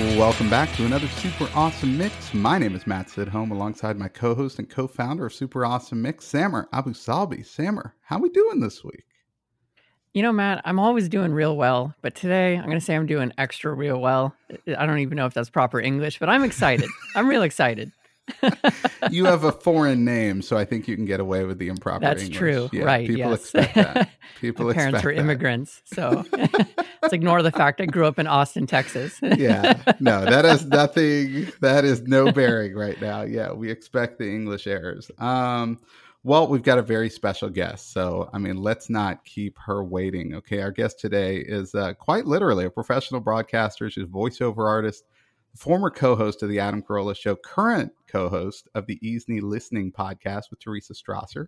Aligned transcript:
Welcome 0.00 0.48
back 0.48 0.74
to 0.76 0.86
another 0.86 1.08
Super 1.08 1.46
Awesome 1.54 1.98
Mix. 1.98 2.32
My 2.32 2.56
name 2.56 2.74
is 2.74 2.86
Matt 2.86 3.08
Sidholm 3.08 3.50
alongside 3.50 3.98
my 3.98 4.08
co-host 4.08 4.58
and 4.58 4.66
co-founder 4.66 5.26
of 5.26 5.34
Super 5.34 5.66
Awesome 5.66 6.00
Mix, 6.00 6.24
Samer 6.24 6.70
Abu 6.72 6.94
Salbi. 6.94 7.44
Samer, 7.44 7.94
how 8.00 8.18
we 8.18 8.30
doing 8.30 8.60
this 8.60 8.82
week? 8.82 9.04
You 10.14 10.22
know, 10.22 10.32
Matt, 10.32 10.62
I'm 10.64 10.78
always 10.78 11.10
doing 11.10 11.34
real 11.34 11.54
well, 11.54 11.94
but 12.00 12.14
today 12.14 12.56
I'm 12.56 12.64
going 12.64 12.78
to 12.78 12.84
say 12.84 12.96
I'm 12.96 13.04
doing 13.04 13.30
extra 13.36 13.74
real 13.74 14.00
well. 14.00 14.34
I 14.74 14.86
don't 14.86 15.00
even 15.00 15.16
know 15.16 15.26
if 15.26 15.34
that's 15.34 15.50
proper 15.50 15.78
English, 15.78 16.18
but 16.18 16.30
I'm 16.30 16.44
excited. 16.44 16.88
I'm 17.14 17.28
real 17.28 17.42
excited. 17.42 17.92
you 19.10 19.24
have 19.24 19.44
a 19.44 19.52
foreign 19.52 20.04
name, 20.04 20.42
so 20.42 20.56
I 20.56 20.64
think 20.64 20.88
you 20.88 20.96
can 20.96 21.04
get 21.04 21.20
away 21.20 21.44
with 21.44 21.58
the 21.58 21.68
improper 21.68 22.00
That's 22.00 22.22
English. 22.22 22.38
true. 22.38 22.70
Yeah, 22.72 22.84
right. 22.84 23.06
People 23.06 23.30
yes. 23.30 23.40
expect 23.40 23.74
that. 23.74 24.10
People 24.40 24.66
My 24.66 24.70
expect 24.72 24.92
parents 24.92 25.04
were 25.04 25.14
that. 25.14 25.20
immigrants, 25.20 25.82
so 25.84 26.24
let's 27.02 27.12
ignore 27.12 27.42
the 27.42 27.50
fact 27.52 27.80
I 27.80 27.86
grew 27.86 28.06
up 28.06 28.18
in 28.18 28.26
Austin, 28.26 28.66
Texas. 28.66 29.18
yeah. 29.22 29.82
No, 30.00 30.24
that 30.24 30.44
has 30.44 30.66
nothing. 30.66 31.48
That 31.60 31.84
is 31.84 32.02
no 32.02 32.32
bearing 32.32 32.74
right 32.74 33.00
now. 33.00 33.22
Yeah, 33.22 33.52
we 33.52 33.70
expect 33.70 34.18
the 34.18 34.28
English 34.28 34.66
errors. 34.66 35.10
Um, 35.18 35.78
well, 36.22 36.48
we've 36.48 36.62
got 36.62 36.78
a 36.78 36.82
very 36.82 37.08
special 37.08 37.48
guest. 37.48 37.92
So, 37.92 38.28
I 38.32 38.38
mean, 38.38 38.58
let's 38.58 38.90
not 38.90 39.24
keep 39.24 39.56
her 39.64 39.82
waiting. 39.82 40.34
Okay. 40.34 40.60
Our 40.60 40.70
guest 40.70 41.00
today 41.00 41.38
is 41.38 41.74
uh, 41.74 41.94
quite 41.94 42.26
literally 42.26 42.66
a 42.66 42.70
professional 42.70 43.20
broadcaster. 43.20 43.88
She's 43.88 44.04
a 44.04 44.06
voiceover 44.06 44.68
artist, 44.68 45.04
former 45.56 45.90
co 45.90 46.16
host 46.16 46.42
of 46.42 46.48
The 46.48 46.60
Adam 46.60 46.82
Carolla 46.82 47.16
Show, 47.16 47.36
current 47.36 47.92
co 48.08 48.28
host 48.28 48.68
of 48.74 48.86
the 48.86 48.98
Easney 49.02 49.40
Listening 49.42 49.92
podcast 49.92 50.50
with 50.50 50.60
Teresa 50.60 50.94
Strasser. 50.94 51.46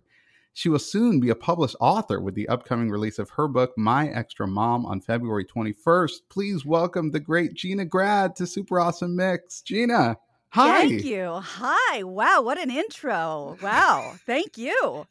She 0.55 0.69
will 0.69 0.79
soon 0.79 1.19
be 1.19 1.29
a 1.29 1.35
published 1.35 1.75
author 1.79 2.21
with 2.21 2.35
the 2.35 2.47
upcoming 2.47 2.91
release 2.91 3.17
of 3.17 3.31
her 3.31 3.47
book, 3.47 3.73
My 3.75 4.07
Extra 4.09 4.47
Mom, 4.47 4.85
on 4.85 5.01
February 5.01 5.45
21st. 5.45 6.13
Please 6.29 6.63
welcome 6.63 7.09
the 7.09 7.19
great 7.19 7.55
Gina 7.55 7.85
Grad 7.85 8.35
to 8.35 8.45
Super 8.45 8.79
Awesome 8.79 9.15
Mix. 9.15 9.61
Gina, 9.63 10.17
hi. 10.49 10.87
Thank 10.87 11.05
you. 11.05 11.39
Hi. 11.43 12.03
Wow, 12.03 12.43
what 12.43 12.59
an 12.59 12.69
intro. 12.69 13.57
Wow. 13.63 14.13
Thank 14.27 14.59
you. 14.59 15.07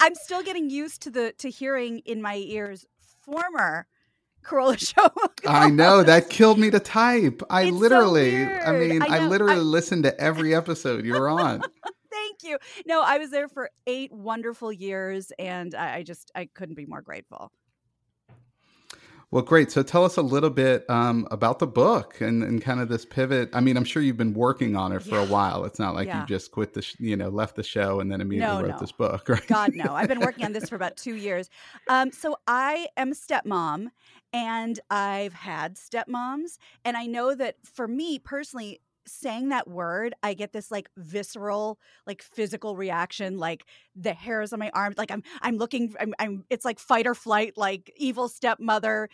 I'm 0.00 0.14
still 0.14 0.42
getting 0.42 0.70
used 0.70 1.02
to 1.02 1.10
the 1.10 1.34
to 1.38 1.50
hearing 1.50 1.98
in 2.06 2.22
my 2.22 2.36
ears 2.36 2.86
former 3.26 3.86
Carolla 4.44 4.78
show. 4.94 5.08
I 5.46 5.70
know 5.70 6.02
that 6.02 6.30
killed 6.30 6.58
me 6.58 6.70
to 6.70 6.80
type. 6.80 7.42
I 7.50 7.62
It's 7.64 7.70
so 7.72 7.76
literally, 7.80 8.44
I 8.46 8.72
mean, 8.72 9.02
I 9.02 9.18
I, 9.18 9.26
literally 9.26 9.54
I- 9.54 9.58
listened 9.58 10.04
to 10.04 10.20
every 10.20 10.54
episode 10.54 11.04
you 11.04 11.12
were 11.14 11.28
on. 11.28 11.62
Thank 12.10 12.42
you. 12.42 12.58
No, 12.86 13.02
I 13.02 13.18
was 13.18 13.30
there 13.30 13.48
for 13.48 13.70
eight 13.86 14.12
wonderful 14.12 14.72
years 14.72 15.30
and 15.38 15.74
I, 15.74 15.96
I 15.96 16.02
just 16.02 16.30
I 16.34 16.48
couldn't 16.54 16.74
be 16.74 16.86
more 16.86 17.02
grateful. 17.02 17.52
Well, 19.30 19.42
great. 19.42 19.70
So 19.70 19.82
tell 19.82 20.06
us 20.06 20.16
a 20.16 20.22
little 20.22 20.48
bit 20.48 20.88
um, 20.88 21.28
about 21.30 21.58
the 21.58 21.66
book 21.66 22.18
and, 22.22 22.42
and 22.42 22.62
kind 22.62 22.80
of 22.80 22.88
this 22.88 23.04
pivot. 23.04 23.50
I 23.52 23.60
mean, 23.60 23.76
I'm 23.76 23.84
sure 23.84 24.00
you've 24.00 24.16
been 24.16 24.32
working 24.32 24.74
on 24.74 24.90
it 24.90 25.02
for 25.02 25.18
a 25.18 25.26
while. 25.26 25.66
It's 25.66 25.78
not 25.78 25.94
like 25.94 26.06
Yeah. 26.06 26.22
you 26.22 26.26
just 26.26 26.50
quit 26.50 26.72
the, 26.72 26.80
sh- 26.80 26.96
you 26.98 27.14
know, 27.14 27.28
left 27.28 27.54
the 27.54 27.62
show 27.62 28.00
and 28.00 28.10
then 28.10 28.22
immediately 28.22 28.54
No, 28.56 28.62
wrote 28.62 28.70
no. 28.76 28.78
this 28.78 28.90
book, 28.92 29.28
right? 29.28 29.46
God 29.46 29.72
no. 29.74 29.94
I've 29.94 30.08
been 30.08 30.20
working 30.20 30.46
on 30.46 30.54
this 30.54 30.70
for 30.70 30.76
about 30.76 30.96
two 30.96 31.14
years. 31.16 31.50
Um, 31.88 32.10
so 32.10 32.36
I 32.46 32.86
am 32.96 33.12
a 33.12 33.14
stepmom 33.14 33.88
and 34.32 34.78
I've 34.90 35.32
had 35.34 35.76
stepmoms. 35.76 36.58
And 36.84 36.96
I 36.96 37.06
know 37.06 37.34
that 37.34 37.56
for 37.64 37.88
me 37.88 38.18
personally, 38.18 38.80
saying 39.06 39.48
that 39.48 39.66
word, 39.66 40.14
I 40.22 40.34
get 40.34 40.52
this 40.52 40.70
like 40.70 40.90
visceral, 40.98 41.78
like 42.06 42.20
physical 42.22 42.76
reaction, 42.76 43.38
like 43.38 43.64
the 43.96 44.12
hairs 44.12 44.52
on 44.52 44.58
my 44.58 44.70
arms, 44.74 44.98
like 44.98 45.10
I'm 45.10 45.22
I'm 45.40 45.56
looking 45.56 45.94
I'm, 45.98 46.14
I'm 46.18 46.44
it's 46.50 46.64
like 46.64 46.78
fight 46.78 47.06
or 47.06 47.14
flight, 47.14 47.54
like 47.56 47.90
evil 47.96 48.28
stepmother, 48.28 49.08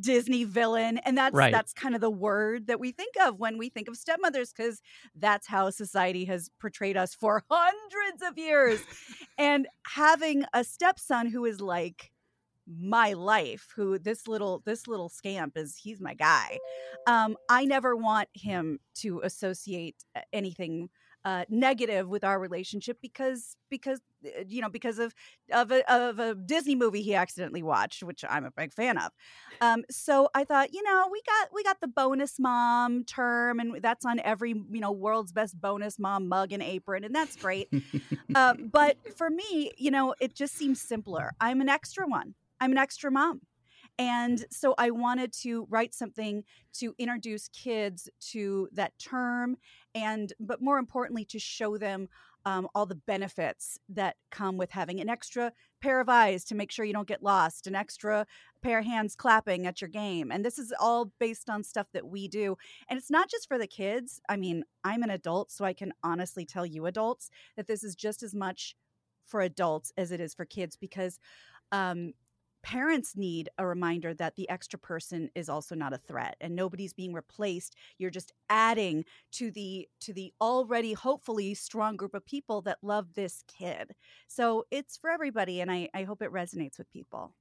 Disney 0.00 0.44
villain. 0.44 0.98
And 0.98 1.16
that's 1.16 1.34
Right. 1.34 1.52
that's 1.52 1.72
kind 1.72 1.94
of 1.94 2.00
the 2.00 2.10
word 2.10 2.66
that 2.66 2.78
we 2.78 2.92
think 2.92 3.14
of 3.22 3.38
when 3.38 3.58
we 3.58 3.70
think 3.70 3.88
of 3.88 3.96
stepmothers, 3.96 4.52
because 4.52 4.82
that's 5.14 5.46
how 5.46 5.70
society 5.70 6.26
has 6.26 6.50
portrayed 6.60 6.96
us 6.96 7.14
for 7.14 7.42
hundreds 7.50 8.22
of 8.22 8.36
years 8.36 8.80
and 9.38 9.66
having 9.86 10.44
a 10.52 10.62
stepson 10.62 11.26
who 11.28 11.44
is 11.44 11.60
like 11.60 12.12
my 12.68 13.12
life 13.12 13.72
who 13.74 13.98
this 13.98 14.26
little 14.26 14.62
this 14.64 14.86
little 14.86 15.08
scamp 15.08 15.56
is 15.56 15.76
he's 15.76 16.00
my 16.00 16.14
guy 16.14 16.58
um 17.06 17.36
i 17.48 17.64
never 17.64 17.96
want 17.96 18.28
him 18.34 18.78
to 18.94 19.20
associate 19.24 19.96
uh, 20.14 20.20
anything 20.32 20.88
uh 21.24 21.44
negative 21.48 22.08
with 22.08 22.24
our 22.24 22.38
relationship 22.38 22.98
because 23.00 23.56
because 23.70 24.00
uh, 24.24 24.44
you 24.46 24.60
know 24.60 24.68
because 24.68 24.98
of 24.98 25.14
of 25.52 25.72
a, 25.72 25.92
of 25.92 26.18
a 26.18 26.34
disney 26.34 26.74
movie 26.74 27.02
he 27.02 27.14
accidentally 27.14 27.62
watched 27.62 28.02
which 28.02 28.24
i'm 28.28 28.44
a 28.44 28.50
big 28.50 28.72
fan 28.72 28.98
of 28.98 29.10
um 29.60 29.82
so 29.90 30.28
i 30.34 30.44
thought 30.44 30.72
you 30.72 30.82
know 30.82 31.08
we 31.10 31.20
got 31.26 31.48
we 31.52 31.62
got 31.64 31.80
the 31.80 31.88
bonus 31.88 32.38
mom 32.38 33.02
term 33.04 33.58
and 33.58 33.82
that's 33.82 34.04
on 34.04 34.20
every 34.20 34.50
you 34.70 34.80
know 34.80 34.92
world's 34.92 35.32
best 35.32 35.60
bonus 35.60 35.98
mom 35.98 36.28
mug 36.28 36.52
and 36.52 36.62
apron 36.62 37.02
and 37.02 37.14
that's 37.14 37.34
great 37.34 37.68
um, 38.34 38.68
but 38.72 38.96
for 39.16 39.30
me, 39.30 39.72
you 39.76 39.90
know, 39.90 40.14
it 40.20 40.34
just 40.34 40.54
seems 40.54 40.80
simpler. 40.80 41.32
I'm 41.40 41.60
an 41.60 41.68
extra 41.68 42.06
one. 42.06 42.34
I'm 42.60 42.72
an 42.72 42.78
extra 42.78 43.10
mom. 43.10 43.40
And 43.98 44.44
so 44.50 44.74
I 44.78 44.90
wanted 44.90 45.32
to 45.42 45.66
write 45.70 45.92
something 45.92 46.44
to 46.74 46.94
introduce 46.98 47.48
kids 47.48 48.08
to 48.30 48.68
that 48.72 48.96
term 48.98 49.56
and 49.94 50.32
but 50.38 50.62
more 50.62 50.78
importantly 50.78 51.24
to 51.26 51.38
show 51.40 51.76
them 51.76 52.08
um, 52.44 52.68
all 52.74 52.86
the 52.86 52.94
benefits 52.94 53.78
that 53.88 54.16
come 54.30 54.56
with 54.56 54.70
having 54.70 55.00
an 55.00 55.08
extra 55.08 55.52
pair 55.80 56.00
of 56.00 56.08
eyes 56.08 56.44
to 56.44 56.54
make 56.54 56.70
sure 56.70 56.84
you 56.84 56.92
don't 56.92 57.08
get 57.08 57.22
lost, 57.22 57.66
an 57.66 57.74
extra 57.74 58.26
pair 58.62 58.78
of 58.78 58.84
hands 58.84 59.14
clapping 59.14 59.66
at 59.66 59.80
your 59.80 59.88
game. 59.88 60.30
And 60.30 60.44
this 60.44 60.58
is 60.58 60.72
all 60.80 61.12
based 61.18 61.50
on 61.50 61.62
stuff 61.62 61.88
that 61.92 62.06
we 62.06 62.28
do. 62.28 62.56
And 62.88 62.98
it's 62.98 63.10
not 63.10 63.28
just 63.28 63.48
for 63.48 63.58
the 63.58 63.66
kids. 63.66 64.20
I 64.28 64.36
mean, 64.36 64.64
I'm 64.84 65.02
an 65.02 65.10
adult, 65.10 65.50
so 65.50 65.64
I 65.64 65.72
can 65.72 65.92
honestly 66.02 66.46
tell 66.46 66.64
you 66.64 66.86
adults 66.86 67.30
that 67.56 67.66
this 67.66 67.84
is 67.84 67.94
just 67.94 68.22
as 68.22 68.34
much 68.34 68.74
for 69.26 69.40
adults 69.40 69.92
as 69.96 70.10
it 70.10 70.20
is 70.20 70.32
for 70.32 70.44
kids 70.44 70.76
because 70.76 71.18
um, 71.70 72.14
parents 72.62 73.16
need 73.16 73.48
a 73.58 73.66
reminder 73.66 74.14
that 74.14 74.36
the 74.36 74.48
extra 74.48 74.78
person 74.78 75.30
is 75.34 75.48
also 75.48 75.74
not 75.74 75.92
a 75.92 75.98
threat 75.98 76.36
and 76.40 76.54
nobody's 76.54 76.92
being 76.92 77.12
replaced. 77.12 77.76
You're 77.98 78.10
just 78.10 78.32
adding 78.48 79.04
to 79.32 79.50
the 79.50 79.88
to 80.00 80.12
the 80.12 80.32
already 80.40 80.92
hopefully 80.92 81.54
strong 81.54 81.96
group 81.96 82.14
of 82.14 82.24
people 82.26 82.62
that 82.62 82.78
love 82.82 83.14
this 83.14 83.42
kid. 83.48 83.94
So 84.28 84.64
it's 84.70 84.96
for 84.96 85.10
everybody 85.10 85.60
and 85.60 85.70
i 85.70 85.88
i 85.94 86.04
hope 86.04 86.22
it 86.22 86.32
resonates 86.32 86.78
with 86.78 86.90
people 86.90 87.34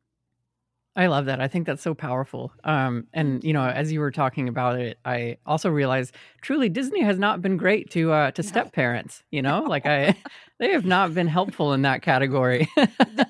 I 0.97 1.05
love 1.07 1.25
that. 1.25 1.39
I 1.39 1.47
think 1.47 1.67
that's 1.67 1.83
so 1.83 1.93
powerful. 1.93 2.51
Um, 2.63 3.05
and 3.13 3.43
you 3.43 3.53
know, 3.53 3.63
as 3.63 3.91
you 3.91 3.99
were 3.99 4.09
talking 4.11 4.49
about 4.49 4.79
it, 4.79 4.97
I 5.05 5.37
also 5.45 5.69
realized 5.69 6.15
truly 6.41 6.69
Disney 6.69 7.01
has 7.03 7.19
not 7.19 7.39
been 7.41 7.55
great 7.55 7.91
to 7.91 8.11
uh, 8.11 8.31
to 8.31 8.41
No. 8.41 8.47
step 8.47 8.73
parents. 8.73 9.23
You 9.29 9.43
know, 9.43 9.61
like 9.61 9.85
I, 9.85 10.15
they 10.59 10.71
have 10.71 10.85
not 10.85 11.13
been 11.13 11.27
helpful 11.27 11.73
in 11.73 11.83
that 11.83 12.01
category. 12.01 12.67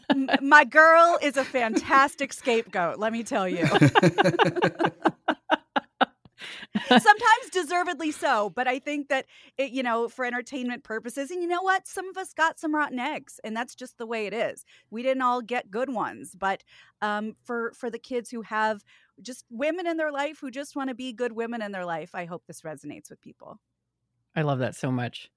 M- 0.10 0.30
my 0.42 0.64
girl 0.64 1.20
is 1.22 1.36
a 1.36 1.44
fantastic 1.44 2.32
scapegoat 2.34 2.98
let 3.00 3.12
me 3.12 3.24
tell 3.24 3.48
you 3.48 3.66
sometimes 6.88 7.50
deservedly 7.52 8.12
so 8.12 8.50
but 8.50 8.68
i 8.68 8.80
think 8.80 9.10
that 9.10 9.26
it, 9.58 9.72
you 9.72 9.84
know 9.84 10.08
for 10.08 10.26
entertainment 10.26 10.84
purposes 10.84 11.32
and 11.32 11.42
you 11.42 11.48
know 11.48 11.62
what? 11.62 11.88
Some 11.88 12.10
of 12.10 12.18
us 12.18 12.34
got 12.34 12.60
some 12.60 12.74
rotten 12.74 13.00
eggs 13.00 13.40
and 13.44 13.56
that's 13.56 13.76
just 13.76 13.98
the 13.98 14.06
way 14.06 14.26
it 14.26 14.34
is. 14.34 14.66
We 14.90 15.04
didn't 15.04 15.22
all 15.22 15.42
get 15.42 15.72
good 15.72 15.90
ones 15.90 16.36
but 16.38 16.64
um, 17.02 17.36
for 17.44 17.72
for 17.74 17.90
the 17.90 18.00
kids 18.00 18.30
who 18.30 18.42
have 18.42 18.84
just 19.22 19.46
women 19.50 19.88
in 19.88 19.98
their 19.98 20.12
life 20.12 20.40
who 20.40 20.52
just 20.52 20.76
want 20.76 20.90
to 20.90 20.96
be 20.96 21.14
good 21.14 21.32
women 21.32 21.62
in 21.62 21.72
their 21.72 21.86
life 21.86 22.14
i 22.14 22.26
hope 22.26 22.44
this 22.46 22.62
resonates 22.62 23.10
with 23.10 23.22
people. 23.22 23.60
I 24.36 24.42
love 24.44 24.60
that 24.60 24.76
so 24.76 24.92
much. 24.92 25.32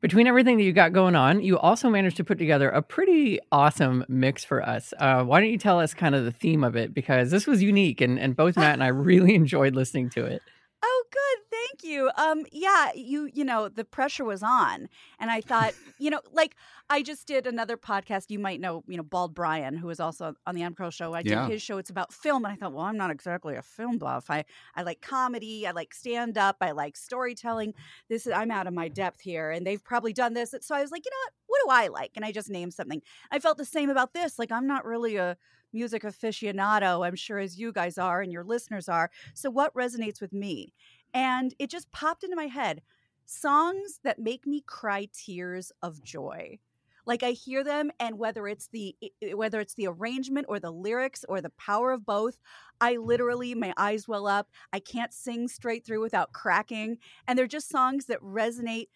Between 0.00 0.26
everything 0.26 0.56
that 0.56 0.64
you 0.64 0.72
got 0.72 0.92
going 0.92 1.14
on, 1.14 1.42
you 1.42 1.58
also 1.58 1.90
managed 1.90 2.16
to 2.18 2.24
put 2.24 2.38
together 2.38 2.68
a 2.70 2.82
pretty 2.82 3.38
awesome 3.52 4.04
mix 4.08 4.44
for 4.44 4.62
us. 4.62 4.94
Uh, 4.98 5.22
why 5.24 5.40
don't 5.40 5.50
you 5.50 5.58
tell 5.58 5.80
us 5.80 5.94
kind 5.94 6.14
of 6.14 6.24
the 6.24 6.32
theme 6.32 6.64
of 6.64 6.76
it? 6.76 6.94
Because 6.94 7.30
this 7.30 7.46
was 7.46 7.62
unique, 7.62 8.00
and, 8.00 8.18
and 8.18 8.36
both 8.36 8.56
Matt 8.56 8.74
and 8.74 8.84
I 8.84 8.88
really 8.88 9.34
enjoyed 9.36 9.74
listening 9.74 10.10
to 10.10 10.24
it. 10.24 10.42
Oh, 10.82 11.04
good. 11.10 11.49
Thank 11.70 11.84
you. 11.84 12.10
Um, 12.16 12.44
yeah, 12.52 12.90
you 12.94 13.30
you 13.32 13.44
know 13.44 13.68
the 13.68 13.84
pressure 13.84 14.24
was 14.24 14.42
on, 14.42 14.88
and 15.18 15.30
I 15.30 15.40
thought, 15.40 15.72
you 15.98 16.10
know, 16.10 16.20
like 16.32 16.56
I 16.88 17.02
just 17.02 17.26
did 17.26 17.46
another 17.46 17.76
podcast. 17.76 18.26
You 18.30 18.38
might 18.38 18.60
know, 18.60 18.82
you 18.88 18.96
know, 18.96 19.02
Bald 19.02 19.34
Brian, 19.34 19.76
who 19.76 19.88
is 19.90 20.00
also 20.00 20.34
on 20.46 20.54
the 20.54 20.62
Adam 20.62 20.90
show. 20.90 21.14
I 21.14 21.22
did 21.22 21.30
Yeah. 21.32 21.46
his 21.46 21.62
show. 21.62 21.78
It's 21.78 21.90
about 21.90 22.12
film, 22.12 22.44
and 22.44 22.52
I 22.52 22.56
thought, 22.56 22.72
well, 22.72 22.84
I'm 22.84 22.96
not 22.96 23.10
exactly 23.10 23.54
a 23.54 23.62
film 23.62 23.98
buff. 23.98 24.30
I 24.30 24.44
I 24.74 24.82
like 24.82 25.00
comedy. 25.00 25.66
I 25.66 25.70
like 25.70 25.94
stand 25.94 26.36
up. 26.36 26.56
I 26.60 26.72
like 26.72 26.96
storytelling. 26.96 27.74
This 28.08 28.26
is 28.26 28.32
I'm 28.32 28.50
out 28.50 28.66
of 28.66 28.74
my 28.74 28.88
depth 28.88 29.20
here, 29.20 29.50
and 29.50 29.66
they've 29.66 29.82
probably 29.84 30.12
done 30.12 30.34
this. 30.34 30.54
So 30.62 30.74
I 30.74 30.82
was 30.82 30.90
like, 30.90 31.04
you 31.04 31.10
know 31.10 31.18
what? 31.24 31.32
What 31.46 31.60
do 31.64 31.84
I 31.84 31.88
like? 31.88 32.12
And 32.16 32.24
I 32.24 32.32
just 32.32 32.50
named 32.50 32.74
something. 32.74 33.02
I 33.30 33.38
felt 33.38 33.58
the 33.58 33.64
same 33.64 33.90
about 33.90 34.12
this. 34.14 34.38
Like 34.38 34.50
I'm 34.50 34.66
not 34.66 34.84
really 34.84 35.16
a 35.16 35.36
music 35.72 36.02
aficionado. 36.02 37.06
I'm 37.06 37.14
sure 37.14 37.38
as 37.38 37.56
you 37.58 37.72
guys 37.72 37.96
are 37.96 38.20
and 38.22 38.32
your 38.32 38.42
listeners 38.42 38.88
are. 38.88 39.08
So 39.34 39.50
what 39.50 39.72
resonates 39.74 40.20
with 40.20 40.32
me? 40.32 40.74
And 41.14 41.54
it 41.58 41.70
just 41.70 41.90
popped 41.92 42.24
into 42.24 42.36
my 42.36 42.46
head 42.46 42.82
songs 43.26 44.00
that 44.02 44.18
make 44.18 44.46
me 44.46 44.62
cry 44.66 45.08
tears 45.12 45.70
of 45.82 46.02
joy. 46.02 46.58
Like 47.06 47.22
I 47.22 47.30
hear 47.30 47.64
them 47.64 47.90
and 47.98 48.18
whether 48.18 48.46
it's 48.46 48.68
the 48.68 48.94
whether 49.34 49.60
it's 49.60 49.74
the 49.74 49.86
arrangement 49.86 50.46
or 50.48 50.60
the 50.60 50.70
lyrics 50.70 51.24
or 51.28 51.40
the 51.40 51.50
power 51.50 51.92
of 51.92 52.04
both, 52.04 52.38
I 52.80 52.94
mm-hmm. 52.94 53.06
literally 53.06 53.54
my 53.54 53.72
eyes 53.76 54.06
well 54.06 54.26
up. 54.26 54.48
I 54.72 54.80
can't 54.80 55.12
sing 55.12 55.48
straight 55.48 55.84
through 55.84 56.02
without 56.02 56.32
cracking 56.32 56.98
and 57.26 57.38
they're 57.38 57.46
just 57.46 57.68
songs 57.68 58.06
that 58.06 58.20
resonate 58.20 58.88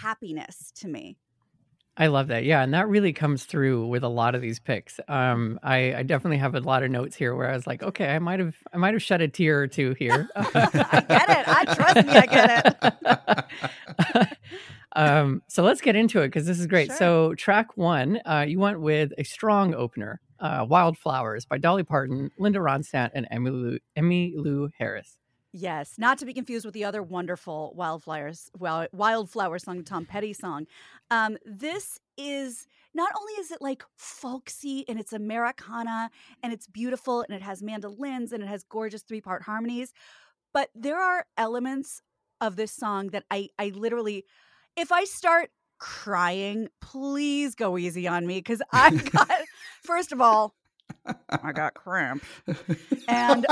happiness 0.00 0.72
to 0.76 0.88
me. 0.88 1.16
I 2.00 2.06
love 2.06 2.28
that. 2.28 2.44
Yeah, 2.44 2.62
and 2.62 2.72
that 2.74 2.88
really 2.88 3.12
comes 3.12 3.42
through 3.42 3.88
with 3.88 4.04
a 4.04 4.08
lot 4.08 4.36
of 4.36 4.40
these 4.40 4.60
picks. 4.60 5.00
Um, 5.08 5.58
I, 5.64 5.94
I 5.96 6.02
definitely 6.04 6.36
have 6.38 6.54
a 6.54 6.60
lot 6.60 6.84
of 6.84 6.92
notes 6.92 7.16
here 7.16 7.34
where 7.34 7.50
I 7.50 7.56
was 7.56 7.66
like, 7.66 7.82
okay, 7.82 8.14
I 8.14 8.20
might 8.20 8.38
have 8.38 8.54
I 8.72 8.76
might 8.76 8.94
have 8.94 9.02
shed 9.02 9.20
a 9.20 9.26
tear 9.26 9.60
or 9.60 9.66
two 9.66 9.94
here. 9.98 10.28
I 10.36 11.04
get 11.08 11.28
it. 11.28 11.48
I 11.48 11.74
trust 11.74 12.06
me, 12.06 12.12
I 12.12 12.26
get 12.26 13.48
it. 14.22 14.38
um, 14.96 15.42
so 15.48 15.64
let's 15.64 15.80
get 15.80 15.96
into 15.96 16.20
it 16.20 16.28
because 16.28 16.46
this 16.46 16.60
is 16.60 16.68
great. 16.68 16.86
Sure. 16.86 16.96
So 16.96 17.34
track 17.34 17.76
one, 17.76 18.20
uh, 18.24 18.44
you 18.46 18.60
went 18.60 18.80
with 18.80 19.12
a 19.18 19.24
strong 19.24 19.74
opener, 19.74 20.20
uh, 20.38 20.64
"Wildflowers" 20.68 21.46
by 21.46 21.58
Dolly 21.58 21.82
Parton, 21.82 22.30
Linda 22.38 22.60
Ronstadt, 22.60 23.10
and 23.12 23.26
Emmylou, 23.32 24.70
Harris. 24.78 25.18
Yes, 25.52 25.94
not 25.96 26.18
to 26.18 26.26
be 26.26 26.34
confused 26.34 26.66
with 26.66 26.74
the 26.74 26.84
other 26.84 27.02
wonderful 27.02 27.72
wildflowers, 27.74 28.50
well, 28.58 28.86
wildflower 28.92 29.58
song, 29.58 29.82
Tom 29.82 30.04
Petty 30.04 30.34
song. 30.34 30.66
Um, 31.10 31.38
this 31.44 31.98
is 32.16 32.66
not 32.94 33.12
only 33.18 33.32
is 33.34 33.50
it 33.50 33.62
like 33.62 33.84
folksy 33.96 34.84
and 34.88 34.98
it's 34.98 35.12
Americana 35.12 36.10
and 36.42 36.52
it's 36.52 36.66
beautiful 36.66 37.22
and 37.22 37.34
it 37.34 37.42
has 37.42 37.62
mandolins 37.62 38.32
and 38.32 38.42
it 38.42 38.46
has 38.46 38.64
gorgeous 38.64 39.02
three 39.02 39.20
part 39.20 39.42
harmonies, 39.42 39.92
but 40.52 40.70
there 40.74 40.98
are 40.98 41.26
elements 41.36 42.02
of 42.40 42.56
this 42.56 42.72
song 42.72 43.08
that 43.08 43.24
I 43.30 43.48
I 43.58 43.72
literally, 43.74 44.24
if 44.76 44.92
I 44.92 45.04
start 45.04 45.50
crying, 45.78 46.68
please 46.80 47.54
go 47.54 47.78
easy 47.78 48.08
on 48.08 48.26
me 48.26 48.38
because 48.38 48.62
I 48.72 48.90
got 49.12 49.30
first 49.82 50.12
of 50.12 50.20
all, 50.20 50.54
I 51.30 51.52
got 51.52 51.74
cramp. 51.74 52.24
And 53.06 53.46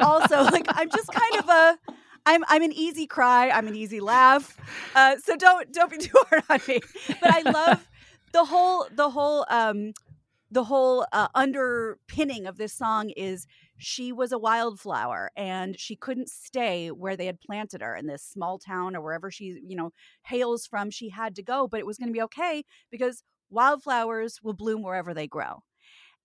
also 0.00 0.44
like 0.44 0.66
i'm 0.68 0.88
just 0.90 1.10
kind 1.12 1.42
of 1.42 1.48
a 1.48 1.78
i'm 2.26 2.44
i'm 2.48 2.62
an 2.62 2.72
easy 2.72 3.06
cry. 3.06 3.50
I'm 3.50 3.66
an 3.66 3.74
easy 3.74 4.00
laugh. 4.00 4.56
Uh, 4.94 5.16
so 5.22 5.36
don't 5.36 5.72
don't 5.72 5.90
be 5.90 5.98
too 6.08 6.18
hard 6.28 6.42
on 6.50 6.60
me. 6.68 6.80
But 7.20 7.30
i 7.32 7.40
love 7.50 7.88
the 8.32 8.44
whole 8.44 8.86
the 8.92 9.10
whole 9.10 9.46
um 9.48 9.92
the 10.50 10.64
whole 10.64 11.04
uh, 11.12 11.26
underpinning 11.34 12.46
of 12.46 12.56
this 12.56 12.72
song 12.72 13.10
is 13.16 13.48
she 13.78 14.12
was 14.12 14.30
a 14.30 14.38
wildflower 14.38 15.32
and 15.36 15.78
she 15.78 15.96
couldn't 15.96 16.28
stay 16.28 16.88
where 16.88 17.16
they 17.16 17.26
had 17.26 17.40
planted 17.40 17.82
her 17.82 17.96
in 17.96 18.06
this 18.06 18.22
small 18.22 18.56
town 18.58 18.94
or 18.94 19.00
wherever 19.00 19.30
she 19.30 19.60
you 19.66 19.76
know 19.76 19.92
hails 20.24 20.66
from. 20.66 20.90
She 20.90 21.08
had 21.08 21.34
to 21.36 21.42
go 21.42 21.66
but 21.66 21.80
it 21.80 21.86
was 21.86 21.98
going 21.98 22.08
to 22.08 22.12
be 22.12 22.22
okay 22.22 22.64
because 22.90 23.22
wildflowers 23.50 24.40
will 24.42 24.54
bloom 24.54 24.82
wherever 24.82 25.14
they 25.14 25.26
grow. 25.26 25.62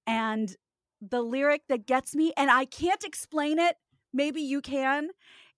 And 0.07 0.55
the 1.01 1.21
lyric 1.21 1.63
that 1.67 1.87
gets 1.87 2.15
me 2.15 2.31
and 2.37 2.51
i 2.51 2.63
can't 2.65 3.03
explain 3.03 3.57
it 3.57 3.75
maybe 4.13 4.41
you 4.41 4.61
can 4.61 5.09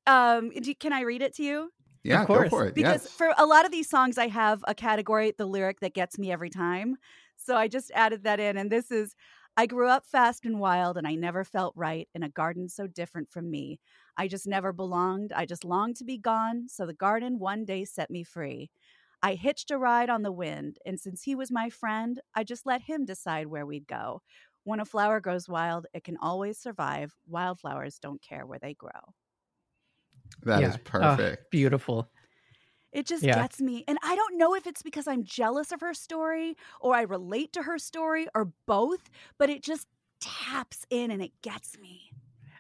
um 0.08 0.50
do- 0.50 0.76
can 0.76 0.94
i 0.94 1.02
read 1.02 1.22
it 1.22 1.34
to 1.36 1.44
you 1.44 1.72
yeah, 2.04 2.24
Of 2.24 2.28
go 2.28 2.34
course. 2.36 2.50
for 2.50 2.66
it. 2.68 2.76
because 2.76 3.04
yes. 3.04 3.14
for 3.14 3.34
a 3.38 3.46
lot 3.46 3.66
of 3.66 3.72
these 3.72 3.90
songs 3.90 4.18
i 4.18 4.28
have 4.28 4.64
a 4.68 4.76
category 4.76 5.34
the 5.38 5.46
lyric 5.46 5.80
that 5.80 5.94
gets 5.94 6.18
me 6.20 6.32
every 6.32 6.50
time 6.50 6.98
so 7.38 7.56
i 7.56 7.68
just 7.68 7.92
added 7.96 8.24
that 8.24 8.40
in 8.40 8.58
and 8.58 8.72
this 8.72 8.92
is 8.92 9.16
i 9.56 9.66
grew 9.66 9.88
up 9.88 10.06
fast 10.06 10.46
and 10.46 10.60
wild 10.60 10.98
and 10.98 11.08
i 11.08 11.16
never 11.16 11.44
felt 11.44 11.74
right 11.78 12.10
in 12.14 12.24
a 12.24 12.30
garden 12.30 12.68
so 12.68 12.88
different 12.88 13.30
from 13.32 13.50
me 13.50 13.80
i 14.18 14.28
just 14.28 14.48
never 14.48 14.74
belonged 14.74 15.32
i 15.34 15.46
just 15.46 15.64
longed 15.64 15.96
to 15.96 16.04
be 16.04 16.18
gone 16.18 16.68
so 16.68 16.86
the 16.86 16.94
garden 16.94 17.40
one 17.40 17.64
day 17.66 17.86
set 17.86 18.10
me 18.10 18.24
free 18.24 18.70
I 19.22 19.36
hitched 19.36 19.72
a 19.72 19.78
ride 19.78 20.10
on 20.10 20.22
the 20.24 20.32
wind, 20.34 20.80
and 20.86 21.00
since 21.00 21.24
he 21.24 21.34
was 21.34 21.50
my 21.50 21.70
friend, 21.70 22.20
I 22.36 22.44
just 22.44 22.66
let 22.66 22.82
him 22.82 23.06
decide 23.06 23.48
where 23.48 23.66
we'd 23.66 23.88
go. 23.88 24.22
When 24.66 24.82
a 24.82 24.86
flower 24.86 25.20
grows 25.22 25.48
wild, 25.48 25.88
it 25.94 26.04
can 26.04 26.18
always 26.18 26.60
survive. 26.60 27.16
Wildflowers 27.26 28.00
don't 28.00 28.22
care 28.22 28.46
where 28.46 28.60
they 28.60 28.74
grow. 28.74 29.14
That 30.42 30.64
is 30.64 30.78
Yeah. 30.78 30.78
Oh, 31.00 31.20
perfect. 31.20 31.52
beautiful. 31.52 32.12
It 32.92 33.08
just 33.08 33.32
Yeah. 33.32 33.32
gets 33.32 33.60
me. 33.60 33.84
And 33.88 33.98
I 34.04 34.16
don't 34.16 34.38
know 34.38 34.54
if 34.56 34.68
it's 34.68 34.84
because 34.84 35.08
I'm 35.08 35.24
jealous 35.24 35.72
of 35.72 35.82
her 35.82 35.94
story 35.94 36.56
or 36.80 36.96
I 36.96 37.02
relate 37.02 37.52
to 37.54 37.64
her 37.64 37.80
story 37.80 38.28
or 38.36 38.54
both, 38.68 39.10
but 39.40 39.50
it 39.50 39.64
just 39.64 39.88
taps 40.20 40.86
in 40.90 41.10
and 41.10 41.22
it 41.22 41.34
gets 41.42 41.78
me. 41.78 42.14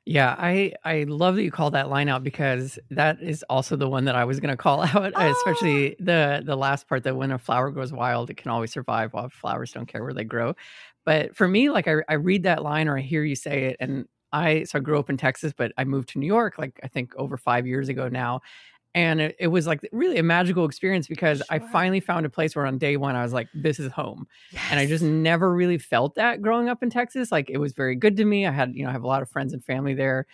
Yeah, 0.06 0.36
I 0.38 0.74
I 0.84 1.04
love 1.04 1.36
that 1.36 1.44
you 1.44 1.52
call 1.52 1.72
that 1.72 1.90
line 1.90 2.10
out 2.10 2.24
because 2.24 2.78
that 2.90 3.22
is 3.22 3.44
also 3.50 3.78
the 3.78 3.88
one 3.88 4.04
that 4.06 4.16
I 4.16 4.25
was 4.25 4.40
going 4.42 4.52
to 4.52 4.58
call 4.58 4.81
out, 4.96 5.14
especially 5.18 5.96
ah! 5.96 6.00
the 6.00 6.42
the 6.46 6.58
last 6.58 6.88
part 6.90 7.04
that 7.04 7.16
when 7.16 7.31
a 7.31 7.40
flower 7.40 7.72
grows 7.72 7.94
wild, 7.94 8.30
it 8.30 8.36
can 8.38 8.52
always 8.52 8.72
survive 8.72 9.14
while 9.14 9.30
flowers 9.30 9.72
don't 9.72 9.86
care 9.86 10.04
where 10.04 10.14
they 10.14 10.25
grow. 10.25 10.56
But 11.06 11.36
for 11.38 11.48
me, 11.48 11.70
like 11.70 11.88
I, 11.88 11.98
I 12.10 12.14
read 12.16 12.44
that 12.44 12.64
line 12.64 12.88
or 12.90 12.98
I 12.98 13.02
hear 13.02 13.24
you 13.24 13.36
say 13.36 13.66
it, 13.66 13.78
and 13.80 14.08
I 14.33 14.63
so 14.63 14.80
I 14.80 14.81
grew 14.81 15.00
up 15.00 15.09
in 15.09 15.15
Texas, 15.18 15.53
but 15.56 15.71
I 15.77 15.85
moved 15.85 16.09
to 16.09 16.19
New 16.19 16.27
York 16.27 16.57
like 16.57 16.80
I 16.83 16.88
think 16.88 17.15
over 17.15 17.38
five 17.38 17.65
years 17.65 17.88
ago 17.88 18.09
now. 18.09 18.41
And 18.95 19.21
it, 19.21 19.35
it 19.39 19.47
was 19.47 19.65
like 19.65 19.88
really 19.91 20.19
a 20.19 20.24
magical 20.24 20.65
experience 20.65 21.07
because 21.07 21.41
I 21.50 21.57
finally 21.59 22.00
found 22.00 22.27
a 22.27 22.30
place 22.30 22.56
where 22.56 22.68
on 22.68 22.77
day 22.77 22.95
one 22.95 23.15
I 23.15 23.24
was 23.24 23.33
like, 23.33 23.47
this 23.53 23.80
is 23.80 23.91
home 23.91 24.27
and 24.69 24.80
I 24.80 24.85
just 24.85 25.03
never 25.03 25.51
really 25.51 25.80
felt 25.80 26.13
that 26.15 26.41
growing 26.44 26.69
up 26.69 26.83
in 26.83 26.91
Texas. 26.91 27.31
Like 27.31 27.50
it 27.50 27.57
was 27.57 27.74
very 27.74 27.95
good 27.95 28.18
to 28.18 28.25
me. 28.25 28.45
I 28.45 28.51
had, 28.51 28.75
you 28.75 28.83
know, 28.83 28.89
I 28.89 28.91
have 28.91 29.03
a 29.03 29.07
lot 29.07 29.24
of 29.24 29.30
friends 29.30 29.53
and 29.53 29.63
family 29.63 29.95
there. 29.95 30.27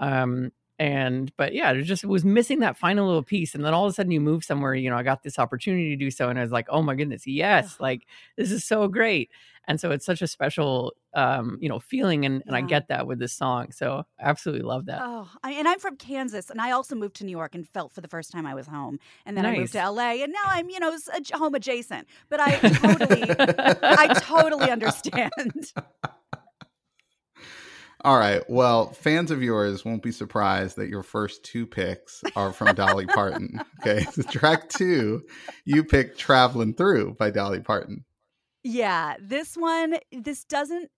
Um, 0.00 0.50
and 0.78 1.32
but 1.36 1.54
yeah, 1.54 1.72
it 1.72 1.82
just 1.82 2.04
was 2.04 2.24
missing 2.24 2.60
that 2.60 2.76
final 2.76 3.06
little 3.06 3.22
piece. 3.22 3.54
And 3.54 3.64
then 3.64 3.74
all 3.74 3.86
of 3.86 3.90
a 3.90 3.94
sudden 3.94 4.12
you 4.12 4.20
move 4.20 4.44
somewhere, 4.44 4.74
you 4.74 4.90
know, 4.90 4.96
I 4.96 5.02
got 5.02 5.22
this 5.22 5.38
opportunity 5.38 5.90
to 5.90 5.96
do 5.96 6.10
so. 6.10 6.28
And 6.28 6.38
I 6.38 6.42
was 6.42 6.52
like, 6.52 6.66
oh 6.68 6.82
my 6.82 6.94
goodness, 6.94 7.26
yes, 7.26 7.76
like 7.80 8.06
this 8.36 8.50
is 8.50 8.64
so 8.64 8.88
great. 8.88 9.30
And 9.68 9.80
so 9.80 9.90
it's 9.90 10.06
such 10.06 10.22
a 10.22 10.26
special 10.26 10.94
um, 11.16 11.56
you 11.62 11.68
know, 11.70 11.80
feeling 11.80 12.26
and, 12.26 12.42
and 12.46 12.54
I 12.54 12.60
get 12.60 12.88
that 12.88 13.06
with 13.06 13.18
this 13.18 13.32
song. 13.32 13.72
So 13.72 14.04
I 14.20 14.28
absolutely 14.28 14.64
love 14.66 14.84
that. 14.86 15.00
Oh, 15.02 15.28
I, 15.42 15.52
and 15.52 15.66
I'm 15.66 15.78
from 15.78 15.96
Kansas, 15.96 16.50
and 16.50 16.60
I 16.60 16.72
also 16.72 16.94
moved 16.94 17.16
to 17.16 17.24
New 17.24 17.30
York 17.30 17.54
and 17.54 17.66
felt 17.66 17.94
for 17.94 18.02
the 18.02 18.08
first 18.08 18.30
time 18.30 18.46
I 18.46 18.54
was 18.54 18.66
home. 18.66 18.98
And 19.24 19.34
then 19.34 19.46
I 19.46 19.56
moved 19.56 19.72
to 19.72 19.90
LA, 19.90 20.22
and 20.22 20.30
now 20.30 20.44
I'm, 20.44 20.68
you 20.68 20.78
know, 20.78 20.94
home 21.32 21.54
adjacent. 21.54 22.06
But 22.28 22.40
I 22.40 22.56
totally, 22.56 23.24
I 23.82 24.14
totally 24.20 24.70
understand. 24.70 25.72
All 28.06 28.18
right. 28.18 28.48
Well, 28.48 28.92
fans 28.92 29.32
of 29.32 29.42
yours 29.42 29.84
won't 29.84 30.00
be 30.00 30.12
surprised 30.12 30.76
that 30.76 30.88
your 30.88 31.02
first 31.02 31.42
two 31.42 31.66
picks 31.66 32.22
are 32.36 32.52
from 32.52 32.72
Dolly 32.76 33.04
Parton. 33.14 33.60
Okay. 33.80 34.04
So 34.12 34.22
track 34.30 34.68
two, 34.68 35.22
you 35.64 35.82
picked 35.82 36.16
Traveling 36.16 36.72
Through 36.74 37.16
by 37.18 37.30
Dolly 37.30 37.58
Parton. 37.58 38.04
Yeah, 38.62 39.16
this 39.20 39.56
one, 39.56 39.96
this 40.12 40.44
doesn't, 40.44 40.88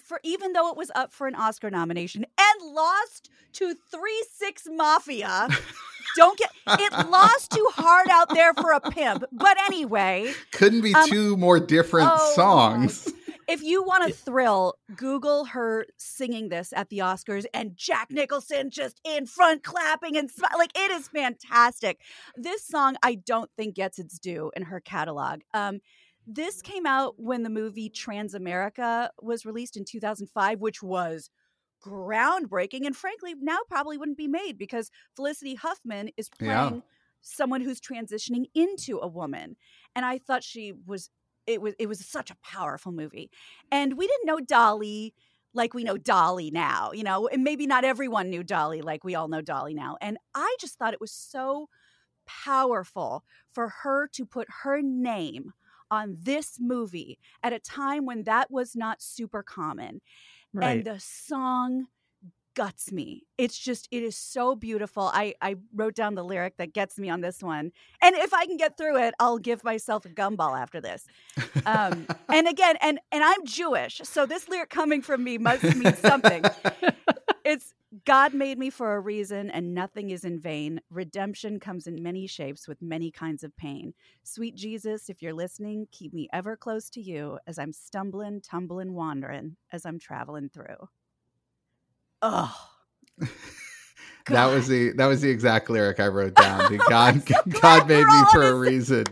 for 0.00 0.18
even 0.24 0.54
though 0.54 0.68
it 0.70 0.76
was 0.76 0.90
up 0.96 1.12
for 1.12 1.28
an 1.28 1.36
Oscar 1.36 1.70
nomination 1.70 2.24
and 2.36 2.74
lost 2.74 3.30
to 3.52 3.72
Three 3.92 4.24
Six 4.34 4.64
Mafia, 4.68 5.46
don't 6.16 6.36
get 6.36 6.50
it 6.66 7.08
lost 7.08 7.52
to 7.52 7.64
Hard 7.74 8.08
Out 8.10 8.30
There 8.34 8.54
for 8.54 8.72
a 8.72 8.80
Pimp. 8.80 9.22
But 9.30 9.56
anyway, 9.66 10.34
Couldn't 10.50 10.80
be 10.80 10.92
Um, 10.96 11.08
two 11.08 11.36
more 11.36 11.60
different 11.60 12.10
oh, 12.12 12.32
songs. 12.34 13.12
If 13.48 13.62
you 13.62 13.82
want 13.82 14.10
a 14.10 14.12
thrill, 14.12 14.74
Google 14.96 15.44
her 15.46 15.86
singing 15.96 16.48
this 16.48 16.72
at 16.74 16.88
the 16.88 16.98
Oscars 16.98 17.44
and 17.54 17.76
Jack 17.76 18.10
Nicholson 18.10 18.70
just 18.70 19.00
in 19.04 19.26
front 19.26 19.62
clapping 19.62 20.16
and 20.16 20.30
like 20.56 20.72
it 20.74 20.90
is 20.90 21.08
fantastic. 21.08 22.00
This 22.36 22.66
song 22.66 22.96
I 23.02 23.14
don't 23.14 23.50
think 23.56 23.74
gets 23.74 23.98
its 23.98 24.18
due 24.18 24.50
in 24.56 24.62
her 24.64 24.80
catalog. 24.80 25.42
Um, 25.54 25.80
this 26.26 26.60
came 26.60 26.86
out 26.86 27.14
when 27.18 27.44
the 27.44 27.50
movie 27.50 27.88
Transamerica 27.88 29.10
was 29.22 29.46
released 29.46 29.76
in 29.76 29.84
2005, 29.84 30.60
which 30.60 30.82
was 30.82 31.30
groundbreaking 31.84 32.84
and 32.84 32.96
frankly 32.96 33.34
now 33.40 33.58
probably 33.68 33.96
wouldn't 33.96 34.18
be 34.18 34.28
made 34.28 34.58
because 34.58 34.90
Felicity 35.14 35.54
Huffman 35.54 36.10
is 36.16 36.28
Yeah. 36.40 36.68
playing 36.68 36.82
someone 37.20 37.60
who's 37.60 37.80
transitioning 37.80 38.46
into 38.54 38.98
a 38.98 39.08
woman. 39.08 39.56
And 39.94 40.04
I 40.04 40.18
thought 40.18 40.42
she 40.44 40.72
was 40.72 41.10
it 41.46 41.60
was 41.60 41.74
it 41.78 41.88
was 41.88 42.04
such 42.04 42.30
a 42.30 42.36
powerful 42.42 42.92
movie. 42.92 43.30
Mm-hmm. 43.30 43.78
And 43.78 43.98
we 43.98 44.06
didn't 44.06 44.26
know 44.26 44.40
Dolly 44.40 45.14
like 45.54 45.72
we 45.72 45.84
know 45.84 45.96
Dolly 45.96 46.50
now, 46.50 46.92
you 46.92 47.02
know, 47.02 47.28
and 47.28 47.42
maybe 47.42 47.66
not 47.66 47.84
everyone 47.84 48.28
knew 48.28 48.42
Dolly 48.42 48.82
like 48.82 49.04
we 49.04 49.14
all 49.14 49.28
know 49.28 49.40
Dolly 49.40 49.74
now. 49.74 49.96
And 50.00 50.18
I 50.34 50.54
just 50.60 50.78
thought 50.78 50.92
it 50.92 51.00
was 51.00 51.12
so 51.12 51.68
powerful 52.26 53.24
for 53.52 53.68
her 53.82 54.06
to 54.08 54.26
put 54.26 54.48
her 54.62 54.82
name 54.82 55.52
on 55.90 56.16
this 56.20 56.58
movie 56.60 57.18
at 57.42 57.52
a 57.52 57.58
time 57.58 58.04
when 58.04 58.24
that 58.24 58.50
was 58.50 58.76
not 58.76 59.00
super 59.00 59.42
common. 59.42 60.00
Right. 60.52 60.78
And 60.78 60.84
the 60.84 61.00
song 61.00 61.86
guts 62.56 62.90
me. 62.90 63.22
It's 63.38 63.56
just 63.56 63.86
it 63.92 64.02
is 64.02 64.16
so 64.16 64.56
beautiful. 64.56 65.10
I 65.14 65.34
I 65.40 65.56
wrote 65.74 65.94
down 65.94 66.16
the 66.16 66.24
lyric 66.24 66.56
that 66.56 66.72
gets 66.72 66.98
me 66.98 67.08
on 67.08 67.20
this 67.20 67.42
one, 67.42 67.70
and 68.02 68.16
if 68.16 68.34
I 68.34 68.46
can 68.46 68.56
get 68.56 68.76
through 68.76 68.98
it, 68.98 69.14
I'll 69.20 69.38
give 69.38 69.62
myself 69.62 70.04
a 70.06 70.08
gumball 70.08 70.58
after 70.58 70.80
this. 70.80 71.06
Um, 71.66 72.08
and 72.28 72.48
again, 72.48 72.76
and 72.80 72.98
and 73.12 73.22
I'm 73.22 73.44
Jewish, 73.44 74.00
so 74.02 74.26
this 74.26 74.48
lyric 74.48 74.70
coming 74.70 75.02
from 75.02 75.22
me 75.22 75.38
must 75.38 75.62
mean 75.76 75.94
something. 75.96 76.42
it's 77.44 77.74
God 78.04 78.34
made 78.34 78.58
me 78.58 78.70
for 78.70 78.96
a 78.96 79.00
reason, 79.00 79.50
and 79.50 79.74
nothing 79.74 80.10
is 80.10 80.24
in 80.24 80.40
vain. 80.40 80.80
Redemption 80.90 81.60
comes 81.60 81.86
in 81.86 82.02
many 82.02 82.26
shapes 82.26 82.66
with 82.66 82.82
many 82.82 83.10
kinds 83.10 83.44
of 83.44 83.56
pain. 83.56 83.92
Sweet 84.24 84.56
Jesus, 84.56 85.08
if 85.10 85.22
you're 85.22 85.34
listening, 85.34 85.86
keep 85.92 86.12
me 86.12 86.28
ever 86.32 86.56
close 86.56 86.90
to 86.90 87.02
you 87.02 87.38
as 87.46 87.58
I'm 87.58 87.72
stumbling, 87.72 88.40
tumbling, 88.40 88.94
wandering 88.94 89.56
as 89.72 89.84
I'm 89.86 89.98
traveling 89.98 90.48
through. 90.48 90.88
Oh. 92.28 92.52
that 94.26 94.46
was 94.46 94.66
the 94.66 94.90
that 94.92 95.06
was 95.06 95.20
the 95.20 95.30
exact 95.30 95.70
lyric 95.70 96.00
I 96.00 96.08
wrote 96.08 96.34
down. 96.34 96.72
The 96.72 96.78
God 96.88 97.22
God 97.60 97.88
made 97.88 98.04
me 98.04 98.22
for 98.32 98.42
a 98.42 98.54
reason. 98.58 99.04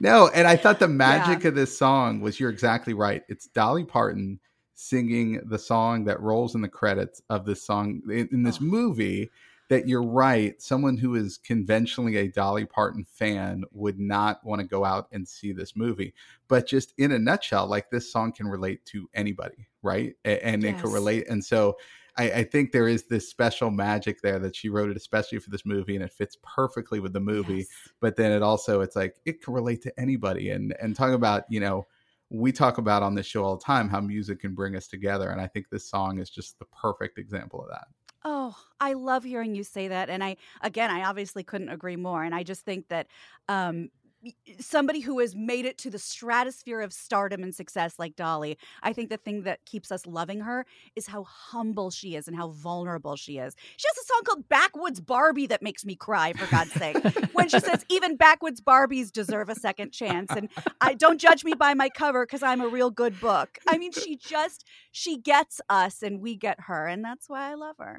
No, 0.00 0.28
and 0.28 0.46
I 0.46 0.54
thought 0.54 0.78
the 0.78 0.86
magic 0.86 1.42
yeah. 1.42 1.48
of 1.48 1.54
this 1.56 1.76
song 1.76 2.20
was 2.20 2.38
you're 2.38 2.50
exactly 2.50 2.94
right. 2.94 3.24
It's 3.28 3.48
Dolly 3.48 3.84
Parton 3.84 4.38
singing 4.74 5.40
the 5.46 5.58
song 5.58 6.04
that 6.04 6.20
rolls 6.20 6.54
in 6.54 6.60
the 6.60 6.68
credits 6.68 7.20
of 7.30 7.44
this 7.44 7.62
song 7.64 8.00
in, 8.08 8.28
in 8.30 8.42
this 8.44 8.58
oh. 8.60 8.64
movie 8.64 9.30
that 9.68 9.88
you're 9.88 10.02
right 10.02 10.60
someone 10.60 10.96
who 10.96 11.14
is 11.14 11.38
conventionally 11.38 12.16
a 12.16 12.28
dolly 12.28 12.66
parton 12.66 13.04
fan 13.04 13.62
would 13.72 13.98
not 13.98 14.44
want 14.44 14.60
to 14.60 14.66
go 14.66 14.84
out 14.84 15.06
and 15.12 15.26
see 15.26 15.52
this 15.52 15.76
movie 15.76 16.12
but 16.48 16.66
just 16.66 16.92
in 16.98 17.12
a 17.12 17.18
nutshell 17.18 17.66
like 17.66 17.90
this 17.90 18.10
song 18.10 18.32
can 18.32 18.48
relate 18.48 18.84
to 18.84 19.08
anybody 19.14 19.68
right 19.82 20.14
and, 20.24 20.62
yes. 20.62 20.74
it 20.74 20.82
can 20.82 20.90
relate 20.90 21.28
and 21.28 21.44
so 21.44 21.76
I, 22.16 22.30
I, 22.30 22.44
think 22.44 22.72
there 22.72 22.88
is 22.88 23.04
this 23.04 23.30
special 23.30 23.70
magic 23.70 24.20
there 24.20 24.38
that 24.38 24.54
she 24.54 24.68
wrote 24.68 24.90
it 24.90 24.96
especially 24.96 25.38
for 25.38 25.50
this 25.50 25.64
movie 25.64 25.94
and 25.94 26.04
it 26.04 26.12
fits 26.12 26.36
perfectly 26.42 27.00
with 27.00 27.12
the 27.12 27.20
movie 27.20 27.58
yes. 27.58 27.66
but 28.00 28.16
then 28.16 28.32
it 28.32 28.42
also 28.42 28.80
it's 28.80 28.96
like 28.96 29.16
it 29.24 29.42
can 29.42 29.54
relate 29.54 29.82
to 29.82 30.00
anybody 30.00 30.50
and 30.50 30.74
and 30.80 30.94
talking 30.94 31.14
about 31.14 31.44
you 31.48 31.60
know 31.60 31.86
we 32.30 32.52
talk 32.52 32.78
about 32.78 33.02
on 33.02 33.14
this 33.14 33.26
show 33.26 33.44
all 33.44 33.56
the 33.56 33.64
time 33.64 33.88
how 33.88 34.00
music 34.00 34.40
can 34.40 34.54
bring 34.54 34.76
us 34.76 34.88
together 34.88 35.30
and 35.30 35.40
i 35.40 35.46
think 35.46 35.68
this 35.70 35.88
song 35.88 36.18
is 36.18 36.30
just 36.30 36.58
the 36.58 36.66
perfect 36.66 37.18
example 37.18 37.62
of 37.62 37.68
that 37.68 37.86
Oh, 38.24 38.56
I 38.78 38.92
love 38.92 39.24
hearing 39.24 39.54
you 39.54 39.64
say 39.64 39.88
that. 39.88 40.08
And 40.08 40.22
I, 40.22 40.36
again, 40.60 40.90
I 40.90 41.04
obviously 41.04 41.42
couldn't 41.42 41.70
agree 41.70 41.96
more. 41.96 42.22
And 42.22 42.34
I 42.34 42.44
just 42.44 42.64
think 42.64 42.88
that 42.88 43.08
um, 43.48 43.90
Eh, 44.24 44.30
somebody 44.60 45.00
who 45.00 45.18
has 45.18 45.34
made 45.34 45.64
it 45.64 45.78
to 45.78 45.90
the 45.90 45.98
stratosphere 45.98 46.80
of 46.80 46.92
stardom 46.92 47.42
and 47.42 47.54
success 47.54 47.98
like 47.98 48.16
Dolly, 48.16 48.58
I 48.82 48.92
think 48.92 49.10
the 49.10 49.16
thing 49.16 49.42
that 49.42 49.64
keeps 49.64 49.90
us 49.90 50.06
loving 50.06 50.40
her 50.40 50.66
is 50.96 51.06
how 51.06 51.24
humble 51.24 51.90
she 51.90 52.16
is 52.16 52.28
and 52.28 52.36
how 52.36 52.48
vulnerable 52.48 53.16
she 53.16 53.38
is. 53.38 53.54
She 53.76 53.86
has 53.88 54.04
a 54.04 54.06
song 54.06 54.22
called 54.24 54.48
Backwoods 54.48 55.00
Barbie 55.00 55.46
that 55.46 55.62
makes 55.62 55.84
me 55.84 55.94
cry, 55.94 56.32
for 56.32 56.46
God's 56.46 56.72
sake. 56.72 56.96
when 57.32 57.48
she 57.48 57.60
says, 57.60 57.84
even 57.88 58.16
backwoods 58.16 58.60
Barbies 58.60 59.10
deserve 59.10 59.48
a 59.48 59.54
second 59.54 59.92
chance. 59.92 60.30
And 60.30 60.48
I 60.80 60.94
don't 60.94 61.18
judge 61.18 61.44
me 61.44 61.54
by 61.54 61.74
my 61.74 61.88
cover 61.88 62.24
because 62.24 62.42
I'm 62.42 62.60
a 62.60 62.68
real 62.68 62.90
good 62.90 63.20
book. 63.20 63.58
I 63.66 63.78
mean, 63.78 63.92
she 63.92 64.16
just, 64.16 64.64
she 64.92 65.18
gets 65.18 65.60
us 65.68 66.02
and 66.02 66.20
we 66.20 66.36
get 66.36 66.60
her. 66.60 66.86
And 66.86 67.04
that's 67.04 67.28
why 67.28 67.50
I 67.50 67.54
love 67.54 67.76
her. 67.78 67.98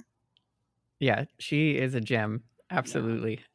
Yeah, 1.00 1.26
she 1.40 1.78
is 1.78 1.96
a 1.96 2.02
gem. 2.02 2.44
Absolutely. 2.70 3.34
Yeah. 3.34 3.53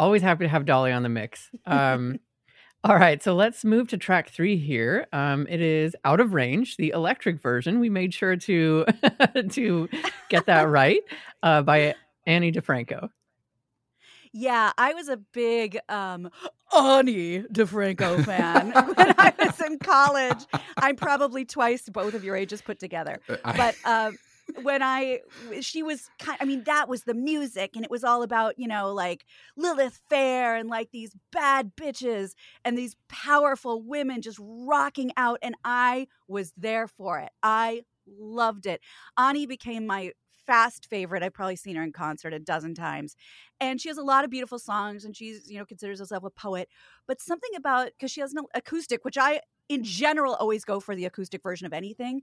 Always 0.00 0.22
happy 0.22 0.46
to 0.46 0.48
have 0.48 0.64
Dolly 0.64 0.92
on 0.92 1.02
the 1.02 1.10
mix. 1.10 1.50
Um, 1.66 2.20
all 2.84 2.96
right, 2.96 3.22
so 3.22 3.34
let's 3.34 3.66
move 3.66 3.88
to 3.88 3.98
track 3.98 4.30
three 4.30 4.56
here. 4.56 5.06
Um, 5.12 5.46
it 5.46 5.60
is 5.60 5.94
"Out 6.06 6.20
of 6.20 6.32
Range," 6.32 6.74
the 6.78 6.88
electric 6.88 7.38
version. 7.42 7.80
We 7.80 7.90
made 7.90 8.14
sure 8.14 8.34
to 8.34 8.86
to 9.50 9.88
get 10.30 10.46
that 10.46 10.62
right 10.70 11.02
uh, 11.42 11.60
by 11.60 11.96
Ani 12.26 12.50
DiFranco. 12.50 13.10
Yeah, 14.32 14.72
I 14.78 14.94
was 14.94 15.10
a 15.10 15.18
big 15.18 15.78
um, 15.90 16.30
Ani 16.74 17.40
DiFranco 17.42 18.24
fan 18.24 18.70
when 18.70 19.14
I 19.18 19.34
was 19.38 19.60
in 19.60 19.78
college. 19.80 20.46
I'm 20.78 20.96
probably 20.96 21.44
twice 21.44 21.90
both 21.90 22.14
of 22.14 22.24
your 22.24 22.36
ages 22.36 22.62
put 22.62 22.78
together, 22.78 23.20
uh, 23.28 23.52
but. 23.54 23.74
Um, 23.84 24.16
when 24.62 24.82
I 24.82 25.20
she 25.60 25.82
was 25.82 26.08
kind 26.18 26.38
I 26.40 26.44
mean 26.44 26.64
that 26.64 26.88
was 26.88 27.04
the 27.04 27.14
music 27.14 27.76
and 27.76 27.84
it 27.84 27.90
was 27.90 28.04
all 28.04 28.22
about, 28.22 28.58
you 28.58 28.68
know, 28.68 28.92
like 28.92 29.24
Lilith 29.56 30.00
Fair 30.08 30.56
and 30.56 30.68
like 30.68 30.90
these 30.90 31.14
bad 31.32 31.76
bitches 31.76 32.32
and 32.64 32.76
these 32.76 32.96
powerful 33.08 33.82
women 33.82 34.22
just 34.22 34.38
rocking 34.40 35.12
out 35.16 35.38
and 35.42 35.54
I 35.64 36.06
was 36.28 36.52
there 36.56 36.86
for 36.86 37.18
it. 37.18 37.30
I 37.42 37.82
loved 38.06 38.66
it. 38.66 38.80
Ani 39.18 39.46
became 39.46 39.86
my 39.86 40.12
fast 40.46 40.86
favorite. 40.86 41.22
I've 41.22 41.32
probably 41.32 41.56
seen 41.56 41.76
her 41.76 41.82
in 41.82 41.92
concert 41.92 42.34
a 42.34 42.38
dozen 42.40 42.74
times. 42.74 43.14
And 43.60 43.80
she 43.80 43.88
has 43.88 43.98
a 43.98 44.02
lot 44.02 44.24
of 44.24 44.30
beautiful 44.30 44.58
songs 44.58 45.04
and 45.04 45.16
she's, 45.16 45.48
you 45.48 45.58
know, 45.58 45.64
considers 45.64 46.00
herself 46.00 46.24
a 46.24 46.30
poet. 46.30 46.68
But 47.06 47.20
something 47.20 47.50
about 47.56 47.86
because 47.86 48.10
she 48.10 48.20
has 48.20 48.32
an 48.32 48.44
acoustic, 48.54 49.04
which 49.04 49.16
I 49.16 49.42
in 49.70 49.84
general 49.84 50.34
always 50.34 50.64
go 50.64 50.80
for 50.80 50.96
the 50.96 51.06
acoustic 51.06 51.44
version 51.44 51.64
of 51.64 51.72
anything. 51.72 52.22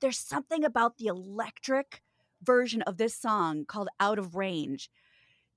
There's 0.00 0.18
something 0.18 0.64
about 0.64 0.96
the 0.96 1.06
electric 1.06 2.02
version 2.42 2.80
of 2.82 2.96
this 2.96 3.14
song 3.14 3.66
called 3.66 3.88
Out 4.00 4.18
of 4.18 4.34
Range 4.34 4.90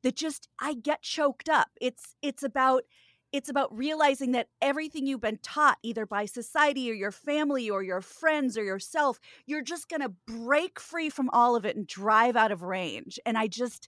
that 0.04 0.18
just 0.18 0.50
I 0.60 0.74
get 0.74 1.02
choked 1.02 1.48
up. 1.48 1.70
It's 1.80 2.16
it's 2.22 2.44
about 2.44 2.84
it's 3.32 3.48
about 3.48 3.76
realizing 3.76 4.34
that 4.34 4.50
everything 4.62 5.08
you've 5.08 5.22
been 5.22 5.40
taught 5.42 5.78
either 5.82 6.06
by 6.06 6.26
society 6.26 6.92
or 6.92 6.94
your 6.94 7.12
family 7.12 7.70
or 7.70 7.84
your 7.84 8.02
friends 8.02 8.58
or 8.58 8.64
yourself, 8.64 9.20
you're 9.46 9.62
just 9.62 9.88
going 9.88 10.02
to 10.02 10.14
break 10.26 10.80
free 10.80 11.10
from 11.10 11.30
all 11.32 11.56
of 11.56 11.64
it 11.64 11.78
and 11.78 11.88
drive 11.88 12.36
out 12.36 12.52
of 12.52 12.64
range. 12.64 13.18
And 13.26 13.38
I 13.38 13.48
just 13.48 13.88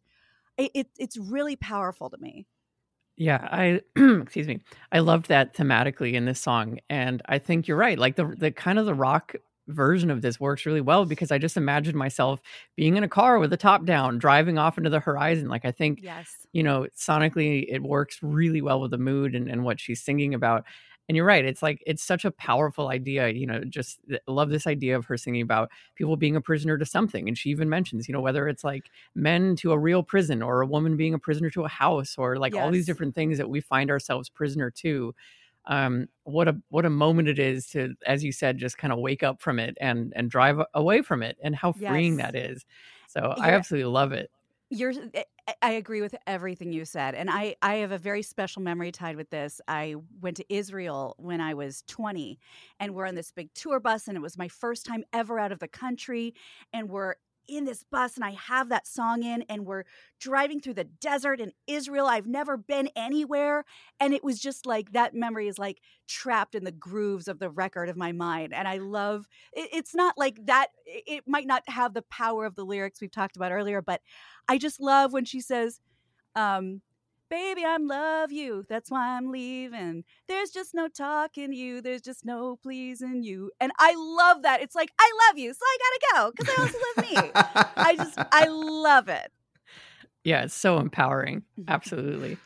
it, 0.58 0.72
it 0.74 0.88
it's 0.98 1.17
really 1.17 1.58
powerful 1.58 2.10
to 2.10 2.17
me. 2.17 2.48
Yeah, 3.22 3.48
I 3.51 3.82
excuse 3.96 4.48
me. 4.48 4.62
I 4.92 4.98
loved 4.98 5.28
that 5.28 5.54
thematically 5.56 6.13
in 6.13 6.25
this 6.25 6.40
song, 6.42 6.80
and 6.90 7.22
I 7.28 7.38
think 7.38 7.68
you're 7.68 7.78
right. 7.78 8.00
Like 8.00 8.16
the 8.16 8.25
the 8.25 8.50
kind 8.51 8.80
of 8.80 8.88
the 8.88 8.96
rock 8.96 9.36
version 9.68 10.10
of 10.10 10.24
this 10.24 10.40
works 10.40 10.66
really 10.66 10.82
well 10.82 11.06
because 11.06 11.32
I 11.32 11.38
just 11.38 11.56
imagine 11.56 11.96
myself 11.96 12.42
being 12.75 12.98
in 12.98 13.04
a 13.04 13.08
car 13.08 13.38
with 13.38 13.51
the 13.51 13.58
top 13.58 13.86
down, 13.86 14.18
driving 14.18 14.58
off 14.58 14.80
into 14.80 14.90
the 14.90 15.00
horizon. 15.00 15.50
Like 15.50 15.66
I 15.66 15.72
think, 15.72 16.00
yes, 16.01 16.48
you 16.51 16.63
know, 16.63 16.88
sonically 16.98 17.68
it 17.70 17.84
works 17.84 18.18
really 18.24 18.60
well 18.60 18.82
with 18.82 18.90
the 18.90 18.98
mood 18.98 19.36
and, 19.36 19.48
and 19.48 19.63
what 19.63 19.80
she's 19.80 20.01
singing 20.01 20.34
about 20.34 20.66
and 21.08 21.15
you're 21.15 21.25
right 21.25 21.46
it's 21.46 21.62
like 21.62 21.81
it's 21.86 22.03
such 22.03 22.25
a 22.25 22.31
powerful 22.31 22.89
idea 22.89 23.29
you 23.29 23.46
know 23.46 23.63
just 23.63 24.00
love 24.27 24.50
this 24.50 24.67
idea 24.67 24.96
of 24.96 25.05
her 25.05 25.17
singing 25.17 25.41
about 25.41 25.70
people 25.96 26.15
being 26.15 26.36
a 26.36 26.41
prisoner 26.41 26.77
to 26.77 26.86
something 26.86 27.27
and 27.27 27.38
she 27.38 27.50
even 27.50 27.70
mentions 27.70 28.08
you 28.08 28.13
know 28.13 28.22
whether 28.22 28.48
it's 28.48 28.63
like 28.63 28.89
men 29.15 29.55
to 29.55 29.72
a 29.72 29.77
real 29.77 30.03
prison 30.03 30.41
or 30.41 30.62
a 30.62 30.67
woman 30.67 30.96
being 30.96 31.13
a 31.13 31.20
prisoner 31.20 31.50
to 31.50 31.65
a 31.65 31.70
house 31.70 32.15
or 32.17 32.38
like 32.38 32.53
yes. 32.53 32.63
all 32.63 32.72
these 32.72 32.86
different 32.86 33.15
things 33.15 33.38
that 33.38 33.50
we 33.50 33.60
find 33.62 33.89
ourselves 33.89 34.29
prisoner 34.29 34.70
to 34.72 35.13
um 35.65 36.08
what 36.24 36.48
a 36.48 36.55
what 36.70 36.86
a 36.86 36.89
moment 36.89 37.27
it 37.27 37.38
is 37.38 37.67
to 37.67 37.93
as 38.08 38.24
you 38.24 38.31
said 38.31 38.58
just 38.58 38.77
kind 38.77 38.91
of 38.91 39.00
wake 39.00 39.22
up 39.22 39.41
from 39.41 39.60
it 39.60 39.77
and 39.79 40.12
and 40.15 40.31
drive 40.31 40.60
away 40.74 41.01
from 41.01 41.22
it 41.22 41.38
and 41.43 41.55
how 41.55 41.72
freeing 41.72 42.17
yes. 42.17 42.31
that 42.31 42.36
is 42.36 42.65
so 43.08 43.34
yeah. 43.38 43.43
i 43.43 43.51
absolutely 43.51 43.89
love 43.91 44.12
it 44.12 44.31
you're 44.72 44.94
eh, 45.13 45.24
eh, 45.48 45.54
I 45.62 45.72
agree 45.72 46.01
with 46.01 46.16
everything 46.25 46.72
you 46.72 46.86
said. 46.86 47.13
And 47.13 47.30
I, 47.30 47.56
I 47.62 47.75
have 47.75 47.92
a 47.92 47.98
very 47.98 48.24
special 48.24 48.62
memory 48.62 48.92
tied 48.92 49.18
with 49.18 49.30
this. 49.30 49.60
I 49.68 49.96
went 50.22 50.38
to 50.38 50.54
Israel 50.54 51.16
when 51.20 51.42
I 51.42 51.54
was 51.54 51.84
20 51.88 52.40
and 52.80 52.96
we're 52.96 53.06
on 53.06 53.16
this 53.16 53.32
big 53.32 53.54
tour 53.54 53.80
bus 53.80 54.08
and 54.08 54.16
it 54.18 54.22
was 54.22 54.38
my 54.38 54.48
first 54.48 54.86
time 54.86 55.04
ever 55.13 55.38
out 55.40 55.51
of 55.51 55.60
the 55.60 55.68
country 55.68 56.34
and 56.74 56.90
we're 56.90 57.16
in 57.51 57.65
this 57.65 57.84
bus 57.84 58.15
and 58.15 58.24
I 58.24 58.31
have 58.31 58.70
that 58.70 58.88
song 58.88 59.24
in, 59.24 59.43
and 59.50 59.65
we're 59.65 59.84
driving 60.20 60.62
through 60.62 60.75
the 60.75 60.86
desert 60.86 61.41
in 61.41 61.51
Israel. 61.67 62.08
I've 62.08 62.27
never 62.27 62.55
been 62.55 62.89
anywhere. 62.96 63.65
And 64.00 64.13
it 64.13 64.24
was 64.24 64.39
just 64.39 64.65
like 64.65 64.93
that 64.93 65.13
memory 65.13 65.48
is 65.48 65.60
like 65.60 65.81
trapped 66.08 66.55
in 66.55 66.63
the 66.63 66.72
grooves 66.72 67.27
of 67.27 67.39
the 67.39 67.50
record 67.50 67.89
of 67.89 67.98
my 67.98 68.12
mind. 68.13 68.53
And 68.53 68.67
I 68.67 68.77
love 68.77 69.27
it, 69.51 69.70
it's 69.74 69.93
not 69.93 70.17
like 70.17 70.46
that, 70.46 70.67
it 70.86 71.25
might 71.27 71.48
not 71.48 71.63
have 71.67 71.93
the 71.93 72.03
power 72.03 72.46
of 72.46 72.55
the 72.55 72.65
lyrics 72.65 73.01
we've 73.01 73.12
talked 73.12 73.36
about 73.36 73.51
earlier, 73.51 73.81
but 73.81 74.01
I 74.48 74.58
just 74.58 74.79
love 74.79 75.12
when 75.12 75.25
she 75.25 75.41
says, 75.41 75.79
um, 76.36 76.81
Baby, 77.32 77.64
I 77.64 77.78
love 77.78 78.34
you. 78.34 78.66
That's 78.68 78.92
why 78.92 79.16
I'm 79.16 79.32
leaving. 79.32 80.04
There's 80.28 80.50
just 80.50 80.74
no 80.74 80.90
talking 80.90 81.54
you. 81.54 81.82
There's 81.82 82.02
just 82.02 82.26
no 82.26 82.58
pleasing 82.58 83.24
you. 83.24 83.52
And 83.62 83.72
I 83.80 83.96
love 83.96 84.42
that. 84.42 84.62
It's 84.62 84.76
like, 84.76 84.92
I 85.00 85.10
love 85.30 85.38
you, 85.38 85.54
so 85.54 85.60
I 85.64 85.78
gotta 85.80 86.02
go 86.14 86.32
because 86.36 86.54
I 86.54 86.62
also 86.62 86.78
love 86.78 87.10
me. 87.10 87.32
I 87.78 87.96
just, 87.96 88.20
I 88.34 88.48
love 88.48 89.08
it. 89.08 89.32
Yeah, 90.26 90.44
it's 90.44 90.54
so 90.54 90.78
empowering. 90.78 91.44
Absolutely. 91.70 92.38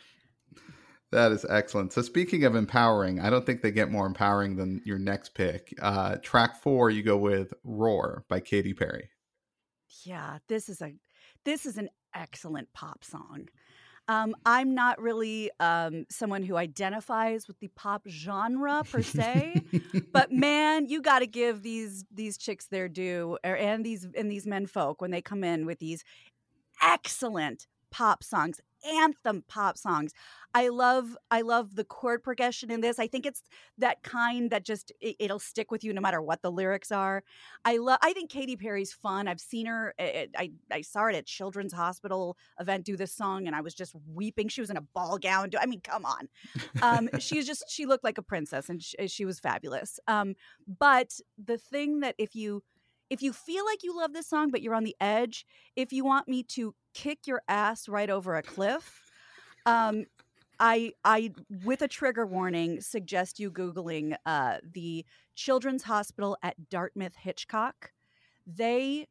That 1.12 1.32
is 1.32 1.48
excellent. 1.50 1.92
So 1.92 2.04
speaking 2.04 2.44
of 2.44 2.54
empowering, 2.54 3.20
I 3.20 3.32
don't 3.32 3.44
think 3.44 3.64
they 3.64 3.72
get 3.72 3.90
more 3.90 4.06
empowering 4.06 4.56
than 4.56 4.84
your 4.86 5.00
next 5.00 5.34
pick. 5.34 5.74
Uh, 5.82 6.18
track 6.18 6.62
four, 6.62 6.92
you 6.92 7.02
go 7.02 7.18
with 7.18 7.56
"Roar" 7.64 8.24
by 8.30 8.40
Katy 8.40 8.76
Perry. 8.76 9.10
Yeah, 10.04 10.38
this 10.48 10.70
is 10.70 10.80
a 10.82 10.94
this 11.44 11.66
is 11.66 11.78
an 11.78 11.90
excellent 12.14 12.72
pop 12.74 13.04
song. 13.04 13.48
Um, 14.08 14.36
I'm 14.46 14.76
not 14.76 15.02
really 15.02 15.50
um, 15.60 16.06
someone 16.10 16.44
who 16.44 16.58
identifies 16.58 17.48
with 17.48 17.60
the 17.60 17.70
pop 17.70 18.04
genre 18.08 18.84
per 18.84 19.02
se, 19.02 19.64
but 20.12 20.32
man, 20.32 20.88
you 20.88 21.02
got 21.02 21.20
to 21.20 21.28
give 21.28 21.64
these 21.64 22.06
these 22.12 22.38
chicks 22.38 22.68
their 22.68 22.88
due, 22.88 23.38
er, 23.46 23.56
and 23.56 23.86
these 23.86 24.08
and 24.16 24.30
these 24.30 24.46
men 24.46 24.68
folk 24.68 25.02
when 25.02 25.12
they 25.12 25.22
come 25.22 25.44
in 25.44 25.66
with 25.66 25.80
these 25.80 26.04
excellent 26.84 27.68
pop 27.90 28.24
songs 28.24 28.60
anthem 28.86 29.44
pop 29.48 29.78
songs. 29.78 30.14
I 30.54 30.70
love 30.70 31.18
I 31.30 31.42
love 31.42 31.76
the 31.76 31.84
chord 31.84 32.24
progression 32.24 32.72
in 32.72 32.80
this. 32.80 32.98
I 32.98 33.08
think 33.08 33.26
it's 33.26 33.44
that 33.78 34.04
kind 34.04 34.50
that 34.52 34.64
just 34.64 34.94
it, 35.02 35.30
will 35.30 35.38
stick 35.38 35.70
with 35.70 35.84
you 35.84 35.92
no 35.94 36.00
matter 36.00 36.22
what 36.22 36.42
the 36.42 36.52
lyrics 36.52 36.94
are. 36.94 37.24
I 37.66 37.78
love 37.78 38.00
I 38.02 38.14
think 38.14 38.30
Katy 38.30 38.56
Perry's 38.56 38.94
fun. 38.94 39.28
I've 39.28 39.42
seen 39.42 39.66
her 39.66 39.94
eh, 40.00 40.26
eh, 40.26 40.26
I 40.38 40.52
I 40.72 40.82
saw 40.82 41.02
her 41.02 41.10
at 41.10 41.26
Children's 41.26 41.74
Hospital 41.74 42.38
event 42.58 42.86
do 42.86 42.96
this 42.96 43.12
song 43.12 43.48
and 43.48 43.56
I 43.56 43.62
was 43.62 43.74
just 43.74 43.94
weeping. 44.14 44.48
She 44.48 44.62
was 44.62 44.70
in 44.70 44.78
a 44.78 44.82
ball 44.82 45.18
gown. 45.18 45.50
I 45.60 45.66
mean, 45.66 45.82
come 45.82 46.06
on. 46.06 46.30
Um 46.82 47.10
she's 47.20 47.46
just 47.46 47.66
she 47.70 47.86
looked 47.86 48.06
like 48.06 48.18
a 48.18 48.24
princess 48.24 48.70
and 48.70 48.82
she, 48.82 49.08
she 49.08 49.26
was 49.26 49.42
fabulous. 49.42 50.00
Um 50.08 50.36
but 50.66 51.12
the 51.38 51.58
thing 51.58 52.00
that 52.00 52.16
if 52.18 52.34
you 52.34 52.64
if 53.10 53.22
you 53.22 53.34
feel 53.34 53.66
like 53.66 53.84
you 53.84 53.96
love 53.96 54.14
this 54.14 54.28
song 54.28 54.52
but 54.52 54.62
you're 54.62 54.76
on 54.76 54.84
the 54.84 54.96
edge, 55.00 55.46
if 55.76 55.92
you 55.92 56.04
want 56.06 56.28
me 56.28 56.44
to 56.44 56.74
kick 56.94 57.28
your 57.28 57.42
ass 57.48 57.88
right 57.88 58.10
over 58.10 58.36
a 58.36 58.42
cliff, 58.42 59.12
um, 59.66 60.06
I 60.60 60.94
I 61.04 61.34
with 61.64 61.82
a 61.82 61.88
trigger 61.88 62.26
warning 62.26 62.82
suggest 62.82 63.40
you 63.40 63.52
googling 63.52 64.16
uh, 64.26 64.58
the 64.74 65.06
Children's 65.36 65.84
Hospital 65.84 66.38
at 66.42 66.70
Dartmouth 66.70 67.16
Hitchcock. 67.16 67.92
They 68.48 69.08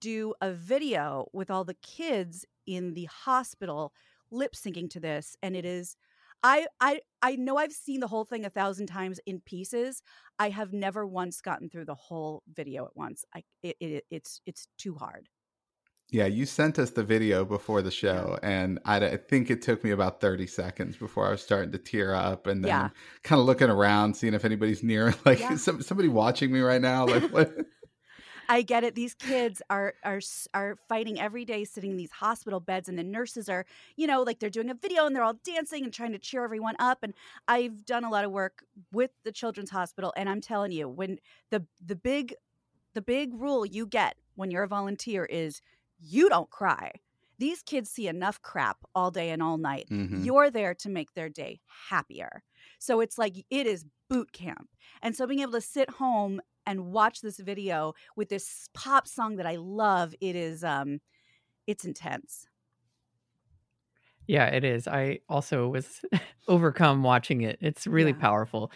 do 0.00 0.34
a 0.40 0.52
video 0.52 1.26
with 1.32 1.50
all 1.50 1.64
the 1.64 1.74
kids 1.74 2.44
in 2.66 2.94
the 2.94 3.06
hospital 3.06 3.92
lip 4.30 4.54
syncing 4.54 4.88
to 4.90 5.00
this, 5.00 5.36
and 5.42 5.56
it 5.56 5.64
is 5.64 5.96
I 6.44 6.66
I 6.78 7.00
I 7.22 7.36
know 7.36 7.56
I've 7.56 7.72
seen 7.72 8.00
the 8.00 8.06
whole 8.06 8.24
thing 8.24 8.44
a 8.44 8.50
thousand 8.50 8.86
times 8.86 9.18
in 9.26 9.40
pieces. 9.40 10.02
I 10.38 10.50
have 10.50 10.72
never 10.72 11.06
once 11.06 11.40
gotten 11.40 11.70
through 11.70 11.86
the 11.86 11.94
whole 11.94 12.42
video 12.54 12.84
at 12.84 12.94
once. 12.94 13.24
I 13.34 13.42
it, 13.62 13.76
it 13.80 14.04
it's 14.10 14.42
it's 14.46 14.68
too 14.78 14.94
hard. 14.94 15.28
Yeah, 16.10 16.26
you 16.26 16.44
sent 16.44 16.78
us 16.78 16.90
the 16.90 17.02
video 17.02 17.46
before 17.46 17.80
the 17.80 17.90
show, 17.90 18.38
and 18.42 18.78
I, 18.84 18.98
I, 18.98 19.16
think 19.16 19.50
it 19.50 19.62
took 19.62 19.82
me 19.82 19.90
about 19.90 20.20
30 20.20 20.46
seconds 20.46 20.98
before 20.98 21.26
I 21.26 21.30
was 21.30 21.42
starting 21.42 21.72
to 21.72 21.78
tear 21.78 22.14
up 22.14 22.46
and 22.46 22.62
then 22.62 22.68
yeah. 22.68 22.88
kind 23.22 23.40
of 23.40 23.46
looking 23.46 23.70
around, 23.70 24.14
seeing 24.14 24.34
if 24.34 24.44
anybody's 24.44 24.82
near. 24.82 25.14
Like, 25.24 25.40
yeah. 25.40 25.56
some, 25.56 25.82
somebody 25.82 26.08
watching 26.08 26.52
me 26.52 26.60
right 26.60 26.80
now? 26.80 27.06
Like, 27.06 27.32
what? 27.32 27.56
I 28.48 28.62
get 28.62 28.84
it. 28.84 28.94
These 28.94 29.14
kids 29.14 29.62
are 29.70 29.94
are 30.02 30.20
are 30.52 30.76
fighting 30.88 31.20
every 31.20 31.44
day, 31.44 31.64
sitting 31.64 31.92
in 31.92 31.96
these 31.96 32.10
hospital 32.10 32.60
beds, 32.60 32.88
and 32.88 32.98
the 32.98 33.04
nurses 33.04 33.48
are, 33.48 33.66
you 33.96 34.06
know, 34.06 34.22
like 34.22 34.38
they're 34.38 34.50
doing 34.50 34.70
a 34.70 34.74
video 34.74 35.06
and 35.06 35.14
they're 35.14 35.22
all 35.22 35.38
dancing 35.44 35.84
and 35.84 35.92
trying 35.92 36.12
to 36.12 36.18
cheer 36.18 36.44
everyone 36.44 36.76
up. 36.78 36.98
And 37.02 37.14
I've 37.48 37.84
done 37.84 38.04
a 38.04 38.10
lot 38.10 38.24
of 38.24 38.30
work 38.30 38.64
with 38.92 39.10
the 39.24 39.32
Children's 39.32 39.70
Hospital, 39.70 40.12
and 40.16 40.28
I'm 40.28 40.40
telling 40.40 40.72
you, 40.72 40.88
when 40.88 41.18
the 41.50 41.66
the 41.84 41.96
big 41.96 42.34
the 42.94 43.02
big 43.02 43.34
rule 43.34 43.66
you 43.66 43.86
get 43.86 44.16
when 44.36 44.50
you're 44.50 44.62
a 44.62 44.68
volunteer 44.68 45.24
is 45.24 45.60
you 45.98 46.28
don't 46.28 46.50
cry. 46.50 46.92
These 47.38 47.62
kids 47.62 47.90
see 47.90 48.06
enough 48.06 48.40
crap 48.42 48.78
all 48.94 49.10
day 49.10 49.30
and 49.30 49.42
all 49.42 49.58
night. 49.58 49.88
Mm-hmm. 49.90 50.22
You're 50.22 50.50
there 50.50 50.74
to 50.74 50.88
make 50.88 51.14
their 51.14 51.28
day 51.28 51.60
happier. 51.88 52.44
So 52.78 53.00
it's 53.00 53.18
like 53.18 53.44
it 53.50 53.66
is 53.66 53.84
boot 54.08 54.32
camp. 54.32 54.68
And 55.02 55.16
so 55.16 55.26
being 55.26 55.40
able 55.40 55.52
to 55.52 55.60
sit 55.60 55.90
home 55.90 56.40
and 56.66 56.86
watch 56.86 57.20
this 57.20 57.38
video 57.38 57.94
with 58.16 58.28
this 58.28 58.68
pop 58.74 59.06
song 59.06 59.36
that 59.36 59.46
I 59.46 59.56
love, 59.56 60.14
it 60.20 60.36
is 60.36 60.64
um 60.64 61.00
it's 61.66 61.84
intense. 61.84 62.46
Yeah, 64.26 64.46
it 64.46 64.64
is. 64.64 64.88
I 64.88 65.20
also 65.28 65.68
was 65.68 66.00
overcome 66.48 67.02
watching 67.02 67.42
it. 67.42 67.58
It's 67.60 67.86
really 67.86 68.12
yeah. 68.12 68.18
powerful. 68.18 68.70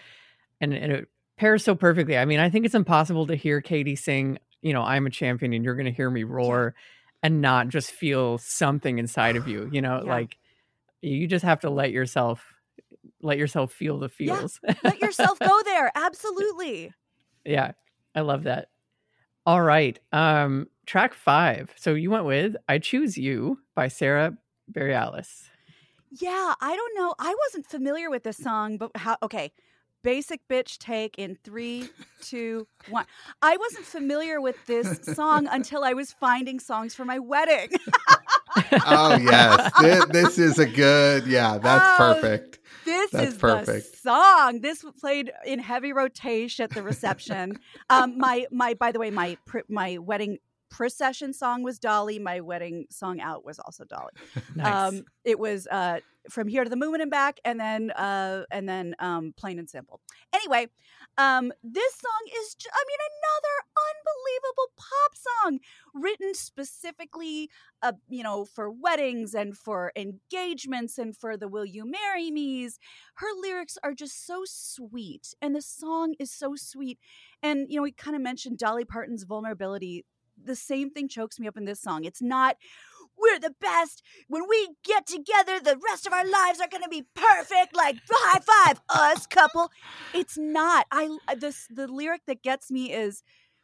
And, 0.61 0.75
and 0.75 0.93
it 0.93 1.09
pairs 1.39 1.65
so 1.65 1.75
perfectly. 1.75 2.19
I 2.19 2.25
mean, 2.25 2.41
I 2.41 2.51
think 2.51 2.67
it's 2.67 2.75
impossible 2.75 3.27
to 3.29 3.35
hear 3.35 3.61
Katy 3.61 3.97
sing, 3.97 4.39
you 4.61 4.73
know, 4.73 4.83
I'm 4.83 5.07
a 5.07 5.11
champion 5.11 5.53
and 5.53 5.65
you're 5.65 5.75
going 5.75 5.87
to 5.87 5.93
hear 5.93 6.11
me 6.11 6.25
roar 6.25 6.75
and 7.23 7.41
not 7.41 7.69
just 7.69 7.91
feel 7.91 8.39
something 8.39 8.99
inside 8.99 9.37
of 9.37 9.49
you, 9.49 9.69
you 9.73 9.81
know, 9.81 10.03
yeah. 10.05 10.11
like 10.11 10.37
you 11.01 11.27
just 11.27 11.45
have 11.45 11.61
to 11.61 11.71
let 11.71 11.93
yourself 11.93 12.45
let 13.23 13.39
yourself 13.39 13.73
feel 13.73 13.99
the 13.99 14.09
feels. 14.09 14.61
Yeah. 14.63 14.75
Let 14.85 15.01
yourself 15.01 15.39
go 15.39 15.61
there. 15.65 15.91
Absolutely. 15.95 16.93
Yeah, 17.45 17.73
I 18.15 18.21
love 18.21 18.45
that. 18.45 18.69
All 19.47 19.63
right. 19.63 19.99
Um, 20.13 20.69
track 20.87 21.15
five. 21.15 21.73
So 21.77 21.95
you 21.95 22.11
went 22.11 22.27
with 22.27 22.57
I 22.69 22.79
Choose 22.79 23.17
You 23.17 23.61
by 23.75 23.89
Sara 23.89 24.37
Bareilles. 24.71 25.49
Yeah, 26.11 26.55
I 26.61 26.77
don't 26.77 26.95
know. 26.97 27.15
I 27.19 27.35
wasn't 27.47 27.67
familiar 27.67 28.11
with 28.11 28.25
this 28.25 28.37
song, 28.37 28.77
but 28.77 28.91
how 28.95 29.17
okay. 29.23 29.53
Basic 30.05 30.47
bitch 30.49 30.79
take 30.79 31.19
in 31.19 31.37
three, 31.43 31.89
two, 32.23 32.69
one. 32.89 33.05
I 33.43 33.57
wasn't 33.57 33.85
familiar 33.85 34.41
with 34.41 34.55
this 34.67 35.01
song 35.15 35.49
until 35.51 35.83
I 35.83 35.93
was 35.93 36.13
finding 36.13 36.61
songs 36.61 36.95
for 36.95 37.05
my 37.05 37.19
wedding. 37.19 37.71
oh 38.87 39.19
yes, 39.21 39.73
this, 39.81 40.05
this, 40.07 40.39
is 40.39 40.59
a 40.61 40.67
good. 40.67 41.27
Yeah, 41.27 41.59
that's 41.59 42.01
oh, 42.01 42.15
perfect. 42.15 42.58
This 42.85 43.11
That's 43.11 43.35
is 43.35 43.39
perfect. 43.39 43.93
the 43.93 43.99
song. 43.99 44.61
This 44.61 44.85
played 45.01 45.33
in 45.45 45.59
heavy 45.59 45.93
rotation 45.93 46.65
at 46.65 46.71
the 46.71 46.83
reception. 46.83 47.59
um, 47.91 48.19
my 48.19 48.47
my 48.51 48.75
by 48.75 48.93
the 48.93 48.99
way, 48.99 49.11
my 49.11 49.37
my 49.69 49.99
wedding 49.99 50.39
procession 50.71 51.33
song 51.33 51.63
was 51.63 51.79
Dolly. 51.79 52.19
My 52.19 52.41
wedding 52.41 52.87
song 52.91 53.21
out 53.21 53.45
was 53.45 53.59
also 53.59 53.85
Dolly. 53.85 54.13
nice. 54.55 54.95
Um, 54.95 55.05
it 55.25 55.39
was 55.39 55.67
uh, 55.67 56.01
from 56.31 56.49
here 56.49 56.65
to 56.65 56.71
the 56.71 56.77
moon 56.77 57.01
and 57.01 57.11
back, 57.11 57.41
and 57.45 57.59
then 57.59 57.91
uh, 57.93 58.45
and 58.51 58.69
then 58.69 58.95
um, 58.99 59.33
plain 59.37 59.59
and 59.59 59.69
simple. 59.69 60.01
Anyway, 60.33 60.69
um, 61.17 61.53
this 61.63 61.95
song 61.95 62.39
is, 62.41 62.57
I 62.73 62.85
mean, 62.87 62.99
another 63.19 63.57
unbelievable 63.91 64.73
pop 64.77 65.17
song 65.17 65.59
written 65.95 66.35
specifically, 66.35 67.51
uh, 67.83 67.93
you 68.09 68.23
know, 68.23 68.45
for 68.45 68.71
weddings 68.71 69.35
and 69.35 69.57
for 69.57 69.93
engagements 69.97 70.99
and 70.99 71.17
for 71.17 71.37
the 71.37 71.49
"Will 71.49 71.65
You 71.65 71.91
Marry 71.91 72.31
Me's." 72.31 72.79
Her 73.15 73.29
lyrics 73.41 73.79
are 73.83 73.95
just 73.95 74.27
so 74.27 74.43
sweet, 74.45 75.35
and 75.41 75.55
the 75.55 75.63
song 75.63 76.15
is 76.19 76.31
so 76.31 76.55
sweet. 76.57 76.99
And 77.43 77.67
you 77.69 77.77
know, 77.77 77.83
we 77.83 77.93
kind 77.93 78.17
of 78.17 78.23
mentioned 78.23 78.59
Dolly 78.59 78.85
Parton's 78.85 79.25
vulnerability. 79.25 80.05
The 80.45 80.57
same 80.57 80.91
thing 80.91 81.09
chokes 81.09 81.39
me 81.39 81.49
up 81.49 81.57
in 81.57 81.65
this 81.65 81.81
song. 81.81 82.05
It's 82.05 82.23
not 82.23 82.57
we're 83.21 83.39
the 83.39 83.55
best. 83.61 84.03
When 84.29 84.49
we 84.49 84.69
get 84.85 85.07
together, 85.07 85.61
the 85.61 85.79
rest 85.85 86.07
of 86.07 86.13
our 86.13 86.25
lives 86.25 86.61
are 86.61 86.69
going 86.69 86.83
to 86.83 86.89
be 86.89 87.07
perfect. 87.15 87.75
Like 87.75 87.97
high 88.09 88.41
five, 88.41 88.81
us 88.89 89.27
couple. 89.27 89.71
It's 90.15 90.39
not. 90.39 90.87
I 90.91 91.17
this 91.37 91.67
the 91.69 91.89
lyric 91.89 92.23
that 92.27 92.43
gets 92.43 92.71
me 92.71 92.93
is, 92.93 93.23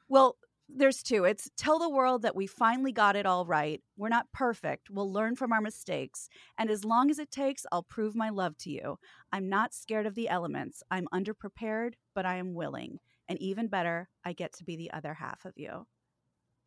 well, 0.08 0.36
there's 0.68 1.02
two. 1.02 1.24
It's 1.24 1.50
tell 1.56 1.78
the 1.78 1.90
world 1.90 2.22
that 2.22 2.34
we 2.34 2.46
finally 2.46 2.92
got 2.92 3.16
it 3.16 3.26
all 3.26 3.46
right. 3.46 3.82
We're 3.96 4.08
not 4.08 4.32
perfect. 4.32 4.88
We'll 4.90 5.12
learn 5.12 5.36
from 5.36 5.52
our 5.52 5.60
mistakes. 5.60 6.28
And 6.58 6.70
as 6.70 6.84
long 6.84 7.10
as 7.10 7.18
it 7.18 7.30
takes, 7.30 7.66
I'll 7.70 7.82
prove 7.82 8.16
my 8.16 8.30
love 8.30 8.56
to 8.58 8.70
you. 8.70 8.98
I'm 9.32 9.48
not 9.48 9.74
scared 9.74 10.06
of 10.06 10.14
the 10.14 10.28
elements. 10.28 10.82
I'm 10.90 11.06
underprepared, 11.12 11.94
but 12.14 12.26
I 12.26 12.36
am 12.36 12.54
willing. 12.54 12.98
And 13.28 13.40
even 13.40 13.68
better, 13.68 14.08
I 14.24 14.32
get 14.32 14.52
to 14.54 14.64
be 14.64 14.76
the 14.76 14.90
other 14.92 15.14
half 15.14 15.44
of 15.44 15.52
you. 15.56 15.86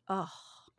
Oh, 0.08 0.30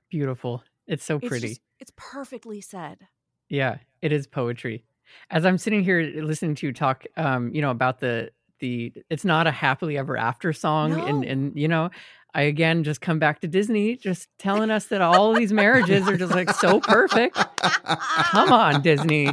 beautiful. 0.10 0.64
It's 0.88 1.06
so 1.06 1.20
pretty. 1.20 1.48
It's, 1.48 1.58
just, 1.58 1.62
it's 1.80 1.92
perfectly 1.96 2.62
said. 2.62 3.08
Yeah, 3.48 3.78
it 4.02 4.12
is 4.12 4.28
poetry. 4.28 4.86
As 5.30 5.46
I'm 5.46 5.58
sitting 5.58 5.84
here 5.84 6.02
listening 6.02 6.56
to 6.56 6.68
you 6.68 6.74
talk, 6.74 7.06
um, 7.18 7.54
you 7.54 7.62
know, 7.62 7.72
about 7.72 8.00
the 8.00 8.32
the 8.60 8.94
it's 9.10 9.26
not 9.26 9.48
a 9.48 9.52
happily 9.52 9.98
ever 9.98 10.18
after 10.18 10.54
song, 10.54 10.92
no. 10.92 11.06
and 11.06 11.24
and 11.24 11.58
you 11.58 11.68
know, 11.68 11.90
I 12.34 12.44
again 12.44 12.84
just 12.84 13.02
come 13.02 13.18
back 13.18 13.42
to 13.42 13.48
Disney, 13.48 13.96
just 13.96 14.30
telling 14.38 14.70
us 14.70 14.86
that 14.88 15.02
all 15.02 15.34
these 15.34 15.52
marriages 15.52 16.08
are 16.08 16.16
just 16.16 16.34
like 16.34 16.52
so 16.52 16.80
perfect. 16.80 17.36
Come 17.36 18.54
on, 18.54 18.82
Disney. 18.82 19.28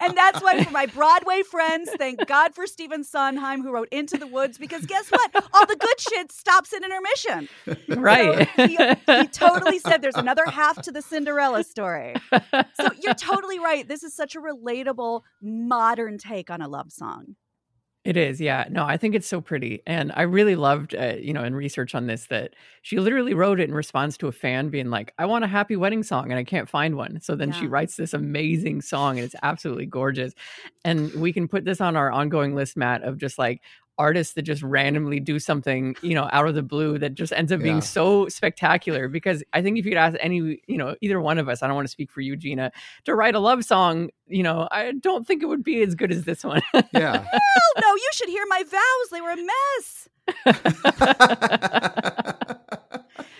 And 0.00 0.16
that's 0.16 0.42
why, 0.42 0.62
for 0.64 0.70
my 0.70 0.86
Broadway 0.86 1.42
friends, 1.42 1.88
thank 1.96 2.26
God 2.26 2.54
for 2.54 2.66
Stephen 2.66 3.04
Sondheim, 3.04 3.62
who 3.62 3.72
wrote 3.72 3.88
Into 3.92 4.18
the 4.18 4.26
Woods, 4.26 4.58
because 4.58 4.84
guess 4.86 5.08
what? 5.08 5.34
All 5.54 5.66
the 5.66 5.76
good 5.76 6.00
shit 6.00 6.32
stops 6.32 6.72
in 6.72 6.82
intermission. 6.84 7.48
Right. 7.88 8.48
So 8.56 8.66
he, 8.66 8.76
he 9.20 9.28
totally 9.28 9.78
said 9.78 10.02
there's 10.02 10.16
another 10.16 10.44
half 10.46 10.82
to 10.82 10.92
the 10.92 11.02
Cinderella 11.02 11.62
story. 11.62 12.14
So 12.32 12.88
you're 13.02 13.14
totally 13.14 13.60
right. 13.60 13.86
This 13.86 14.02
is 14.02 14.14
such 14.14 14.34
a 14.34 14.40
relatable 14.40 15.22
modern 15.40 16.18
take 16.18 16.50
on 16.50 16.60
a 16.60 16.68
love 16.68 16.90
song. 16.90 17.36
It 18.06 18.16
is, 18.16 18.40
yeah. 18.40 18.66
No, 18.70 18.84
I 18.84 18.96
think 18.96 19.16
it's 19.16 19.26
so 19.26 19.40
pretty, 19.40 19.82
and 19.84 20.12
I 20.14 20.22
really 20.22 20.54
loved, 20.54 20.94
uh, 20.94 21.14
you 21.20 21.32
know, 21.32 21.42
in 21.42 21.56
research 21.56 21.92
on 21.92 22.06
this 22.06 22.26
that 22.26 22.54
she 22.82 23.00
literally 23.00 23.34
wrote 23.34 23.58
it 23.58 23.68
in 23.68 23.74
response 23.74 24.16
to 24.18 24.28
a 24.28 24.32
fan 24.32 24.68
being 24.68 24.90
like, 24.90 25.12
"I 25.18 25.26
want 25.26 25.42
a 25.44 25.48
happy 25.48 25.74
wedding 25.74 26.04
song, 26.04 26.30
and 26.30 26.38
I 26.38 26.44
can't 26.44 26.68
find 26.68 26.96
one." 26.96 27.20
So 27.20 27.34
then 27.34 27.50
she 27.50 27.66
writes 27.66 27.96
this 27.96 28.14
amazing 28.14 28.82
song, 28.82 29.18
and 29.18 29.24
it's 29.24 29.34
absolutely 29.42 29.86
gorgeous. 29.86 30.34
And 30.84 31.12
we 31.14 31.32
can 31.32 31.48
put 31.48 31.64
this 31.64 31.80
on 31.80 31.96
our 31.96 32.12
ongoing 32.12 32.54
list, 32.54 32.76
Matt, 32.76 33.02
of 33.02 33.18
just 33.18 33.38
like 33.38 33.60
artists 33.98 34.34
that 34.34 34.42
just 34.42 34.62
randomly 34.62 35.20
do 35.20 35.38
something, 35.38 35.96
you 36.02 36.14
know, 36.14 36.28
out 36.32 36.46
of 36.48 36.54
the 36.54 36.62
blue 36.62 36.98
that 36.98 37.14
just 37.14 37.32
ends 37.32 37.50
up 37.52 37.60
being 37.60 37.76
Yeah. 37.76 37.80
so 37.80 38.28
spectacular. 38.28 39.08
Because 39.08 39.42
I 39.52 39.62
think 39.62 39.78
if 39.78 39.84
you 39.84 39.92
could 39.92 39.98
ask 39.98 40.16
any, 40.20 40.60
you 40.66 40.76
know, 40.76 40.96
either 41.00 41.20
one 41.20 41.38
of 41.38 41.48
us, 41.48 41.62
I 41.62 41.66
don't 41.66 41.76
want 41.76 41.86
to 41.86 41.92
speak 41.92 42.10
for 42.10 42.20
you, 42.20 42.36
Gina, 42.36 42.72
to 43.04 43.14
write 43.14 43.34
a 43.34 43.40
love 43.40 43.64
song, 43.64 44.10
you 44.26 44.42
know, 44.42 44.68
I 44.70 44.92
don't 44.92 45.26
think 45.26 45.42
it 45.42 45.46
would 45.46 45.64
be 45.64 45.82
as 45.82 45.94
good 45.94 46.12
as 46.12 46.24
this 46.24 46.44
one. 46.44 46.62
Yeah. 46.92 47.24
Oh 47.78 47.80
no, 47.80 47.94
you 47.94 48.08
should 48.12 48.28
hear 48.30 48.44
my 48.48 48.62
vows. 48.62 49.10
They 49.10 49.20
were 49.20 49.32
a 49.32 49.36
mess. 49.36 50.08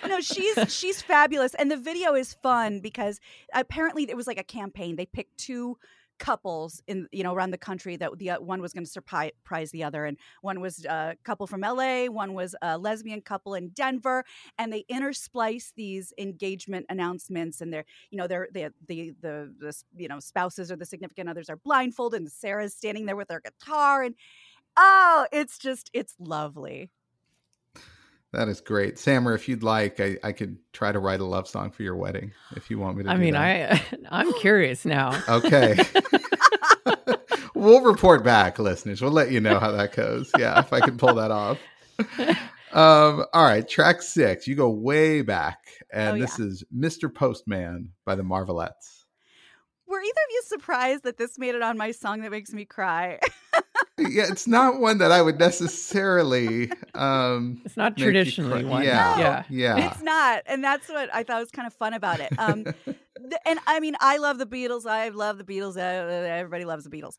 No, 0.08 0.20
she's 0.20 0.56
she's 0.72 1.02
fabulous, 1.02 1.54
and 1.54 1.68
the 1.70 1.76
video 1.76 2.14
is 2.14 2.32
fun 2.34 2.80
because 2.80 3.18
apparently 3.52 4.04
it 4.08 4.16
was 4.16 4.26
like 4.28 4.38
a 4.38 4.44
campaign. 4.44 4.94
They 4.96 5.04
picked 5.06 5.36
two 5.36 5.78
couples 6.18 6.82
in 6.86 7.06
you 7.12 7.22
know 7.22 7.34
around 7.34 7.50
the 7.50 7.58
country 7.58 7.96
that 7.96 8.18
the 8.18 8.30
uh, 8.30 8.40
one 8.40 8.60
was 8.60 8.72
going 8.72 8.84
to 8.84 8.90
surprise 8.90 9.70
the 9.70 9.84
other, 9.84 10.04
and 10.04 10.16
one 10.42 10.60
was 10.60 10.84
a 10.84 11.16
couple 11.24 11.46
from 11.46 11.64
L.A., 11.64 12.08
one 12.08 12.34
was 12.34 12.54
a 12.62 12.78
lesbian 12.78 13.20
couple 13.20 13.54
in 13.54 13.68
Denver, 13.70 14.24
and 14.58 14.72
they 14.72 14.84
intersplice 14.90 15.72
these 15.76 16.12
engagement 16.18 16.86
announcements, 16.88 17.60
and 17.60 17.72
they're 17.72 17.84
you 18.10 18.18
know 18.18 18.26
they're 18.26 18.48
they 18.52 18.70
the 18.86 19.14
the 19.20 19.54
the 19.58 19.76
you 19.96 20.08
know 20.08 20.20
spouses 20.20 20.70
or 20.70 20.76
the 20.76 20.86
significant 20.86 21.28
others 21.28 21.48
are 21.48 21.56
blindfolded, 21.56 22.20
and 22.20 22.30
Sara's 22.30 22.74
standing 22.74 23.06
there 23.06 23.16
with 23.16 23.30
her 23.30 23.40
guitar, 23.40 24.02
and 24.02 24.14
oh, 24.76 25.26
it's 25.32 25.58
just 25.58 25.90
it's 25.92 26.14
lovely. 26.18 26.90
That 28.36 28.48
is 28.48 28.60
great. 28.60 28.98
Samer, 28.98 29.32
if 29.32 29.48
you'd 29.48 29.62
like, 29.62 29.98
I, 29.98 30.18
I 30.22 30.32
could 30.32 30.58
try 30.74 30.92
to 30.92 30.98
write 30.98 31.20
a 31.20 31.24
love 31.24 31.48
song 31.48 31.70
for 31.70 31.82
your 31.82 31.96
wedding 31.96 32.32
if 32.54 32.68
you 32.68 32.78
want 32.78 32.98
me 32.98 33.04
to 33.04 33.10
I 33.10 33.14
do 33.14 33.20
mean, 33.20 33.32
that. 33.32 33.80
I 33.80 33.96
I'm 34.10 34.30
curious 34.34 34.84
now. 34.84 35.18
Okay. 35.26 35.78
we'll 37.54 37.80
report 37.80 38.22
back, 38.24 38.58
listeners. 38.58 39.00
We'll 39.00 39.10
let 39.10 39.30
you 39.30 39.40
know 39.40 39.58
how 39.58 39.70
that 39.72 39.96
goes. 39.96 40.30
Yeah, 40.38 40.60
if 40.60 40.70
I 40.74 40.80
can 40.80 40.98
pull 40.98 41.14
that 41.14 41.30
off. 41.30 41.58
Um, 42.72 43.24
all 43.32 43.44
right, 43.44 43.66
track 43.66 44.02
six. 44.02 44.46
You 44.46 44.54
go 44.54 44.68
way 44.68 45.22
back, 45.22 45.60
and 45.90 46.18
Oh, 46.18 46.20
this 46.20 46.38
is 46.38 46.62
Mr. 46.76 47.12
Postman 47.12 47.92
by 48.04 48.16
the 48.16 48.22
Marvelettes. 48.22 49.06
Were 49.86 49.98
either 49.98 50.10
of 50.10 50.32
you 50.32 50.42
surprised 50.44 51.04
that 51.04 51.16
this 51.16 51.38
made 51.38 51.54
it 51.54 51.62
on 51.62 51.78
my 51.78 51.92
song 51.92 52.20
that 52.20 52.32
makes 52.32 52.52
me 52.52 52.66
cry? 52.66 53.18
Yeah, 53.98 54.26
it's 54.30 54.46
not 54.46 54.78
one 54.78 54.98
that 54.98 55.10
I 55.10 55.22
would 55.22 55.38
necessarily 55.38 56.70
um 56.94 57.62
It's 57.64 57.76
not 57.76 57.96
make 57.96 58.04
traditionally 58.04 58.62
cry. 58.62 58.70
one. 58.70 58.84
Yeah. 58.84 59.18
yeah. 59.18 59.44
Yeah. 59.48 59.86
It's 59.90 60.02
not, 60.02 60.42
and 60.46 60.62
that's 60.62 60.88
what 60.88 61.08
I 61.14 61.22
thought 61.22 61.40
was 61.40 61.50
kind 61.50 61.66
of 61.66 61.72
fun 61.74 61.94
about 61.94 62.20
it. 62.20 62.30
Um, 62.38 62.64
th- 62.84 62.96
and 63.46 63.58
I 63.66 63.80
mean, 63.80 63.96
I 64.00 64.18
love 64.18 64.38
the 64.38 64.46
Beatles. 64.46 64.86
I 64.86 65.08
love 65.08 65.38
the 65.38 65.44
Beatles. 65.44 65.76
Uh, 65.76 65.80
everybody 65.80 66.64
loves 66.66 66.84
the 66.84 66.90
Beatles. 66.90 67.14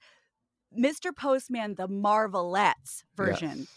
Mr. 0.78 1.16
Postman, 1.16 1.76
the 1.76 1.88
Marvelettes 1.88 3.04
version, 3.16 3.60
Yes. 3.60 3.68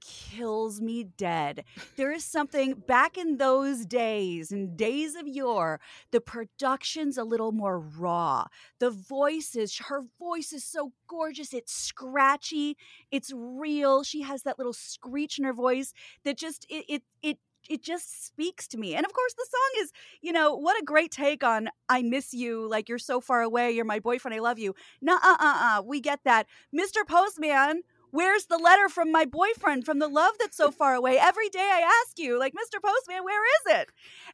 Kills 0.00 0.80
me 0.80 1.04
dead. 1.04 1.64
There 1.96 2.12
is 2.12 2.24
something 2.24 2.74
back 2.74 3.16
in 3.18 3.36
those 3.36 3.84
days, 3.86 4.52
in 4.52 4.76
days 4.76 5.14
of 5.14 5.26
yore, 5.28 5.80
the 6.10 6.20
production's 6.20 7.18
a 7.18 7.24
little 7.24 7.52
more 7.52 7.78
raw. 7.78 8.46
The 8.78 8.90
voices, 8.90 9.78
her 9.86 10.02
voice 10.18 10.52
is 10.52 10.64
so 10.64 10.92
gorgeous. 11.08 11.52
It's 11.52 11.72
scratchy, 11.72 12.76
it's 13.10 13.32
real. 13.34 14.02
She 14.02 14.22
has 14.22 14.42
that 14.42 14.58
little 14.58 14.72
screech 14.72 15.38
in 15.38 15.44
her 15.44 15.52
voice 15.52 15.92
that 16.24 16.36
just 16.36 16.66
it 16.68 16.84
it 16.88 17.02
it 17.22 17.38
it 17.68 17.82
just 17.82 18.26
speaks 18.26 18.66
to 18.68 18.78
me. 18.78 18.94
And 18.94 19.04
of 19.04 19.12
course, 19.12 19.34
the 19.34 19.46
song 19.48 19.84
is, 19.84 19.92
you 20.22 20.32
know, 20.32 20.54
what 20.54 20.80
a 20.80 20.84
great 20.84 21.10
take 21.10 21.44
on 21.44 21.68
I 21.88 22.02
miss 22.02 22.32
you, 22.32 22.68
like 22.68 22.88
you're 22.88 22.98
so 22.98 23.20
far 23.20 23.42
away, 23.42 23.70
you're 23.72 23.84
my 23.84 24.00
boyfriend, 24.00 24.34
I 24.34 24.40
love 24.40 24.58
you. 24.58 24.74
Nah, 25.00 25.18
uh, 25.22 25.36
uh, 25.38 25.78
uh, 25.78 25.82
we 25.84 26.00
get 26.00 26.20
that. 26.24 26.46
Mr. 26.74 27.06
Postman, 27.06 27.82
where's 28.10 28.46
the 28.46 28.58
letter 28.58 28.88
from 28.88 29.10
my 29.12 29.24
boyfriend 29.24 29.84
from 29.84 29.98
the 29.98 30.08
love 30.08 30.32
that's 30.38 30.56
so 30.56 30.70
far 30.70 30.94
away? 30.94 31.18
Every 31.18 31.48
day 31.48 31.58
I 31.60 32.02
ask 32.06 32.18
you, 32.18 32.38
like, 32.38 32.52
Mr. 32.54 32.80
Postman, 32.82 33.24
where 33.24 33.44
is 33.44 33.80
it? 33.80 33.88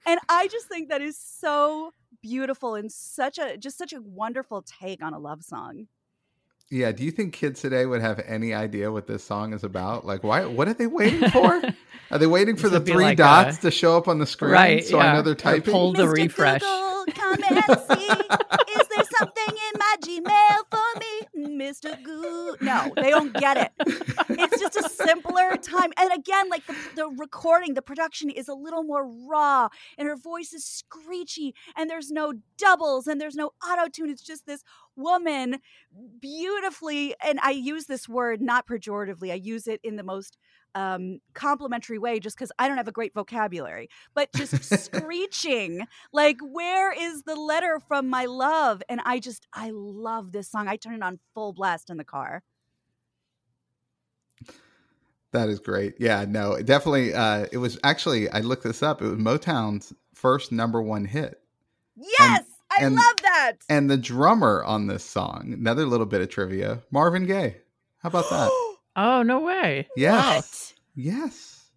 And 0.06 0.20
I 0.28 0.48
just 0.48 0.66
think 0.68 0.88
that 0.88 1.00
is 1.02 1.18
so 1.18 1.92
beautiful 2.22 2.74
and 2.74 2.90
such 2.90 3.38
a 3.38 3.56
just 3.56 3.76
such 3.78 3.92
a 3.92 4.00
wonderful 4.00 4.62
take 4.62 5.02
on 5.02 5.12
a 5.14 5.18
love 5.18 5.42
song. 5.42 5.86
Yeah. 6.68 6.90
Do 6.90 7.04
you 7.04 7.12
think 7.12 7.32
kids 7.32 7.60
today 7.60 7.86
would 7.86 8.00
have 8.00 8.18
any 8.26 8.52
idea 8.52 8.90
what 8.90 9.06
this 9.06 9.22
song 9.22 9.52
is 9.52 9.62
about? 9.62 10.04
Like, 10.04 10.24
why? 10.24 10.44
What 10.46 10.66
are 10.66 10.74
they 10.74 10.88
waiting 10.88 11.30
for? 11.30 11.62
Are 12.10 12.18
they 12.18 12.26
waiting 12.26 12.56
for 12.56 12.68
the 12.68 12.80
three 12.80 13.04
like 13.04 13.20
uh, 13.20 13.44
dots 13.44 13.58
a- 13.58 13.62
to 13.62 13.70
show 13.70 13.96
up 13.96 14.08
on 14.08 14.18
the 14.18 14.26
screen? 14.26 14.50
Right, 14.52 14.84
So 14.84 14.98
I 14.98 15.12
know 15.12 15.22
they're 15.22 15.32
Or 15.32 15.36
typing. 15.36 15.72
pull 15.72 15.92
the 15.92 16.04
Mr. 16.06 16.12
refresh. 16.14 16.62
Google, 16.62 17.04
come 17.14 17.38
and 17.44 17.80
see. 17.98 18.08
In 19.48 19.78
my 19.78 19.96
Gmail 20.02 20.64
for 20.70 21.00
me, 21.00 21.56
Mr. 21.56 22.02
Goo? 22.02 22.56
No, 22.60 22.92
they 22.96 23.10
don't 23.10 23.32
get 23.32 23.56
it. 23.56 23.72
It's 24.28 24.60
just 24.60 24.76
a 24.76 24.88
simpler 24.88 25.56
time. 25.56 25.92
And 25.96 26.12
again, 26.12 26.48
like 26.48 26.66
the, 26.66 26.74
the 26.96 27.08
recording, 27.08 27.74
the 27.74 27.82
production 27.82 28.28
is 28.28 28.48
a 28.48 28.54
little 28.54 28.82
more 28.82 29.06
raw, 29.28 29.68
and 29.96 30.08
her 30.08 30.16
voice 30.16 30.52
is 30.52 30.64
screechy, 30.64 31.54
and 31.76 31.88
there's 31.88 32.10
no 32.10 32.34
doubles, 32.58 33.06
and 33.06 33.20
there's 33.20 33.36
no 33.36 33.52
auto 33.64 33.88
tune. 33.88 34.10
It's 34.10 34.22
just 34.22 34.46
this 34.46 34.64
woman 34.96 35.58
beautifully, 36.20 37.14
and 37.24 37.38
I 37.40 37.50
use 37.50 37.86
this 37.86 38.08
word 38.08 38.40
not 38.40 38.66
pejoratively, 38.66 39.30
I 39.30 39.34
use 39.34 39.66
it 39.66 39.80
in 39.84 39.96
the 39.96 40.02
most 40.02 40.38
um, 40.76 41.20
complimentary 41.32 41.98
way 41.98 42.20
just 42.20 42.36
because 42.36 42.52
I 42.58 42.68
don't 42.68 42.76
have 42.76 42.86
a 42.86 42.92
great 42.92 43.14
vocabulary, 43.14 43.88
but 44.14 44.30
just 44.34 44.62
screeching 44.84 45.86
like, 46.12 46.36
where 46.40 46.92
is 46.92 47.22
the 47.22 47.34
letter 47.34 47.80
from 47.88 48.08
my 48.08 48.26
love? 48.26 48.82
And 48.88 49.00
I 49.04 49.18
just, 49.18 49.46
I 49.54 49.70
love 49.72 50.32
this 50.32 50.50
song. 50.50 50.68
I 50.68 50.76
turn 50.76 50.94
it 50.94 51.02
on 51.02 51.18
full 51.34 51.54
blast 51.54 51.88
in 51.88 51.96
the 51.96 52.04
car. 52.04 52.42
That 55.32 55.48
is 55.48 55.58
great. 55.58 55.94
Yeah, 55.98 56.24
no, 56.28 56.60
definitely. 56.62 57.14
Uh, 57.14 57.46
it 57.50 57.58
was 57.58 57.78
actually, 57.82 58.28
I 58.30 58.40
looked 58.40 58.62
this 58.62 58.82
up. 58.82 59.00
It 59.00 59.06
was 59.06 59.18
Motown's 59.18 59.92
first 60.14 60.52
number 60.52 60.80
one 60.82 61.06
hit. 61.06 61.40
Yes, 61.96 62.44
I 62.70 62.84
and- 62.84 62.94
love 62.94 63.16
that. 63.22 63.52
And 63.70 63.90
the 63.90 63.96
drummer 63.96 64.62
on 64.64 64.86
this 64.86 65.04
song, 65.04 65.52
another 65.54 65.86
little 65.86 66.06
bit 66.06 66.20
of 66.20 66.28
trivia, 66.28 66.82
Marvin 66.90 67.26
Gaye. 67.26 67.56
How 67.98 68.08
about 68.10 68.28
that? 68.30 68.50
Oh 68.96 69.22
no 69.22 69.40
way! 69.40 69.88
Yes. 69.96 70.74
Yes. 70.94 71.68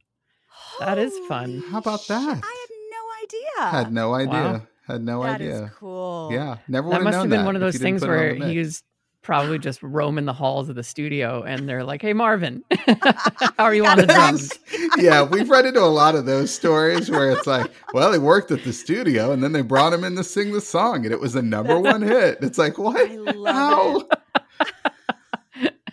That 0.80 0.98
is 0.98 1.14
fun. 1.28 1.62
How 1.70 1.80
about 1.80 2.08
that? 2.08 2.40
I 2.44 2.66
had 2.68 2.70
no 2.92 3.24
idea. 3.24 3.72
Had 3.72 3.94
no 3.94 4.14
idea. 4.14 4.32
Wow. 4.34 4.62
Had 4.88 5.04
no 5.04 5.24
That 5.24 5.42
is 5.42 5.56
idea. 5.56 5.72
cool. 5.76 6.30
Yeah, 6.32 6.58
never 6.68 6.90
That 6.90 7.04
must 7.04 7.14
known 7.16 7.30
have 7.30 7.38
been 7.40 7.46
one 7.46 7.56
of 7.56 7.62
those 7.62 7.78
things 7.78 8.02
put 8.02 8.10
it 8.10 8.14
on 8.14 8.40
where 8.40 8.48
he 8.50 8.58
was 8.58 8.82
probably 9.22 9.60
just 9.60 9.84
roaming 9.84 10.24
the 10.26 10.34
halls 10.34 10.70
of 10.70 10.76
the 10.76 10.84
studio, 10.84 11.44
and 11.44 11.68
they're 11.68 11.84
like, 11.84 12.02
"Hey, 12.02 12.14
Marvin, 12.14 12.64
how 12.88 13.66
are 13.66 13.76
you 13.76 13.86
on 13.86 13.98
the 13.98 14.08
drums?" 14.08 14.58
yeah, 14.98 15.22
we've 15.24 15.50
run 15.50 15.66
into 15.66 15.82
a 15.82 15.86
lot 15.86 16.16
of 16.16 16.26
those 16.26 16.52
stories 16.52 17.12
where 17.12 17.30
it's 17.32 17.46
like, 17.46 17.70
well, 17.94 18.12
he 18.14 18.18
worked 18.18 18.50
at 18.52 18.64
the 18.64 18.74
studio 18.74 19.32
and 19.32 19.44
then 19.44 19.52
they 19.52 19.62
brought 19.62 19.94
him 19.94 20.04
in 20.06 20.16
to 20.16 20.24
sing 20.24 20.54
the 20.54 20.62
song 20.62 21.04
and 21.06 21.14
it 21.14 21.20
was 21.20 21.36
a 21.36 21.42
number 21.42 21.78
one 21.80 22.02
hit. 22.02 22.40
It's 22.42 22.58
like, 22.58 22.78
what? 22.78 23.12
I 23.12 23.16
love 23.16 23.56
How? 23.56 24.00
it. 24.00 24.08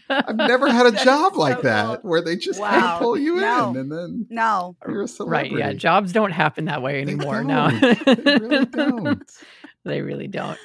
I've 0.08 0.36
never 0.36 0.70
had 0.70 0.86
a 0.86 0.90
That 0.92 0.98
is 1.00 1.04
job 1.04 1.34
so 1.34 1.40
like 1.40 1.62
that 1.62 2.02
cool. 2.02 2.10
where 2.10 2.20
they 2.22 2.36
just 2.36 2.60
kind 2.60 2.82
Wow. 2.82 2.94
of 2.94 3.00
pull 3.02 3.18
you 3.18 3.36
No. 3.36 3.70
in 3.70 3.76
and 3.76 3.92
then 3.92 4.26
No. 4.30 4.76
you're 4.88 5.02
a 5.02 5.24
Right? 5.24 5.50
Yeah, 5.50 5.72
jobs 5.72 6.12
don't 6.12 6.30
happen 6.32 6.66
that 6.66 6.82
way 6.82 7.00
anymore. 7.02 7.42
now 7.44 7.70
don't. 7.70 8.04
they 8.04 8.36
really 8.38 8.64
don't. 8.66 9.32
they 9.84 10.00
really 10.02 10.28
don't. 10.28 10.58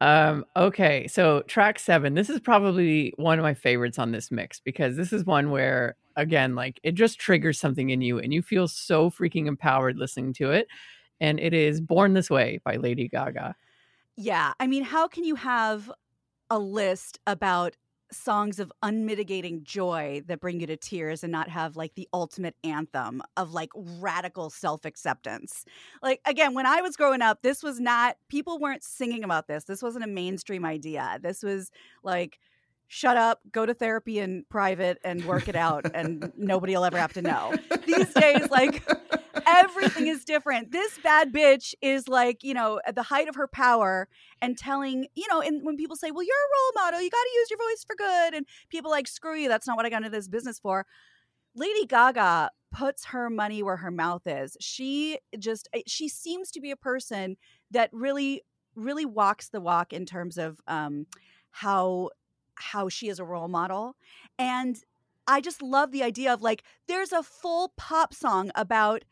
Um, 0.00 0.44
okay, 0.56 1.06
so 1.06 1.42
track 1.42 1.78
seven. 1.78 2.14
This 2.14 2.28
is 2.28 2.40
probably 2.40 3.14
one 3.16 3.38
of 3.38 3.42
my 3.42 3.54
favorites 3.54 3.98
on 3.98 4.12
this 4.12 4.30
mix 4.30 4.60
because 4.60 4.96
this 4.96 5.12
is 5.12 5.24
one 5.24 5.50
where, 5.50 5.96
again, 6.16 6.54
like 6.54 6.78
it 6.82 6.92
just 6.92 7.18
triggers 7.18 7.58
something 7.58 7.90
in 7.90 8.00
you 8.02 8.18
and 8.18 8.32
you 8.34 8.42
feel 8.42 8.68
so 8.68 9.08
freaking 9.08 9.46
empowered 9.46 9.96
listening 9.96 10.32
to 10.34 10.50
it. 10.50 10.66
And 11.20 11.38
it 11.40 11.54
is 11.54 11.80
Born 11.80 12.12
This 12.12 12.28
Way 12.28 12.60
by 12.64 12.76
Lady 12.76 13.08
Gaga. 13.08 13.54
Yeah. 14.16 14.52
I 14.60 14.66
mean, 14.66 14.82
how 14.84 15.08
can 15.08 15.24
you 15.24 15.36
have 15.36 15.90
a 16.50 16.58
list 16.58 17.18
about 17.26 17.74
songs 18.12 18.58
of 18.58 18.72
unmitigating 18.82 19.64
joy 19.64 20.22
that 20.26 20.40
bring 20.40 20.60
you 20.60 20.66
to 20.66 20.76
tears 20.76 21.24
and 21.24 21.32
not 21.32 21.48
have 21.48 21.76
like 21.76 21.94
the 21.94 22.08
ultimate 22.12 22.54
anthem 22.62 23.22
of 23.36 23.52
like 23.52 23.70
radical 23.74 24.50
self-acceptance. 24.50 25.64
Like 26.02 26.20
again 26.26 26.54
when 26.54 26.66
i 26.66 26.80
was 26.80 26.96
growing 26.96 27.22
up 27.22 27.42
this 27.42 27.62
was 27.62 27.80
not 27.80 28.16
people 28.28 28.58
weren't 28.58 28.84
singing 28.84 29.24
about 29.24 29.48
this. 29.48 29.64
This 29.64 29.82
wasn't 29.82 30.04
a 30.04 30.08
mainstream 30.08 30.64
idea. 30.64 31.18
This 31.22 31.42
was 31.42 31.70
like 32.02 32.38
shut 32.94 33.16
up, 33.16 33.40
go 33.50 33.66
to 33.66 33.74
therapy 33.74 34.20
in 34.20 34.44
private 34.48 34.98
and 35.02 35.24
work 35.24 35.48
it 35.48 35.56
out, 35.56 35.84
and 35.92 36.32
nobody 36.36 36.76
will 36.76 36.84
ever 36.84 36.96
have 36.96 37.12
to 37.12 37.22
know. 37.22 37.52
These 37.84 38.14
days, 38.14 38.48
like 38.52 38.88
everything 39.44 40.06
is 40.06 40.24
different. 40.24 40.70
This 40.70 40.96
bad 41.02 41.32
bitch 41.32 41.74
is 41.82 42.06
like, 42.06 42.44
you 42.44 42.54
know, 42.54 42.80
at 42.86 42.94
the 42.94 43.02
height 43.02 43.26
of 43.26 43.34
her 43.34 43.48
power 43.48 44.06
and 44.40 44.56
telling, 44.56 45.08
you 45.16 45.26
know, 45.28 45.40
and 45.40 45.64
when 45.64 45.76
people 45.76 45.96
say, 45.96 46.12
well, 46.12 46.22
you're 46.22 46.36
a 46.36 46.54
role 46.54 46.84
model, 46.84 47.02
you 47.02 47.10
got 47.10 47.16
to 47.16 47.30
use 47.34 47.50
your 47.50 47.58
voice 47.58 47.84
for 47.84 47.96
good. 47.96 48.34
And 48.34 48.46
people 48.68 48.92
like, 48.92 49.08
screw 49.08 49.34
you, 49.34 49.48
that's 49.48 49.66
not 49.66 49.76
what 49.76 49.84
I 49.84 49.90
got 49.90 50.04
into 50.04 50.10
this 50.10 50.28
business 50.28 50.60
for. 50.60 50.86
Lady 51.56 51.86
Gaga 51.86 52.50
puts 52.70 53.06
her 53.06 53.28
money 53.28 53.60
where 53.60 53.78
her 53.78 53.90
mouth 53.90 54.22
is. 54.24 54.56
She 54.60 55.18
just, 55.36 55.68
eh, 55.74 55.82
she 55.88 56.08
seems 56.08 56.52
to 56.52 56.60
be 56.60 56.70
a 56.70 56.76
person 56.76 57.38
that 57.72 57.90
really, 57.92 58.42
really 58.76 59.04
walks 59.04 59.48
the 59.48 59.60
walk 59.60 59.92
in 59.92 60.06
terms 60.06 60.38
of 60.38 60.60
um, 60.68 61.06
how 61.50 62.10
how 62.56 62.88
she 62.88 63.08
is 63.08 63.18
a 63.18 63.24
role 63.24 63.48
model 63.48 63.96
and 64.38 64.84
i 65.26 65.40
just 65.40 65.62
love 65.62 65.90
the 65.90 66.02
idea 66.02 66.32
of 66.32 66.42
like 66.42 66.62
there's 66.88 67.12
a 67.12 67.22
full 67.22 67.72
pop 67.76 68.14
song 68.14 68.50
about 68.54 69.04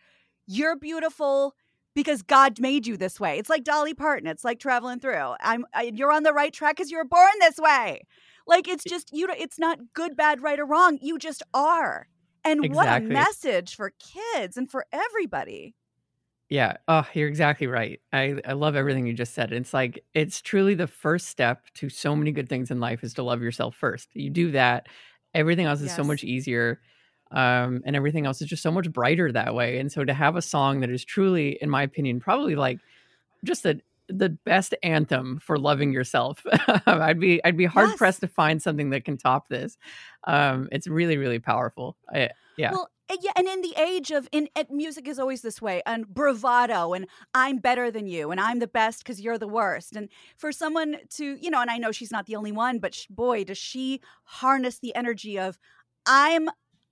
you're 0.46 0.76
beautiful 0.76 1.54
because 1.94 2.22
God 2.22 2.58
made 2.58 2.86
you 2.86 2.96
this 2.96 3.20
way. 3.20 3.38
It's 3.38 3.50
like 3.50 3.64
Dolly 3.64 3.94
Parton. 3.94 4.26
It's 4.26 4.44
like 4.44 4.58
traveling 4.58 5.00
through. 5.00 5.34
I'm 5.40 5.64
I, 5.74 5.92
you're 5.94 6.12
on 6.12 6.22
the 6.22 6.32
right 6.32 6.52
track 6.52 6.76
because 6.76 6.90
you 6.90 6.96
were 6.98 7.04
born 7.04 7.32
this 7.40 7.58
way. 7.58 8.02
Like 8.46 8.68
it's 8.68 8.84
just 8.84 9.10
you. 9.12 9.28
It's 9.30 9.58
not 9.58 9.78
good, 9.94 10.16
bad, 10.16 10.42
right, 10.42 10.58
or 10.58 10.66
wrong. 10.66 10.98
You 11.00 11.18
just 11.18 11.42
are. 11.54 12.08
And 12.44 12.64
exactly. 12.64 12.76
what 12.76 12.88
a 12.88 13.00
message 13.00 13.76
for 13.76 13.92
kids 14.34 14.56
and 14.56 14.70
for 14.70 14.86
everybody. 14.92 15.74
Yeah. 16.52 16.76
Oh, 16.86 17.06
you're 17.14 17.28
exactly 17.28 17.66
right. 17.66 17.98
I, 18.12 18.36
I 18.46 18.52
love 18.52 18.76
everything 18.76 19.06
you 19.06 19.14
just 19.14 19.32
said. 19.32 19.54
It's 19.54 19.72
like 19.72 20.04
it's 20.12 20.42
truly 20.42 20.74
the 20.74 20.86
first 20.86 21.28
step 21.28 21.64
to 21.76 21.88
so 21.88 22.14
many 22.14 22.30
good 22.30 22.50
things 22.50 22.70
in 22.70 22.78
life 22.78 23.02
is 23.02 23.14
to 23.14 23.22
love 23.22 23.40
yourself 23.40 23.74
first. 23.74 24.10
You 24.12 24.28
do 24.28 24.50
that, 24.50 24.86
everything 25.32 25.64
else 25.64 25.80
is 25.80 25.86
yes. 25.86 25.96
so 25.96 26.04
much 26.04 26.24
easier 26.24 26.78
um, 27.30 27.80
and 27.86 27.96
everything 27.96 28.26
else 28.26 28.42
is 28.42 28.48
just 28.48 28.62
so 28.62 28.70
much 28.70 28.92
brighter 28.92 29.32
that 29.32 29.54
way. 29.54 29.78
And 29.78 29.90
so 29.90 30.04
to 30.04 30.12
have 30.12 30.36
a 30.36 30.42
song 30.42 30.80
that 30.80 30.90
is 30.90 31.06
truly, 31.06 31.56
in 31.62 31.70
my 31.70 31.84
opinion, 31.84 32.20
probably 32.20 32.54
like 32.54 32.80
just 33.42 33.62
the 33.62 33.80
the 34.08 34.28
best 34.28 34.74
anthem 34.82 35.40
for 35.42 35.58
loving 35.58 35.90
yourself. 35.90 36.44
I'd 36.86 37.18
be 37.18 37.42
I'd 37.42 37.56
be 37.56 37.64
hard 37.64 37.88
yes. 37.88 37.96
pressed 37.96 38.20
to 38.20 38.28
find 38.28 38.60
something 38.60 38.90
that 38.90 39.06
can 39.06 39.16
top 39.16 39.48
this. 39.48 39.78
Um, 40.24 40.68
it's 40.70 40.86
really 40.86 41.16
really 41.16 41.38
powerful. 41.38 41.96
I, 42.12 42.28
yeah. 42.58 42.72
Well, 42.72 42.90
Eh, 43.12 43.16
yeah, 43.20 43.32
and 43.36 43.46
in 43.46 43.60
the 43.60 43.74
age 43.78 44.10
of 44.10 44.28
in, 44.32 44.48
eh, 44.56 44.64
music 44.70 45.06
is 45.06 45.18
always 45.18 45.42
this 45.42 45.60
way, 45.60 45.82
and 45.86 46.06
bravado, 46.08 46.94
and 46.94 47.06
I'm 47.34 47.58
better 47.58 47.90
than 47.90 48.06
you, 48.06 48.30
and 48.30 48.40
I'm 48.40 48.58
the 48.58 48.66
best 48.66 49.00
because 49.00 49.20
you're 49.20 49.38
the 49.38 49.48
worst. 49.48 49.96
And 49.96 50.08
for 50.36 50.52
someone 50.52 50.96
to, 51.16 51.36
you 51.40 51.50
know, 51.50 51.60
and 51.60 51.70
I 51.70 51.78
know 51.78 51.92
she's 51.92 52.10
not 52.12 52.26
the 52.26 52.36
only 52.36 52.52
one, 52.52 52.78
but 52.78 53.06
boy, 53.10 53.44
does 53.44 53.58
she 53.58 54.00
harness 54.24 54.78
the 54.78 54.94
energy 54.96 55.38
of 55.38 55.58
I'm 56.06 56.48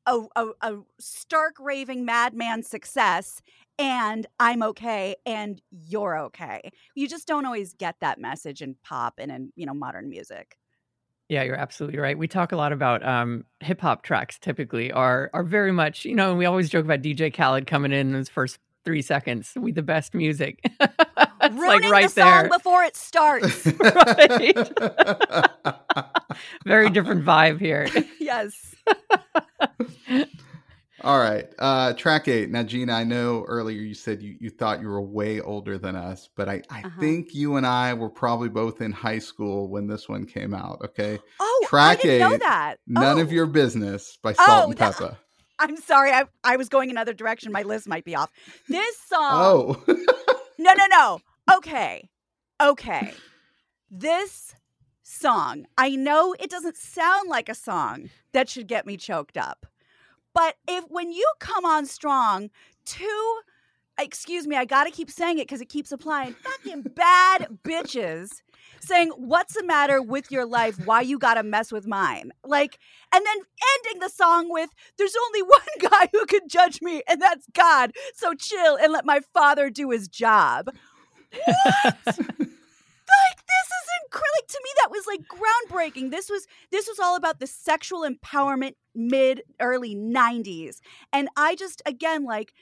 a, 0.06 0.20
a, 0.36 0.46
a 0.62 0.78
stark 0.98 1.56
raving 1.60 2.04
madman 2.04 2.62
success 2.62 3.40
and 3.78 4.26
I'm 4.38 4.62
okay 4.62 5.16
and 5.26 5.60
you're 5.70 6.18
okay. 6.18 6.70
You 6.94 7.08
just 7.08 7.26
don't 7.26 7.44
always 7.46 7.74
get 7.74 7.96
that 8.00 8.18
message 8.20 8.62
in 8.62 8.76
pop 8.84 9.14
and 9.18 9.30
in, 9.30 9.52
you 9.56 9.66
know, 9.66 9.74
modern 9.74 10.08
music. 10.08 10.56
Yeah, 11.30 11.44
you're 11.44 11.54
absolutely 11.54 12.00
right. 12.00 12.18
We 12.18 12.26
talk 12.26 12.50
a 12.50 12.56
lot 12.56 12.72
about 12.72 13.06
um, 13.06 13.44
hip 13.60 13.80
hop 13.80 14.02
tracks 14.02 14.36
typically 14.36 14.90
are 14.90 15.30
are 15.32 15.44
very 15.44 15.70
much, 15.70 16.04
you 16.04 16.16
know, 16.16 16.30
and 16.30 16.38
we 16.38 16.44
always 16.44 16.68
joke 16.68 16.84
about 16.84 17.02
DJ 17.02 17.32
Khaled 17.32 17.68
coming 17.68 17.92
in 17.92 18.14
his 18.14 18.28
first 18.28 18.58
three 18.84 19.00
seconds 19.00 19.52
with 19.54 19.76
the 19.76 19.82
best 19.82 20.12
music. 20.12 20.58
it's 20.80 21.54
Ruining 21.54 21.82
like 21.82 21.92
right 21.92 22.08
the 22.08 22.20
song 22.20 22.42
there. 22.42 22.48
before 22.48 22.82
it 22.82 22.96
starts. 22.96 23.64
right. 23.78 24.56
very 26.64 26.90
different 26.90 27.24
vibe 27.24 27.60
here. 27.60 27.88
Yes. 28.18 28.74
All 31.02 31.18
right. 31.18 31.48
Uh, 31.58 31.94
track 31.94 32.28
eight. 32.28 32.50
Now, 32.50 32.62
Gina, 32.62 32.92
I 32.92 33.04
know 33.04 33.44
earlier 33.48 33.80
you 33.80 33.94
said 33.94 34.20
you, 34.20 34.36
you 34.38 34.50
thought 34.50 34.80
you 34.80 34.88
were 34.88 35.00
way 35.00 35.40
older 35.40 35.78
than 35.78 35.96
us, 35.96 36.28
but 36.36 36.48
I, 36.48 36.62
I 36.68 36.80
uh-huh. 36.80 37.00
think 37.00 37.34
you 37.34 37.56
and 37.56 37.66
I 37.66 37.94
were 37.94 38.10
probably 38.10 38.50
both 38.50 38.80
in 38.82 38.92
high 38.92 39.18
school 39.18 39.68
when 39.68 39.86
this 39.86 40.08
one 40.08 40.26
came 40.26 40.52
out. 40.52 40.80
Okay. 40.84 41.18
Oh, 41.38 41.66
track 41.66 42.00
I 42.00 42.02
didn't 42.02 42.10
eight. 42.10 42.18
Know 42.18 42.38
that. 42.38 42.76
None 42.86 43.18
oh. 43.18 43.22
of 43.22 43.32
your 43.32 43.46
business 43.46 44.18
by 44.22 44.34
Salt 44.34 44.48
oh, 44.48 44.70
and 44.70 44.78
Pepa. 44.78 45.16
I'm 45.58 45.76
sorry. 45.76 46.10
I, 46.10 46.24
I 46.44 46.56
was 46.56 46.68
going 46.68 46.90
another 46.90 47.14
direction. 47.14 47.52
My 47.52 47.62
list 47.62 47.88
might 47.88 48.04
be 48.04 48.14
off. 48.14 48.30
This 48.68 48.96
song. 48.98 49.30
Oh. 49.32 49.82
no, 50.58 50.72
no, 50.74 50.86
no. 50.90 51.20
Okay. 51.56 52.08
Okay. 52.62 53.12
This 53.90 54.54
song, 55.02 55.66
I 55.76 55.90
know 55.90 56.34
it 56.38 56.50
doesn't 56.50 56.76
sound 56.76 57.28
like 57.28 57.48
a 57.48 57.54
song 57.54 58.10
that 58.32 58.48
should 58.48 58.68
get 58.68 58.86
me 58.86 58.96
choked 58.96 59.36
up. 59.36 59.66
But 60.34 60.56
if 60.68 60.84
when 60.88 61.12
you 61.12 61.30
come 61.40 61.64
on 61.64 61.86
strong, 61.86 62.50
two 62.84 63.40
excuse 63.98 64.46
me, 64.46 64.56
I 64.56 64.64
gotta 64.64 64.90
keep 64.90 65.10
saying 65.10 65.38
it 65.38 65.46
because 65.46 65.60
it 65.60 65.68
keeps 65.68 65.92
applying. 65.92 66.34
Fucking 66.34 66.82
bad 66.94 67.46
bitches 67.62 68.42
saying, 68.80 69.10
What's 69.16 69.54
the 69.54 69.64
matter 69.64 70.02
with 70.02 70.30
your 70.30 70.46
life? 70.46 70.76
Why 70.84 71.02
you 71.02 71.18
gotta 71.18 71.42
mess 71.42 71.70
with 71.70 71.86
mine? 71.86 72.32
Like, 72.44 72.78
and 73.14 73.24
then 73.24 73.36
ending 73.76 74.00
the 74.00 74.08
song 74.08 74.50
with, 74.50 74.70
There's 74.96 75.14
only 75.26 75.42
one 75.48 75.90
guy 75.90 76.08
who 76.12 76.24
can 76.26 76.48
judge 76.48 76.80
me, 76.82 77.02
and 77.08 77.20
that's 77.20 77.46
God. 77.52 77.92
So 78.14 78.34
chill 78.34 78.76
and 78.76 78.92
let 78.92 79.04
my 79.04 79.20
father 79.32 79.70
do 79.70 79.90
his 79.90 80.08
job. 80.08 80.70
What? 81.64 82.18
like 84.18 84.48
to 84.48 84.60
me, 84.62 84.70
that 84.76 84.90
was 84.90 85.06
like 85.06 85.20
groundbreaking. 85.28 86.10
This 86.10 86.28
was 86.28 86.46
this 86.70 86.88
was 86.88 86.98
all 86.98 87.16
about 87.16 87.40
the 87.40 87.46
sexual 87.46 88.08
empowerment 88.08 88.74
mid 88.94 89.42
early 89.60 89.94
90s. 89.94 90.78
And 91.12 91.28
I 91.36 91.54
just 91.54 91.82
again 91.86 92.24
like 92.24 92.52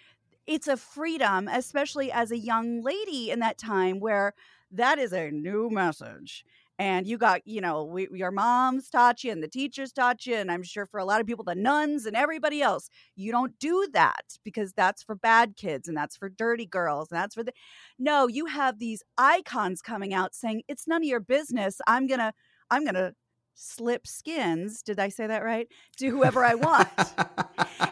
it's 0.47 0.69
a 0.69 0.77
freedom, 0.77 1.49
especially 1.49 2.11
as 2.11 2.31
a 2.31 2.39
young 2.39 2.83
lady 2.83 3.31
in 3.31 3.41
that 3.41 3.59
time 3.59 4.01
where 4.01 4.35
that 4.71 4.99
is 4.99 5.13
a 5.13 5.31
new 5.31 5.69
message 5.71 6.45
and 6.79 7.07
you 7.07 7.19
got 7.19 7.41
you 7.47 7.61
know 7.61 7.85
we, 7.85 8.09
your 8.13 8.31
moms 8.31 8.89
taught 8.89 9.25
you 9.25 9.33
and 9.33 9.43
the 9.43 9.49
teachers 9.49 9.93
taught 9.93 10.27
you 10.27 10.35
and 10.37 10.51
i'm 10.51 10.63
sure 10.63 10.87
for 10.87 10.99
a 10.99 11.05
lot 11.05 11.21
of 11.21 11.27
people 11.27 11.45
the 11.45 11.55
nuns 11.55 12.07
and 12.07 12.17
everybody 12.17 12.63
else 12.63 12.89
you 13.17 13.33
don't 13.33 13.59
do 13.59 13.87
that 13.93 14.39
because 14.45 14.73
that's 14.73 15.03
for 15.03 15.15
bad 15.15 15.57
kids 15.57 15.89
and 15.89 15.97
that's 15.97 16.17
for 16.17 16.29
dirty 16.29 16.67
girls 16.67 17.11
and 17.11 17.19
that's 17.19 17.35
for 17.35 17.43
the 17.43 17.53
no 17.99 18.27
you 18.27 18.47
have 18.47 18.79
these 18.79 19.03
icons 19.17 19.83
coming 19.83 20.15
out 20.15 20.35
saying 20.35 20.63
it's 20.69 20.87
none 20.87 21.03
of 21.03 21.09
your 21.09 21.21
business. 21.21 21.81
I'm 21.87 22.07
gonna 22.07 22.33
i'm 22.71 22.85
gonna 22.85 23.13
slip 23.55 24.07
skins 24.07 24.83
did 24.83 25.01
i 25.01 25.09
say 25.09 25.27
that 25.27 25.43
right? 25.43 25.69
To 25.99 26.11
whoever 26.11 26.45
i 26.45 26.55
want. 26.55 26.89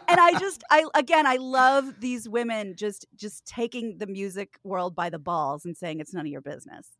And 0.09 0.21
i 0.21 0.39
just 0.39 0.63
i 0.71 0.85
again 0.95 1.27
i 1.27 1.35
love 1.35 1.99
these 1.99 2.29
women 2.29 2.75
just 2.77 3.05
just 3.17 3.45
taking 3.45 3.97
the 3.97 4.07
music 4.07 4.57
world 4.63 4.95
by 4.95 5.09
the 5.09 5.19
balls 5.19 5.65
and 5.65 5.75
saying 5.75 5.99
it's 5.99 6.13
none 6.13 6.25
of 6.25 6.31
your 6.31 6.41
business 6.41 6.91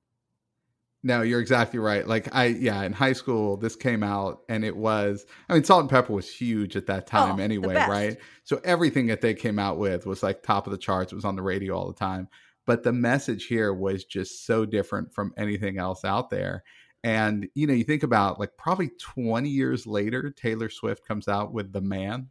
no, 1.08 1.22
you're 1.22 1.40
exactly 1.40 1.80
right. 1.80 2.06
Like 2.06 2.36
I, 2.36 2.48
yeah, 2.48 2.84
in 2.84 2.92
high 2.92 3.14
school, 3.14 3.56
this 3.56 3.78
came 3.78 4.04
out, 4.04 4.42
and 4.50 4.66
it 4.66 4.76
was. 4.76 5.26
I 5.48 5.54
mean, 5.54 5.64
Salt 5.64 5.82
and 5.84 5.90
Pepa 5.90 6.10
was 6.10 6.30
huge 6.30 6.76
at 6.76 6.88
that 6.88 7.04
oh, 7.04 7.10
time, 7.10 7.40
oh, 7.40 7.44
anyway, 7.44 7.76
right? 7.76 8.18
So 8.44 8.60
everything 8.66 9.08
that 9.08 9.22
they 9.22 9.34
came 9.34 9.58
out 9.58 9.78
with 9.78 10.06
was 10.06 10.22
like 10.22 10.44
top 10.44 10.68
of 10.68 10.72
the 10.72 10.78
charts. 10.78 11.14
It 11.14 11.16
was 11.16 11.24
on 11.24 11.38
the 11.38 11.42
radio 11.42 11.78
all 11.78 11.88
the 11.88 11.94
time. 11.94 12.28
But 12.66 12.84
the 12.84 12.92
message 12.92 13.46
here 13.46 13.74
was 13.74 14.04
just 14.04 14.46
so 14.46 14.66
different 14.66 15.14
from 15.14 15.34
anything 15.38 15.78
else 15.78 16.04
out 16.04 16.30
there. 16.30 16.64
And 17.06 17.48
you 17.56 17.68
know, 17.68 17.74
you 17.74 17.86
think 17.86 18.04
about 18.04 18.38
like 18.38 18.58
probably 18.58 18.92
20 19.00 19.48
years 19.48 19.88
later, 19.88 20.30
Taylor 20.30 20.70
Swift 20.70 21.08
comes 21.08 21.30
out 21.30 21.54
with 21.54 21.72
"The 21.72 21.80
Man," 21.80 22.28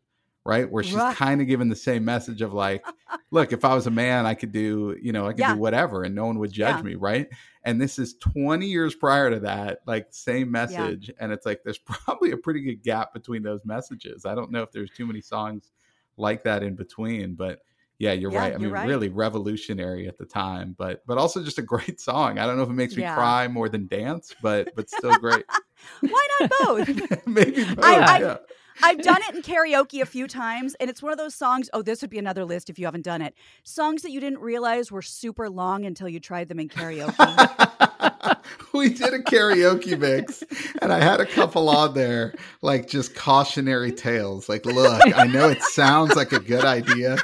right? 0.46 0.70
Where 0.70 0.82
she's 0.82 0.94
right. 0.94 1.16
kind 1.16 1.40
of 1.40 1.48
giving 1.48 1.68
the 1.68 1.76
same 1.76 2.04
message 2.04 2.40
of 2.40 2.52
like, 2.52 2.84
look, 3.30 3.52
if 3.52 3.64
I 3.64 3.74
was 3.74 3.86
a 3.86 3.90
man, 3.90 4.26
I 4.26 4.34
could 4.34 4.52
do, 4.52 4.96
you 5.02 5.12
know, 5.12 5.26
I 5.26 5.30
could 5.30 5.40
yeah. 5.40 5.54
do 5.54 5.60
whatever 5.60 6.04
and 6.04 6.14
no 6.14 6.26
one 6.26 6.38
would 6.38 6.52
judge 6.52 6.76
yeah. 6.76 6.82
me, 6.82 6.94
right? 6.94 7.28
And 7.66 7.80
this 7.80 7.98
is 7.98 8.14
20 8.20 8.64
years 8.64 8.94
prior 8.94 9.28
to 9.28 9.40
that, 9.40 9.80
like 9.86 10.06
same 10.10 10.52
message. 10.52 11.08
Yeah. 11.08 11.14
And 11.18 11.32
it's 11.32 11.44
like 11.44 11.62
there's 11.64 11.78
probably 11.84 12.30
a 12.30 12.36
pretty 12.36 12.62
good 12.62 12.82
gap 12.82 13.12
between 13.12 13.42
those 13.42 13.64
messages. 13.64 14.24
I 14.24 14.34
don't 14.34 14.52
know 14.52 14.62
if 14.62 14.70
there's 14.70 14.90
too 14.90 15.04
many 15.04 15.20
songs 15.20 15.72
like 16.16 16.44
that 16.44 16.62
in 16.62 16.76
between, 16.76 17.34
but 17.34 17.58
yeah, 17.98 18.12
you're 18.12 18.30
right. 18.30 18.54
I 18.54 18.58
mean, 18.58 18.70
right. 18.70 18.86
really 18.86 19.08
revolutionary 19.08 20.06
at 20.06 20.18
the 20.18 20.26
time, 20.26 20.76
but 20.78 21.02
but 21.06 21.18
also 21.18 21.42
just 21.42 21.58
a 21.58 21.62
great 21.62 22.00
song. 22.10 22.38
I 22.38 22.46
don't 22.46 22.56
know 22.56 22.62
if 22.62 22.70
it 22.70 22.74
makes 22.74 22.96
me 22.96 23.02
cry 23.02 23.48
more 23.48 23.68
than 23.68 23.88
dance, 23.88 24.34
but 24.42 24.74
but 24.76 24.88
still 24.88 25.18
great. 25.18 25.44
Why 26.00 26.26
not 26.40 26.50
both? 26.60 27.26
Maybe 27.26 27.64
both. 27.64 27.84
I, 27.84 28.22
I, 28.22 28.38
I've 28.82 29.00
done 29.02 29.20
it 29.28 29.34
in 29.34 29.42
karaoke 29.42 30.00
a 30.02 30.06
few 30.06 30.26
times, 30.26 30.74
and 30.80 30.88
it's 30.90 31.02
one 31.02 31.12
of 31.12 31.18
those 31.18 31.34
songs. 31.34 31.68
Oh, 31.72 31.82
this 31.82 32.00
would 32.02 32.10
be 32.10 32.18
another 32.18 32.44
list 32.44 32.68
if 32.70 32.78
you 32.78 32.84
haven't 32.86 33.04
done 33.04 33.22
it. 33.22 33.34
Songs 33.64 34.02
that 34.02 34.10
you 34.10 34.20
didn't 34.20 34.40
realize 34.40 34.90
were 34.92 35.02
super 35.02 35.48
long 35.48 35.84
until 35.84 36.08
you 36.08 36.20
tried 36.20 36.48
them 36.48 36.60
in 36.60 36.68
karaoke. 36.68 38.36
we 38.72 38.90
did 38.90 39.14
a 39.14 39.18
karaoke 39.20 39.98
mix, 39.98 40.42
and 40.82 40.92
I 40.92 41.00
had 41.00 41.20
a 41.20 41.26
couple 41.26 41.68
on 41.68 41.94
there, 41.94 42.34
like 42.62 42.88
just 42.88 43.14
cautionary 43.14 43.92
tales. 43.92 44.48
Like, 44.48 44.64
look, 44.66 45.00
I 45.16 45.26
know 45.26 45.48
it 45.48 45.62
sounds 45.62 46.14
like 46.16 46.32
a 46.32 46.40
good 46.40 46.64
idea, 46.64 47.16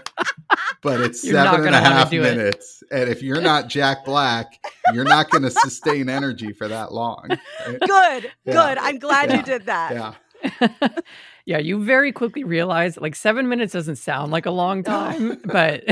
but 0.82 1.00
it's 1.00 1.24
You're 1.24 1.34
not 1.34 1.54
seven 1.54 1.66
and 1.66 1.68
a 1.68 1.78
gonna 1.78 1.82
wanna 1.84 1.96
half 1.96 2.10
do 2.10 2.22
it. 2.22 2.36
minutes. 2.36 2.82
And 2.90 3.08
if 3.08 3.22
you're 3.22 3.40
not 3.40 3.68
Jack 3.68 4.04
Black, 4.04 4.58
you're 4.92 5.04
not 5.04 5.30
going 5.30 5.42
to 5.44 5.50
sustain 5.50 6.08
energy 6.10 6.52
for 6.52 6.68
that 6.68 6.92
long. 6.92 7.26
right? 7.66 7.80
Good, 7.80 8.30
Yeah. 8.44 8.52
good. 8.52 8.78
I'm 8.78 8.98
glad 8.98 9.30
Yeah. 9.30 9.36
you 9.38 9.42
did 9.44 9.66
that. 9.66 9.92
Yeah. 9.92 10.88
yeah, 11.46 11.58
you 11.58 11.82
very 11.82 12.12
quickly 12.12 12.44
realize 12.44 12.96
like 12.96 13.14
seven 13.14 13.48
minutes 13.48 13.72
doesn't 13.72 13.96
sound 13.96 14.32
like 14.32 14.46
a 14.46 14.50
long 14.50 14.82
time, 14.82 15.40
but 15.44 15.84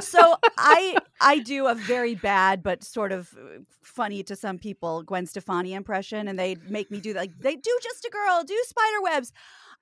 so 0.00 0.36
I 0.56 0.96
I 1.20 1.40
do 1.40 1.66
a 1.66 1.74
very 1.74 2.14
bad 2.14 2.62
but 2.62 2.84
sort 2.84 3.12
of 3.12 3.34
uh, 3.36 3.58
funny 3.82 4.22
to 4.24 4.36
some 4.36 4.58
people 4.58 5.02
Gwen 5.02 5.26
Stefani 5.26 5.74
impression, 5.74 6.28
and 6.28 6.38
they 6.38 6.56
make 6.68 6.90
me 6.90 7.00
do 7.00 7.12
that. 7.12 7.20
Like 7.20 7.38
they 7.38 7.56
do 7.56 7.78
just 7.82 8.04
a 8.04 8.10
girl, 8.10 8.42
do 8.44 8.58
spider 8.66 9.02
webs. 9.02 9.32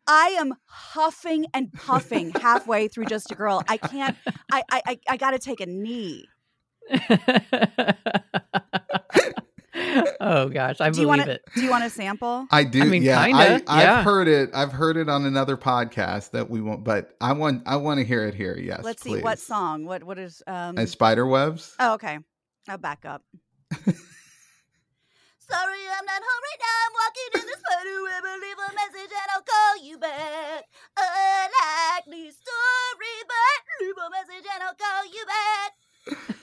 I 0.06 0.36
am 0.38 0.54
huffing 0.64 1.46
and 1.52 1.72
puffing 1.72 2.30
halfway 2.30 2.88
through 2.88 3.06
just 3.06 3.30
a 3.30 3.34
girl. 3.34 3.62
I 3.68 3.76
can't. 3.76 4.16
I 4.50 4.62
I 4.70 4.82
I, 4.86 4.98
I 5.10 5.16
got 5.16 5.32
to 5.32 5.38
take 5.38 5.60
a 5.60 5.66
knee. 5.66 6.26
oh 10.20 10.48
gosh, 10.48 10.80
I 10.80 10.90
Do 10.90 11.00
you 11.00 11.06
believe 11.06 11.08
want 11.08 11.22
to? 11.22 11.30
it. 11.32 11.42
Do 11.54 11.62
you 11.62 11.70
want 11.70 11.84
a 11.84 11.90
sample? 11.90 12.46
I 12.50 12.64
do. 12.64 12.82
I 12.82 12.84
mean, 12.84 13.02
yeah, 13.02 13.24
kinda, 13.24 13.62
I, 13.66 13.82
yeah. 13.82 13.98
I've 13.98 14.04
heard 14.04 14.28
it. 14.28 14.50
I've 14.54 14.72
heard 14.72 14.96
it 14.96 15.08
on 15.08 15.24
another 15.24 15.56
podcast 15.56 16.30
that 16.32 16.50
we 16.50 16.60
wont, 16.60 16.84
but 16.84 17.16
I 17.20 17.32
want. 17.32 17.62
I 17.66 17.76
want 17.76 17.98
to 17.98 18.04
hear 18.04 18.26
it 18.26 18.34
here. 18.34 18.56
Yes. 18.56 18.82
Let's 18.82 19.02
see 19.02 19.20
what 19.20 19.38
song. 19.38 19.84
What 19.84 20.04
what 20.04 20.18
is 20.18 20.42
um? 20.46 20.78
Uh, 20.78 20.86
spider 20.86 21.26
webs. 21.26 21.74
Oh, 21.78 21.94
okay. 21.94 22.18
I'll 22.68 22.78
back 22.78 23.04
up. 23.04 23.22
Sorry, 25.50 25.82
I'm 25.98 26.06
not 26.06 26.22
home 26.22 26.42
right 26.46 26.62
now. 26.62 26.78
I'm 26.86 26.94
walking 26.94 27.30
in 27.42 27.46
the 27.50 27.56
spider 27.58 27.98
web. 28.06 28.22
I'll 28.22 28.38
leave 28.38 28.60
a 28.62 28.70
message 28.70 29.10
and 29.10 29.28
I'll 29.34 29.42
call 29.42 29.74
you 29.82 29.98
back. 29.98 30.62
Unlikely 30.94 32.30
story, 32.30 33.16
but 33.26 33.60
leave 33.82 33.98
a 33.98 34.10
message 34.14 34.46
and 34.46 34.62
I'll 34.62 34.78
call 34.78 35.02
you 35.10 35.24
back. 35.26 35.72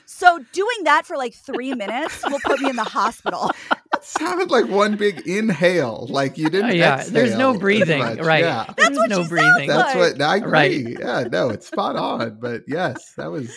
So 0.06 0.40
doing 0.52 0.84
that 0.86 1.06
for 1.06 1.16
like 1.18 1.34
three 1.34 1.74
minutes 1.74 2.24
will 2.30 2.40
put 2.44 2.60
me 2.60 2.70
in 2.70 2.76
the 2.76 2.84
hospital. 2.84 3.52
It 3.96 4.04
sounded 4.04 4.52
like 4.52 4.68
one 4.68 4.96
big 4.96 5.28
inhale. 5.28 6.06
Like 6.10 6.38
you 6.38 6.50
didn't. 6.52 6.70
Uh, 6.70 6.74
yeah, 6.74 7.04
there's 7.04 7.36
no 7.36 7.58
breathing, 7.58 8.00
right? 8.20 8.44
Yeah. 8.44 8.66
That's 8.68 8.76
There's 8.78 8.98
what 8.98 9.10
no 9.10 9.16
she 9.16 9.22
sounds 9.24 9.30
breathing. 9.30 9.68
That's 9.70 9.96
Like- 9.96 10.14
what 10.14 10.22
I 10.22 10.36
agree. 10.38 10.50
Right. 10.52 10.98
Yeah, 11.00 11.24
no, 11.32 11.50
it's 11.50 11.66
spot 11.68 11.96
on. 11.96 12.38
But 12.40 12.62
yes, 12.68 13.14
that 13.18 13.32
was 13.32 13.52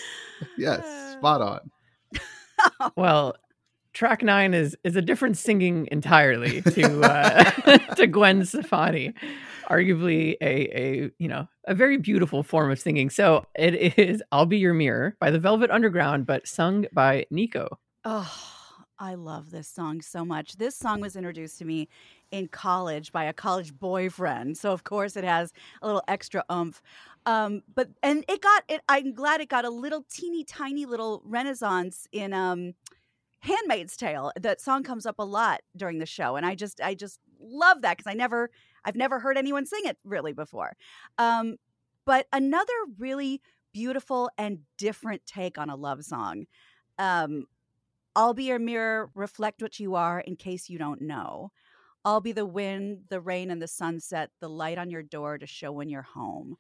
yes, 0.57 0.83
spot 1.13 1.43
on. 1.43 1.71
Well, 2.97 3.37
track 3.93 4.23
nine 4.23 4.55
is 4.55 4.77
is 4.83 4.97
a 4.97 5.03
different 5.03 5.37
singing 5.37 5.89
entirely 5.93 6.63
to 6.63 7.01
uh, 7.03 7.77
to 7.97 8.07
Gwen 8.07 8.45
Stefani, 8.47 9.13
arguably 9.71 10.37
a 10.41 10.79
a 10.79 11.11
you 11.19 11.29
know 11.29 11.49
a 11.67 11.75
very 11.75 11.97
beautiful 11.97 12.43
form 12.43 12.71
of 12.71 12.81
singing. 12.81 13.11
So 13.11 13.47
it 13.57 13.99
is 13.99 14.23
"I'll 14.33 14.47
Be 14.47 14.59
Your 14.59 14.75
Mirror" 14.75 15.17
by 15.21 15.31
the 15.31 15.39
Velvet 15.39 15.71
Underground, 15.71 16.27
but 16.27 16.47
sung 16.47 16.87
by 16.93 17.27
Nico. 17.31 17.79
Oh, 18.05 18.51
I 18.99 19.15
love 19.15 19.51
this 19.51 19.67
song 19.67 20.03
so 20.03 20.25
much. 20.27 20.59
This 20.59 20.77
song 20.77 21.01
was 21.01 21.17
introduced 21.17 21.59
to 21.59 21.65
me 21.65 21.89
in 22.31 22.49
college 22.49 23.13
by 23.13 23.25
a 23.25 23.33
college 23.33 23.73
boyfriend. 23.73 24.59
So 24.59 24.73
of 24.73 24.85
course 24.85 25.17
it 25.17 25.25
has 25.25 25.53
a 25.81 25.87
little 25.87 26.03
extra 26.07 26.45
oomph. 26.53 26.83
Um, 27.25 27.63
but 27.75 27.89
and 28.03 28.25
it 28.29 28.43
got 28.43 28.65
it 28.69 28.83
I'm 28.89 29.15
glad 29.15 29.41
it 29.41 29.49
got 29.49 29.65
a 29.65 29.71
little 29.71 30.05
teeny 30.11 30.45
tiny 30.45 30.85
little 30.85 31.23
renaissance 31.25 32.07
in 32.13 32.33
um 32.35 32.75
Handmaid's 33.41 33.97
Tale. 33.97 34.33
That 34.39 34.61
song 34.61 34.83
comes 34.83 35.07
up 35.07 35.17
a 35.19 35.25
lot 35.25 35.61
during 35.75 35.99
the 35.99 36.07
show 36.07 36.37
and 36.37 36.45
I 36.45 36.55
just 36.55 36.81
I 36.83 36.95
just 36.95 37.21
love 37.41 37.81
that 37.83 37.97
cuz 37.97 38.07
I 38.07 38.15
never 38.15 38.51
I've 38.85 38.97
never 38.97 39.21
heard 39.21 39.37
anyone 39.37 39.67
sing 39.67 39.83
it 39.85 39.99
really 40.05 40.33
before. 40.33 40.77
Um, 41.19 41.57
but 42.05 42.27
another 42.33 42.73
really 42.99 43.41
beautiful 43.73 44.31
and 44.37 44.61
different 44.77 45.27
take 45.27 45.59
on 45.59 45.71
a 45.71 45.77
love 45.77 46.05
song. 46.05 46.47
Um, 46.99 47.47
I'll 48.17 48.35
be 48.35 48.45
your 48.45 48.59
mirror, 48.59 49.11
reflect 49.15 49.63
what 49.63 49.79
you 49.79 49.95
are 49.95 50.21
in 50.21 50.37
case 50.37 50.69
you 50.69 50.79
don't 50.79 51.03
know. 51.03 51.53
I'll 52.05 52.21
be 52.21 52.33
the 52.33 52.47
wind, 52.47 53.03
the 53.09 53.21
rain, 53.21 53.51
and 53.51 53.61
the 53.61 53.69
sunset, 53.69 54.31
the 54.41 54.49
light 54.49 54.79
on 54.79 54.91
your 54.91 55.03
door 55.03 55.39
to 55.39 55.47
show 55.47 55.71
when 55.71 55.89
you're 55.89 56.03
home. 56.03 56.57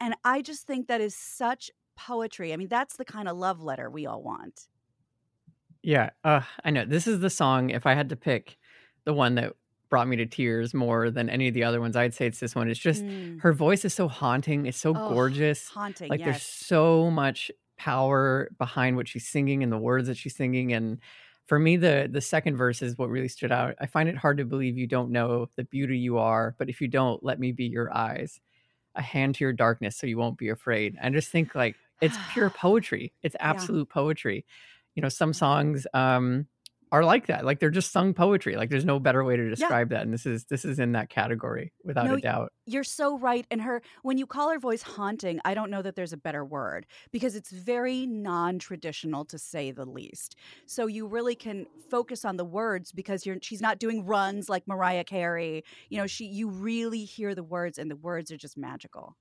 And 0.00 0.14
I 0.24 0.42
just 0.42 0.66
think 0.66 0.88
that 0.88 1.00
is 1.00 1.14
such 1.14 1.70
poetry. 1.96 2.52
I 2.52 2.56
mean, 2.56 2.68
that's 2.68 2.96
the 2.96 3.04
kind 3.04 3.28
of 3.28 3.36
love 3.36 3.62
letter 3.62 3.88
we 3.88 4.06
all 4.06 4.22
want. 4.22 4.68
Yeah, 5.82 6.10
uh, 6.24 6.40
I 6.64 6.70
know. 6.70 6.84
This 6.84 7.06
is 7.06 7.20
the 7.20 7.30
song. 7.30 7.70
If 7.70 7.86
I 7.86 7.94
had 7.94 8.08
to 8.08 8.16
pick 8.16 8.56
the 9.04 9.14
one 9.14 9.36
that 9.36 9.52
brought 9.90 10.08
me 10.08 10.16
to 10.16 10.26
tears 10.26 10.74
more 10.74 11.10
than 11.10 11.28
any 11.30 11.48
of 11.48 11.54
the 11.54 11.64
other 11.64 11.80
ones, 11.80 11.96
I'd 11.96 12.14
say 12.14 12.26
it's 12.26 12.40
this 12.40 12.54
one. 12.54 12.68
It's 12.68 12.80
just 12.80 13.04
Mm. 13.04 13.40
her 13.40 13.52
voice 13.52 13.84
is 13.84 13.94
so 13.94 14.08
haunting. 14.08 14.66
It's 14.66 14.78
so 14.78 14.94
Oh, 14.94 15.08
gorgeous. 15.08 15.68
haunting. 15.68 16.10
like 16.10 16.22
there's 16.24 16.42
so 16.42 17.10
much 17.10 17.50
power 17.76 18.48
behind 18.58 18.96
what 18.96 19.08
she's 19.08 19.26
singing 19.28 19.62
and 19.62 19.72
the 19.72 19.78
words 19.78 20.06
that 20.08 20.16
she's 20.16 20.36
singing 20.36 20.72
and 20.72 20.98
for 21.46 21.58
me 21.58 21.76
the 21.76 22.08
the 22.10 22.20
second 22.20 22.56
verse 22.56 22.80
is 22.82 22.96
what 22.96 23.10
really 23.10 23.26
stood 23.28 23.50
out 23.50 23.74
i 23.80 23.84
find 23.86 24.08
it 24.08 24.16
hard 24.16 24.38
to 24.38 24.44
believe 24.44 24.78
you 24.78 24.86
don't 24.86 25.10
know 25.10 25.50
the 25.56 25.64
beauty 25.64 25.98
you 25.98 26.16
are 26.16 26.54
but 26.56 26.68
if 26.70 26.80
you 26.80 26.86
don't 26.86 27.24
let 27.24 27.40
me 27.40 27.50
be 27.50 27.64
your 27.66 27.92
eyes 27.92 28.40
a 28.94 29.02
hand 29.02 29.34
to 29.36 29.44
your 29.44 29.52
darkness 29.52 29.96
so 29.96 30.06
you 30.06 30.18
won't 30.18 30.38
be 30.38 30.48
afraid 30.50 30.96
i 31.02 31.10
just 31.10 31.30
think 31.30 31.54
like 31.54 31.76
it's 32.00 32.18
pure 32.26 32.50
poetry 32.56 33.12
it's 33.22 33.36
absolute 33.40 33.88
poetry 33.88 34.44
you 34.94 35.02
know 35.02 35.08
some 35.08 35.32
songs 35.32 35.86
um 35.94 36.46
are 36.94 37.04
like 37.04 37.26
that 37.26 37.44
like 37.44 37.58
they're 37.58 37.70
just 37.70 37.90
sung 37.90 38.14
poetry 38.14 38.54
like 38.54 38.70
there's 38.70 38.84
no 38.84 39.00
better 39.00 39.24
way 39.24 39.36
to 39.36 39.50
describe 39.50 39.88
that 39.90 40.02
and 40.02 40.12
this 40.14 40.26
is 40.26 40.44
this 40.44 40.64
is 40.64 40.78
in 40.78 40.92
that 40.92 41.10
category 41.10 41.72
without 41.82 42.06
No, 42.06 42.14
a 42.14 42.20
doubt 42.20 42.52
You're 42.66 42.84
so 42.84 43.18
right. 43.18 43.44
And 43.50 43.60
her, 43.62 43.82
when 44.02 44.16
you 44.16 44.26
call 44.26 44.48
her 44.50 44.60
voice 44.60 44.82
haunting, 44.82 45.40
I 45.44 45.54
don't 45.54 45.70
know 45.70 45.82
that 45.82 45.96
there's 45.96 46.12
a 46.12 46.16
better 46.16 46.44
word 46.44 46.86
because 47.10 47.34
it's 47.34 47.50
very 47.50 48.06
non 48.06 48.58
traditional 48.60 49.24
to 49.26 49.38
say 49.38 49.72
the 49.72 49.84
least. 49.84 50.36
So 50.66 50.86
you 50.86 51.06
really 51.06 51.34
can 51.34 51.66
focus 51.90 52.24
on 52.24 52.36
the 52.36 52.44
words 52.44 52.92
because 52.92 53.26
you're, 53.26 53.38
she's 53.42 53.60
not 53.60 53.78
doing 53.80 54.06
runs 54.06 54.48
like 54.48 54.66
Mariah 54.68 55.04
Carey. 55.04 55.64
You 55.90 55.98
know, 55.98 56.06
she, 56.06 56.26
you 56.26 56.48
really 56.48 57.04
hear 57.04 57.34
the 57.34 57.42
words 57.42 57.76
and 57.78 57.90
the 57.90 57.96
words 57.96 58.30
are 58.30 58.38
just 58.38 58.56
magical. 58.56 59.16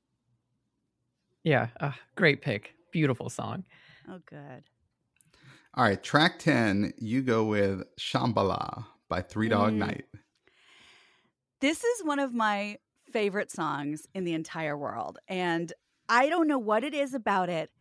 yeah 1.44 1.68
uh, 1.80 1.92
great 2.16 2.42
pick 2.42 2.76
beautiful 2.92 3.30
song 3.30 3.64
Oh, 4.10 4.20
good. 4.26 4.64
All 5.76 5.84
right, 5.84 6.02
track 6.02 6.38
ten. 6.40 6.94
You 7.00 7.22
go 7.24 7.46
with 7.46 7.84
Shambhala 8.00 8.86
by 9.10 9.22
Three 9.22 9.50
Dog 9.50 9.74
Mm. 9.74 9.78
Night. 9.78 10.06
This 11.62 11.84
is 11.84 12.04
one 12.04 12.20
of 12.20 12.34
my 12.34 12.78
favorite 13.12 13.52
songs 13.52 14.06
in 14.14 14.24
the 14.24 14.34
entire 14.34 14.78
world. 14.78 15.18
And 15.28 15.72
I 16.10 16.30
don't 16.30 16.48
know 16.48 16.60
what 16.60 16.84
it 16.84 16.94
is 16.94 17.14
about 17.14 17.50
it. 17.50 17.72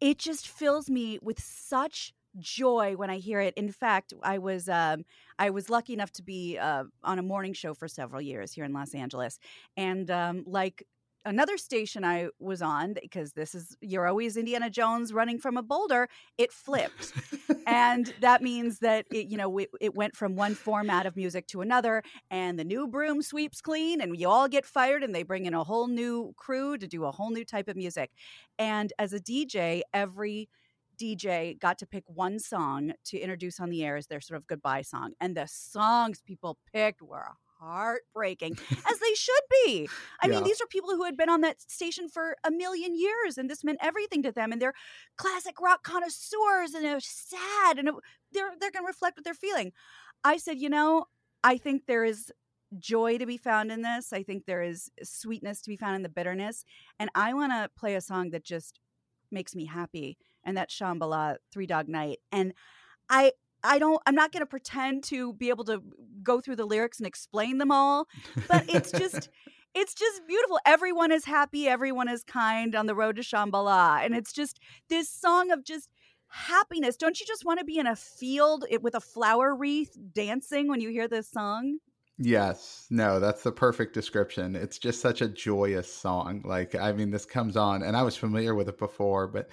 It 0.00 0.18
just 0.18 0.46
fills 0.46 0.88
me 0.88 1.18
with 1.22 1.40
such 1.40 2.12
joy 2.38 2.94
when 2.96 3.10
I 3.10 3.16
hear 3.18 3.40
it. 3.40 3.54
In 3.54 3.72
fact, 3.72 4.12
I 4.22 4.38
was 4.38 4.68
um, 4.68 5.04
I 5.38 5.50
was 5.50 5.68
lucky 5.68 5.92
enough 5.92 6.12
to 6.12 6.22
be 6.22 6.56
uh, 6.56 6.84
on 7.02 7.18
a 7.18 7.22
morning 7.22 7.52
show 7.52 7.74
for 7.74 7.88
several 7.88 8.20
years 8.22 8.52
here 8.52 8.64
in 8.64 8.72
Los 8.72 8.94
Angeles, 8.94 9.40
and 9.76 10.08
um, 10.10 10.44
like 10.46 10.86
another 11.24 11.56
station 11.56 12.04
I 12.04 12.28
was 12.38 12.62
on 12.62 12.94
because 13.00 13.32
this 13.32 13.54
is 13.54 13.76
you're 13.80 14.06
always 14.06 14.36
Indiana 14.36 14.70
Jones 14.70 15.12
running 15.12 15.38
from 15.38 15.56
a 15.56 15.62
boulder. 15.62 16.08
It 16.38 16.52
flipped, 16.52 17.12
and 17.66 18.12
that 18.20 18.42
means 18.42 18.78
that 18.80 19.06
it, 19.12 19.28
you 19.28 19.36
know 19.36 19.58
it, 19.58 19.70
it 19.80 19.94
went 19.94 20.16
from 20.16 20.36
one 20.36 20.54
format 20.54 21.06
of 21.06 21.16
music 21.16 21.46
to 21.48 21.60
another 21.60 22.02
and 22.30 22.58
the 22.58 22.64
new 22.64 22.86
broom 22.86 23.22
sweeps 23.22 23.60
clean 23.60 24.00
and 24.00 24.16
you 24.16 24.28
all 24.28 24.48
get 24.48 24.64
fired 24.64 25.02
and 25.02 25.14
they 25.14 25.22
bring 25.22 25.46
in 25.46 25.54
a 25.54 25.64
whole 25.64 25.86
new 25.86 26.32
crew 26.36 26.76
to 26.76 26.86
do 26.86 27.04
a 27.04 27.10
whole 27.10 27.30
new 27.30 27.44
type 27.44 27.68
of 27.68 27.76
music 27.76 28.10
and 28.58 28.92
as 28.98 29.12
a 29.12 29.20
dj 29.20 29.82
every 29.92 30.48
dj 31.00 31.58
got 31.58 31.78
to 31.78 31.86
pick 31.86 32.04
one 32.06 32.38
song 32.38 32.92
to 33.04 33.18
introduce 33.18 33.60
on 33.60 33.70
the 33.70 33.84
air 33.84 33.96
as 33.96 34.06
their 34.06 34.20
sort 34.20 34.36
of 34.36 34.46
goodbye 34.46 34.82
song 34.82 35.12
and 35.20 35.36
the 35.36 35.46
songs 35.46 36.22
people 36.24 36.58
picked 36.72 37.02
were 37.02 37.32
heartbreaking 37.60 38.56
as 38.70 38.98
they 38.98 39.14
should 39.14 39.44
be 39.64 39.88
i 40.22 40.26
Yeah. 40.26 40.34
mean 40.36 40.44
these 40.44 40.60
are 40.60 40.66
people 40.66 40.90
who 40.90 41.04
had 41.04 41.16
been 41.16 41.28
on 41.28 41.42
that 41.42 41.60
station 41.60 42.08
for 42.08 42.36
a 42.44 42.50
million 42.50 42.94
years 42.98 43.36
and 43.38 43.50
this 43.50 43.62
meant 43.62 43.78
everything 43.82 44.22
to 44.22 44.32
them 44.32 44.52
and 44.52 44.60
they're 44.62 44.74
classic 45.16 45.60
rock 45.60 45.82
connoisseurs 45.82 46.74
and 46.74 46.84
they're 46.84 47.00
sad 47.00 47.78
and 47.78 47.88
it, 47.88 47.94
they're 48.32 48.52
they're 48.60 48.70
going 48.70 48.84
to 48.84 48.88
reflect 48.88 49.16
what 49.16 49.24
they're 49.24 49.34
feeling. 49.34 49.72
I 50.24 50.36
said, 50.36 50.58
you 50.58 50.68
know, 50.68 51.06
I 51.42 51.56
think 51.58 51.86
there 51.86 52.04
is 52.04 52.30
joy 52.78 53.18
to 53.18 53.26
be 53.26 53.36
found 53.36 53.72
in 53.72 53.82
this. 53.82 54.12
I 54.12 54.22
think 54.22 54.44
there 54.46 54.62
is 54.62 54.90
sweetness 55.02 55.60
to 55.62 55.68
be 55.70 55.76
found 55.76 55.96
in 55.96 56.02
the 56.02 56.08
bitterness, 56.08 56.64
and 56.98 57.10
I 57.14 57.34
want 57.34 57.52
to 57.52 57.70
play 57.78 57.94
a 57.94 58.00
song 58.00 58.30
that 58.30 58.44
just 58.44 58.78
makes 59.30 59.54
me 59.54 59.66
happy, 59.66 60.18
and 60.44 60.56
that's 60.56 60.74
Shambhala, 60.78 61.36
Three 61.52 61.66
Dog 61.66 61.88
Night. 61.88 62.18
And 62.30 62.52
I 63.08 63.32
I 63.62 63.78
don't 63.78 64.00
I'm 64.06 64.14
not 64.14 64.32
going 64.32 64.42
to 64.42 64.46
pretend 64.46 65.04
to 65.04 65.32
be 65.34 65.48
able 65.48 65.64
to 65.64 65.82
go 66.22 66.40
through 66.40 66.56
the 66.56 66.66
lyrics 66.66 66.98
and 66.98 67.06
explain 67.06 67.58
them 67.58 67.70
all, 67.70 68.06
but 68.48 68.64
it's 68.68 68.92
just 68.92 69.28
it's 69.74 69.94
just 69.94 70.26
beautiful. 70.26 70.58
Everyone 70.66 71.12
is 71.12 71.24
happy, 71.24 71.68
everyone 71.68 72.08
is 72.08 72.24
kind 72.24 72.74
on 72.74 72.86
the 72.86 72.94
road 72.94 73.16
to 73.16 73.22
Shambhala. 73.22 74.04
And 74.04 74.14
it's 74.14 74.32
just 74.32 74.60
this 74.88 75.08
song 75.08 75.50
of 75.50 75.64
just 75.64 75.88
happiness. 76.28 76.96
Don't 76.96 77.18
you 77.20 77.26
just 77.26 77.44
want 77.44 77.58
to 77.58 77.64
be 77.64 77.78
in 77.78 77.86
a 77.86 77.96
field 77.96 78.64
with 78.82 78.94
a 78.94 79.00
flower 79.00 79.54
wreath 79.54 79.96
dancing 80.12 80.68
when 80.68 80.80
you 80.80 80.90
hear 80.90 81.08
this 81.08 81.28
song? 81.30 81.78
Yes, 82.22 82.86
no, 82.90 83.18
that's 83.18 83.42
the 83.42 83.52
perfect 83.52 83.94
description. 83.94 84.54
It's 84.54 84.78
just 84.78 85.00
such 85.00 85.22
a 85.22 85.28
joyous 85.28 85.92
song. 85.92 86.42
Like, 86.44 86.74
I 86.74 86.92
mean, 86.92 87.10
this 87.10 87.24
comes 87.24 87.56
on, 87.56 87.82
and 87.82 87.96
I 87.96 88.02
was 88.02 88.14
familiar 88.14 88.54
with 88.54 88.68
it 88.68 88.78
before, 88.78 89.26
but 89.26 89.48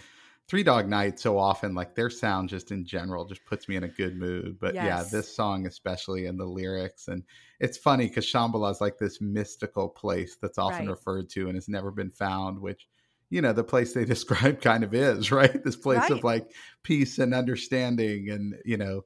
Three 0.47 0.63
Dog 0.63 0.87
Night 0.87 1.19
so 1.19 1.37
often, 1.37 1.75
like 1.75 1.93
their 1.93 2.09
sound 2.09 2.47
just 2.47 2.71
in 2.71 2.85
general, 2.85 3.25
just 3.25 3.43
puts 3.45 3.67
me 3.67 3.75
in 3.75 3.83
a 3.83 3.89
good 3.89 4.15
mood. 4.15 4.57
But 4.59 4.75
yes. 4.75 4.85
yeah, 4.85 5.03
this 5.11 5.35
song 5.35 5.65
especially, 5.67 6.25
and 6.25 6.39
the 6.39 6.45
lyrics, 6.45 7.09
and 7.09 7.23
it's 7.59 7.77
funny 7.77 8.07
because 8.07 8.25
Shambhala 8.25 8.71
is 8.71 8.79
like 8.79 8.97
this 8.97 9.19
mystical 9.19 9.89
place 9.89 10.37
that's 10.41 10.57
often 10.57 10.87
right. 10.87 10.91
referred 10.91 11.29
to 11.31 11.47
and 11.47 11.55
has 11.55 11.67
never 11.67 11.91
been 11.91 12.11
found, 12.11 12.59
which 12.59 12.87
you 13.29 13.41
know 13.41 13.53
the 13.53 13.63
place 13.63 13.93
they 13.93 14.05
describe 14.15 14.61
kind 14.61 14.83
of 14.83 14.93
is 14.93 15.31
right 15.31 15.63
this 15.63 15.75
place 15.75 15.99
right. 15.99 16.11
of 16.11 16.23
like 16.23 16.51
peace 16.83 17.19
and 17.19 17.33
understanding 17.33 18.29
and 18.29 18.55
you 18.65 18.77
know 18.77 19.03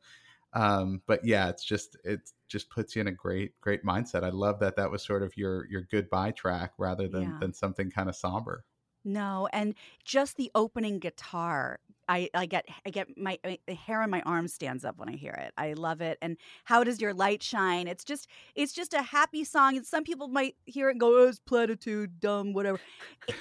um 0.53 1.01
but 1.07 1.23
yeah 1.25 1.49
it's 1.49 1.63
just 1.63 1.97
it 2.03 2.19
just 2.47 2.69
puts 2.69 2.95
you 2.95 3.01
in 3.01 3.07
a 3.07 3.11
great 3.11 3.59
great 3.61 3.83
mindset 3.83 4.23
i 4.23 4.29
love 4.29 4.59
that 4.59 4.75
that 4.75 4.91
was 4.91 5.03
sort 5.03 5.23
of 5.23 5.35
your 5.37 5.65
your 5.69 5.83
goodbye 5.89 6.31
track 6.31 6.73
rather 6.77 7.07
than 7.07 7.23
yeah. 7.23 7.37
than 7.39 7.53
something 7.53 7.89
kind 7.89 8.09
of 8.09 8.15
somber 8.15 8.63
no, 9.03 9.47
and 9.51 9.73
just 10.05 10.37
the 10.37 10.51
opening 10.53 10.99
guitar, 10.99 11.79
I, 12.07 12.29
I 12.33 12.45
get 12.45 12.65
I 12.85 12.89
get 12.89 13.17
my, 13.17 13.39
eh, 13.43 13.57
my 13.67 13.73
hair 13.73 14.01
on 14.01 14.09
my 14.09 14.21
arm 14.21 14.47
stands 14.47 14.83
up 14.83 14.97
when 14.97 15.09
I 15.09 15.13
hear 15.13 15.31
it. 15.31 15.53
I 15.57 15.73
love 15.73 16.01
it. 16.01 16.17
And 16.21 16.37
how 16.65 16.83
does 16.83 16.99
your 16.99 17.13
light 17.13 17.41
shine? 17.41 17.87
It's 17.87 18.03
just 18.03 18.27
it's 18.53 18.73
just 18.73 18.93
a 18.93 19.01
happy 19.01 19.43
song. 19.43 19.77
And 19.77 19.85
some 19.85 20.03
people 20.03 20.27
might 20.27 20.55
hear 20.65 20.89
it 20.89 20.91
and 20.91 20.99
go, 20.99 21.23
"Oh, 21.23 21.27
it's 21.29 21.39
platitude, 21.39 22.19
dumb, 22.19 22.53
whatever." 22.53 22.79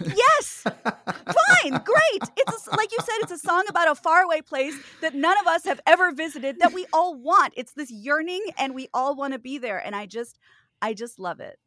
yes, 0.01 0.65
fine, 0.65 1.73
great. 1.85 2.23
It's 2.37 2.67
a, 2.67 2.77
like 2.77 2.93
you 2.93 2.99
said, 3.01 3.17
it's 3.23 3.33
a 3.33 3.39
song 3.39 3.65
about 3.69 3.91
a 3.91 3.95
faraway 3.95 4.41
place 4.41 4.75
that 5.01 5.15
none 5.15 5.39
of 5.41 5.47
us 5.47 5.65
have 5.65 5.81
ever 5.87 6.13
visited 6.13 6.61
that 6.61 6.73
we 6.73 6.87
all 6.93 7.17
want. 7.17 7.55
It's 7.57 7.73
this 7.73 7.91
yearning, 7.91 8.45
and 8.57 8.75
we 8.75 8.89
all 8.95 9.17
want 9.17 9.33
to 9.33 9.39
be 9.39 9.59
there. 9.59 9.85
And 9.85 9.97
I 9.97 10.07
just 10.07 10.39
I 10.81 10.95
just 10.95 11.19
love 11.19 11.41
it. 11.41 11.59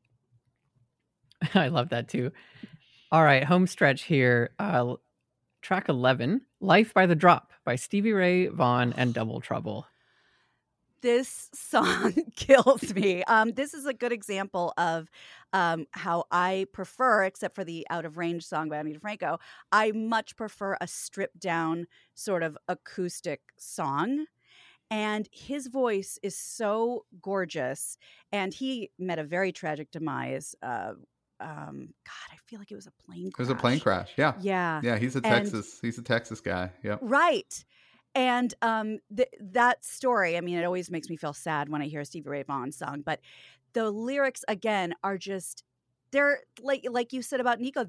I 1.53 1.67
love 1.67 1.89
that 1.89 2.07
too. 2.07 2.31
All 3.13 3.23
right, 3.23 3.43
home 3.43 3.67
stretch 3.67 4.05
here. 4.05 4.55
Uh, 4.57 4.95
track 5.61 5.87
11, 5.87 6.41
Life 6.61 6.95
by 6.95 7.05
the 7.05 7.13
Drop 7.13 7.51
by 7.63 7.75
Stevie 7.75 8.11
Ray 8.11 8.47
Vaughan 8.47 8.91
and 8.97 9.13
Double 9.13 9.39
Trouble. 9.39 9.85
This 11.03 11.51
song 11.53 12.15
kills 12.35 12.91
me. 12.95 13.23
Um, 13.25 13.51
this 13.51 13.75
is 13.75 13.85
a 13.85 13.93
good 13.93 14.11
example 14.11 14.73
of 14.77 15.11
um, 15.53 15.85
how 15.91 16.23
I 16.31 16.65
prefer, 16.73 17.25
except 17.25 17.53
for 17.53 17.63
the 17.63 17.85
Out 17.91 18.05
of 18.05 18.17
Range 18.17 18.43
song 18.43 18.67
by 18.69 18.77
Ani 18.77 18.95
DiFranco, 18.95 19.37
I 19.71 19.91
much 19.91 20.35
prefer 20.35 20.75
a 20.81 20.87
stripped 20.87 21.39
down 21.39 21.85
sort 22.15 22.41
of 22.41 22.57
acoustic 22.67 23.41
song 23.59 24.25
and 24.89 25.27
his 25.31 25.67
voice 25.67 26.19
is 26.21 26.37
so 26.37 27.05
gorgeous 27.21 27.97
and 28.31 28.53
he 28.53 28.91
met 28.99 29.17
a 29.17 29.23
very 29.23 29.51
tragic 29.51 29.91
demise 29.91 30.55
uh, 30.61 30.93
um 31.43 31.89
god 32.05 32.31
i 32.31 32.37
feel 32.47 32.59
like 32.59 32.71
it 32.71 32.75
was 32.75 32.87
a 32.87 32.91
plane 33.05 33.31
crash. 33.31 33.39
it 33.39 33.39
was 33.39 33.49
a 33.49 33.55
plane 33.55 33.79
crash. 33.79 34.11
yeah. 34.17 34.33
Yeah. 34.39 34.81
Yeah 34.83 34.97
he's 34.97 35.15
a 35.15 35.21
texas 35.21 35.73
and, 35.73 35.87
he's 35.87 35.97
a 35.97 36.03
texas 36.03 36.41
guy 36.41 36.71
yeah 36.83 36.97
right. 37.01 37.63
And 38.15 38.53
um 38.61 38.99
th- 39.15 39.29
that 39.39 39.83
story 39.83 40.37
i 40.37 40.41
mean 40.41 40.57
it 40.57 40.63
always 40.65 40.91
makes 40.91 41.09
me 41.09 41.17
feel 41.17 41.33
sad 41.33 41.69
when 41.69 41.81
i 41.81 41.87
hear 41.87 42.01
a 42.01 42.05
stevie 42.05 42.29
ray 42.29 42.43
vaughan 42.43 42.71
song 42.71 43.01
but 43.03 43.19
the 43.73 43.89
lyrics 43.89 44.45
again 44.47 44.93
are 45.03 45.17
just 45.17 45.63
they're 46.11 46.41
like 46.61 46.85
like 46.89 47.11
you 47.11 47.23
said 47.23 47.39
about 47.39 47.59
nico 47.59 47.85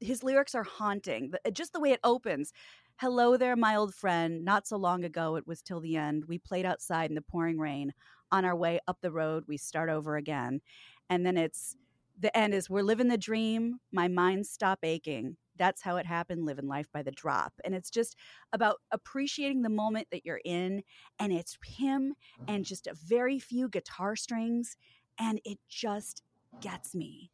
his 0.00 0.22
lyrics 0.22 0.54
are 0.54 0.64
haunting. 0.64 1.32
Just 1.52 1.72
the 1.72 1.80
way 1.80 1.92
it 1.92 2.00
opens. 2.04 2.52
Hello 2.96 3.36
there 3.36 3.56
my 3.56 3.76
old 3.76 3.94
friend. 3.94 4.44
Not 4.44 4.66
so 4.66 4.76
long 4.76 5.04
ago 5.04 5.36
it 5.36 5.46
was 5.46 5.62
till 5.62 5.80
the 5.80 5.96
end. 5.96 6.24
We 6.26 6.38
played 6.38 6.66
outside 6.66 7.10
in 7.10 7.14
the 7.14 7.22
pouring 7.22 7.58
rain. 7.58 7.92
On 8.30 8.44
our 8.44 8.56
way 8.56 8.78
up 8.86 8.98
the 9.00 9.10
road 9.10 9.44
we 9.46 9.56
start 9.56 9.88
over 9.88 10.16
again. 10.16 10.60
And 11.08 11.24
then 11.24 11.36
it's 11.36 11.76
the 12.18 12.36
end 12.36 12.54
is 12.54 12.68
we're 12.68 12.82
living 12.82 13.08
the 13.08 13.18
dream. 13.18 13.80
My 13.92 14.08
mind 14.08 14.46
stop 14.46 14.80
aching. 14.82 15.36
That's 15.56 15.82
how 15.82 15.96
it 15.96 16.06
happened 16.06 16.46
living 16.46 16.68
life 16.68 16.86
by 16.92 17.02
the 17.02 17.10
drop. 17.10 17.52
And 17.64 17.74
it's 17.74 17.90
just 17.90 18.16
about 18.52 18.76
appreciating 18.90 19.62
the 19.62 19.68
moment 19.68 20.08
that 20.12 20.24
you're 20.24 20.40
in 20.44 20.82
and 21.18 21.32
it's 21.32 21.58
him 21.64 22.14
and 22.46 22.64
just 22.64 22.86
a 22.86 22.94
very 22.94 23.38
few 23.38 23.68
guitar 23.68 24.16
strings 24.16 24.76
and 25.18 25.40
it 25.44 25.58
just 25.68 26.22
gets 26.60 26.94
me. 26.94 27.30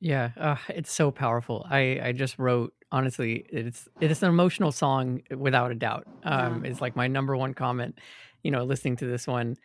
Yeah 0.00 0.30
uh, 0.36 0.56
it's 0.68 0.92
so 0.92 1.10
powerful. 1.10 1.66
I 1.70 2.00
i 2.02 2.12
just 2.12 2.38
wrote 2.38 2.74
honestly 2.90 3.44
it's 3.48 3.88
it's 4.00 4.22
an 4.22 4.28
emotional 4.28 4.72
song 4.72 5.22
without 5.36 5.70
a 5.70 5.74
doubt 5.74 6.06
um 6.24 6.64
yeah. 6.64 6.70
it's 6.70 6.80
like 6.80 6.94
my 6.94 7.08
number 7.08 7.34
one 7.36 7.54
comment 7.54 7.98
you 8.42 8.50
know 8.50 8.64
listening 8.64 8.96
to 8.96 9.06
this 9.06 9.26
one 9.26 9.56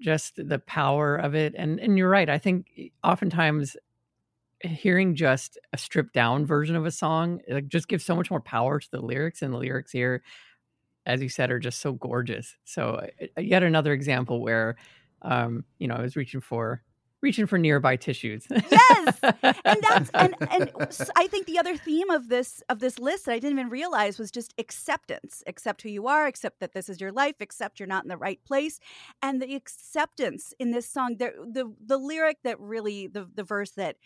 just 0.00 0.36
the 0.36 0.58
power 0.60 1.16
of 1.16 1.34
it 1.34 1.54
and 1.56 1.78
and 1.80 1.98
you're 1.98 2.08
right 2.08 2.28
i 2.30 2.38
think 2.38 2.66
eh, 2.78 2.88
oftentimes 3.04 3.76
hearing 4.62 5.14
just 5.14 5.58
a 5.72 5.78
stripped 5.78 6.14
down 6.14 6.46
version 6.46 6.76
of 6.76 6.86
a 6.86 6.90
song 6.90 7.40
it 7.48 7.68
just 7.68 7.88
gives 7.88 8.04
so 8.04 8.14
much 8.16 8.30
more 8.30 8.40
power 8.40 8.78
to 8.80 8.90
the 8.90 9.00
lyrics 9.00 9.42
and 9.42 9.54
the 9.54 9.58
lyrics 9.58 9.92
here 9.92 10.22
as 11.06 11.22
you 11.22 11.28
said 11.28 11.50
are 11.50 11.58
just 11.58 11.80
so 11.80 11.92
gorgeous. 11.92 12.56
So 12.64 13.06
eh, 13.20 13.40
yet 13.40 13.62
another 13.62 13.92
example 13.92 14.40
where 14.40 14.76
um 15.22 15.64
you 15.78 15.86
know 15.86 15.94
i 15.96 16.00
was 16.02 16.16
reaching 16.16 16.40
for 16.40 16.82
reaching 17.22 17.46
for 17.46 17.58
nearby 17.58 17.96
tissues. 17.96 18.46
yes, 18.50 19.18
and 19.22 19.36
that's 19.82 20.10
and 20.14 20.34
and 20.50 20.70
I 21.16 21.26
think 21.26 21.46
the 21.46 21.58
other 21.58 21.76
theme 21.76 22.10
of 22.10 22.28
this 22.28 22.62
of 22.68 22.80
this 22.80 22.98
list 22.98 23.26
that 23.26 23.32
I 23.32 23.38
didn't 23.38 23.58
even 23.58 23.70
realize 23.70 24.18
was 24.18 24.30
just 24.30 24.54
acceptance. 24.58 25.42
Accept 25.46 25.82
who 25.82 25.88
you 25.88 26.06
are. 26.06 26.26
Accept 26.26 26.60
that 26.60 26.72
this 26.72 26.88
is 26.88 27.00
your 27.00 27.12
life. 27.12 27.36
Accept 27.40 27.78
you're 27.78 27.86
not 27.86 28.04
in 28.04 28.08
the 28.08 28.16
right 28.16 28.42
place, 28.44 28.80
and 29.22 29.40
the 29.40 29.54
acceptance 29.54 30.54
in 30.58 30.70
this 30.70 30.88
song. 30.88 31.16
The 31.18 31.32
the 31.52 31.72
the 31.84 31.98
lyric 31.98 32.38
that 32.44 32.58
really 32.60 33.06
the 33.06 33.28
the 33.34 33.44
verse 33.44 33.72
that 33.72 33.96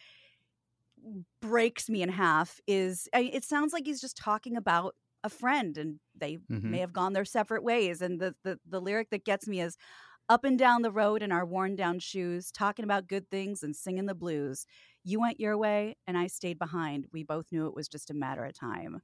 breaks 1.41 1.89
me 1.89 2.03
in 2.03 2.09
half 2.09 2.61
is 2.67 3.09
it 3.13 3.45
sounds 3.45 3.73
like 3.73 3.85
he's 3.85 4.01
just 4.01 4.17
talking 4.17 4.57
about 4.57 4.95
a 5.23 5.29
friend 5.29 5.77
and 5.79 5.99
they 6.15 6.37
mm-hmm. 6.37 6.71
may 6.71 6.79
have 6.79 6.93
gone 6.93 7.13
their 7.13 7.25
separate 7.25 7.63
ways 7.63 8.03
and 8.03 8.21
the, 8.21 8.35
the 8.43 8.59
the 8.69 8.81
lyric 8.81 9.11
that 9.11 9.25
gets 9.25 9.47
me 9.47 9.61
is 9.61 9.77
up 10.29 10.45
and 10.45 10.59
down 10.59 10.83
the 10.83 10.91
road 10.91 11.23
in 11.23 11.33
our 11.33 11.45
worn 11.45 11.77
down 11.77 11.99
shoes, 11.99 12.51
talking 12.51 12.85
about 12.85 13.09
good 13.09 13.31
things 13.31 13.63
and 13.63 13.77
singing 13.77 14.07
the 14.07 14.15
blues. 14.15 14.67
You 15.03 15.21
went 15.21 15.41
your 15.41 15.59
way 15.59 15.97
and 16.07 16.17
I 16.17 16.29
stayed 16.29 16.59
behind. 16.59 17.07
We 17.13 17.23
both 17.23 17.47
knew 17.53 17.67
it 17.67 17.75
was 17.75 17.89
just 17.89 18.11
a 18.11 18.15
matter 18.15 18.45
of 18.45 18.59
time. 18.59 19.03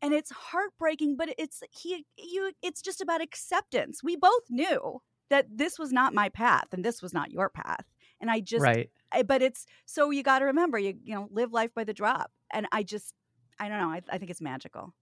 And 0.00 0.12
it's 0.12 0.32
heartbreaking, 0.32 1.16
but 1.16 1.34
it's 1.38 1.62
he 1.70 2.06
you 2.16 2.52
it's 2.62 2.82
just 2.82 3.00
about 3.00 3.20
acceptance. 3.20 4.02
We 4.02 4.16
both 4.16 4.42
knew 4.50 5.00
that 5.30 5.46
this 5.50 5.78
was 5.78 5.92
not 5.92 6.14
my 6.14 6.28
path 6.28 6.66
and 6.72 6.84
this 6.84 7.02
was 7.02 7.12
not 7.12 7.30
your 7.30 7.48
path. 7.48 7.84
And 8.20 8.30
I 8.30 8.40
just 8.40 8.62
right. 8.62 8.90
I, 9.12 9.22
but 9.22 9.42
it's 9.42 9.66
so 9.86 10.10
you 10.10 10.22
got 10.22 10.40
to 10.40 10.46
remember 10.46 10.78
you 10.78 10.94
you 11.04 11.14
know 11.14 11.28
live 11.30 11.52
life 11.52 11.72
by 11.74 11.84
the 11.84 11.92
drop. 11.92 12.32
And 12.52 12.66
I 12.72 12.82
just 12.82 13.14
I 13.60 13.68
don't 13.68 13.78
know. 13.78 13.90
I, 13.90 14.00
I 14.10 14.18
think 14.18 14.30
it's 14.30 14.40
magical. 14.40 14.94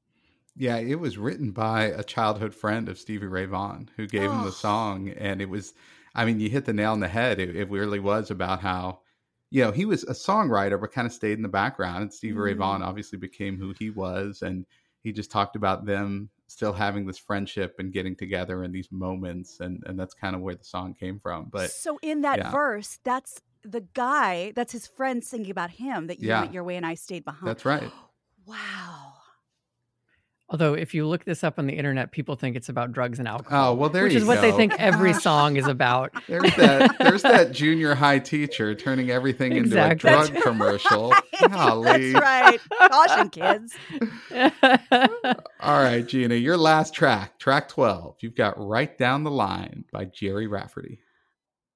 Yeah, 0.57 0.77
it 0.77 0.99
was 0.99 1.17
written 1.17 1.53
by 1.53 1.85
a 1.85 2.03
childhood 2.03 2.55
friend 2.55 2.89
of 2.89 2.99
Stevie 2.99 3.27
Ray 3.27 3.47
Vaughan 3.47 3.89
who 3.97 4.07
gave 4.07 4.31
oh. 4.31 4.33
him 4.33 4.45
the 4.45 4.53
song. 4.53 5.11
And 5.11 5.41
it 5.41 5.49
was, 5.49 5.75
I 6.15 6.25
mean, 6.25 6.41
you 6.41 6.51
hit 6.51 6.65
the 6.65 6.73
nail 6.73 6.93
on 6.93 7.01
the 7.01 7.09
head. 7.09 7.39
It, 7.39 7.57
it, 7.57 7.71
really 7.71 8.01
was 8.01 8.31
about 8.31 8.61
how, 8.61 9.01
you 9.51 9.63
know, 9.63 9.71
he 9.71 9.85
was 9.85 10.03
a 10.05 10.13
songwriter, 10.13 10.81
but 10.81 10.93
kind 10.93 11.07
of 11.07 11.13
stayed 11.13 11.35
in 11.39 11.43
the 11.43 11.49
background. 11.49 12.03
And 12.03 12.13
Stevie 12.13 12.37
mm. 12.37 12.45
Ray 12.45 12.55
Vaughan 12.55 12.83
obviously 12.83 13.19
became 13.19 13.59
who 13.59 13.75
he 13.79 13.91
was. 13.91 14.43
And 14.43 14.67
he 15.03 15.13
just 15.13 15.31
talked 15.31 15.57
about 15.57 15.87
them 15.87 16.31
still 16.47 16.73
having 16.73 17.07
this 17.07 17.19
friendship 17.19 17.77
and 17.79 17.93
getting 17.93 18.17
together 18.17 18.65
in 18.65 18.73
these 18.73 18.91
moments. 18.91 19.61
And, 19.61 19.83
and 19.87 19.99
that's 19.99 20.15
kind 20.15 20.35
of 20.35 20.43
where 20.43 20.57
the 20.57 20.65
song 20.65 20.95
came 20.95 21.19
from. 21.21 21.49
But 21.51 21.71
so 21.71 21.99
in 22.03 22.23
that 22.23 22.39
yeah. 22.39 22.51
verse, 22.51 22.99
that's 23.05 23.41
the 23.63 23.83
guy, 23.95 24.53
that's 24.57 24.73
his 24.73 24.87
friend 24.87 25.25
singing 25.25 25.51
about 25.51 25.71
him 25.71 26.09
that 26.09 26.21
you 26.21 26.29
yeah. 26.29 26.41
went 26.41 26.53
your 26.53 26.65
way 26.65 26.77
and 26.77 26.85
I 26.85 26.95
stayed 26.95 27.25
behind. 27.25 27.47
That's 27.47 27.65
right. 27.65 27.91
wow. 28.47 29.15
Although, 30.51 30.75
if 30.75 30.95
you 30.95 31.07
look 31.07 31.25
this 31.25 31.45
up 31.45 31.61
on 31.61 31.67
the 31.67 31.75
internet, 31.75 32.11
people 32.11 32.35
think 32.35 32.57
it's 32.57 32.69
about 32.69 32.93
drugs 32.93 33.21
and 33.21 33.29
oh, 33.29 33.33
alcohol. 33.33 33.73
Oh 33.73 33.75
well, 33.75 33.89
there 33.89 34.05
which 34.05 34.15
is 34.15 34.25
go. 34.25 34.29
what 34.29 34.41
they 34.41 34.51
think 34.51 34.73
every 34.79 35.13
song 35.21 35.57
is 35.57 35.69
about. 35.69 36.13
There's 36.29 36.55
that. 36.57 36.97
There's 36.99 37.23
that 37.23 37.53
junior 37.53 37.95
high 37.95 38.19
teacher 38.19 38.75
turning 38.75 39.11
everything 39.11 39.53
exactly. 39.53 40.11
into 40.11 40.23
a 40.23 40.29
drug 40.29 40.43
commercial. 40.43 41.15
Golly. 41.53 42.13
That's 42.13 42.21
right. 42.21 42.61
Caution, 42.91 43.31
kids. 43.31 43.77
All 45.61 45.83
right, 45.83 46.05
Gina, 46.07 46.35
your 46.35 46.57
last 46.57 46.95
track, 46.95 47.39
track 47.39 47.69
twelve. 47.69 48.17
You've 48.19 48.35
got 48.35 48.55
"Right 48.59 48.99
Down 48.99 49.23
the 49.23 49.31
Line" 49.31 49.85
by 49.93 50.07
Gerry 50.07 50.49
Rafferty 50.49 50.99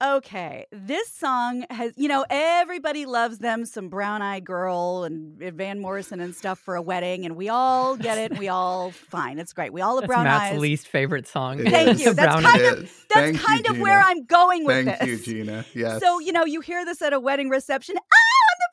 okay, 0.02 0.66
this 0.72 1.08
song 1.08 1.64
has, 1.70 1.92
you 1.96 2.08
know, 2.08 2.24
everybody 2.28 3.06
loves 3.06 3.38
them 3.38 3.64
some 3.64 3.88
brown 3.88 4.22
eyed 4.22 4.44
girl 4.44 5.04
and 5.04 5.38
Van 5.54 5.80
Morrison 5.80 6.20
and 6.20 6.34
stuff 6.34 6.58
for 6.58 6.76
a 6.76 6.82
wedding, 6.82 7.24
and 7.24 7.36
we 7.36 7.48
all 7.48 7.96
get 7.96 8.18
it. 8.18 8.38
we 8.38 8.48
all 8.48 8.90
fine. 8.90 9.38
It's 9.38 9.52
great. 9.52 9.72
We 9.72 9.80
all 9.80 10.00
have 10.00 10.06
brown 10.06 10.24
Matt's 10.24 10.52
eyes. 10.54 10.60
least 10.60 10.88
favorite 10.88 11.26
song. 11.26 11.64
Thank 11.64 12.00
you. 12.00 12.12
That's 12.14 12.42
kind 12.42 12.62
of 12.62 12.78
that's 12.80 13.38
Thank 13.38 13.40
kind 13.40 13.66
you, 13.66 13.74
of 13.74 13.80
where 13.80 14.00
I'm 14.00 14.24
going 14.24 14.64
with 14.64 14.86
Thank 14.86 14.98
this. 14.98 14.98
Thank 14.98 15.26
you, 15.26 15.44
Gina. 15.44 15.64
Yes. 15.74 16.00
So 16.00 16.18
you 16.18 16.32
know, 16.32 16.44
you 16.44 16.60
hear 16.60 16.84
this 16.84 17.00
at 17.02 17.12
a 17.12 17.20
wedding 17.20 17.48
reception. 17.48 17.96
Oh, 17.96 18.00
I'm 18.00 18.58
the 18.58 18.70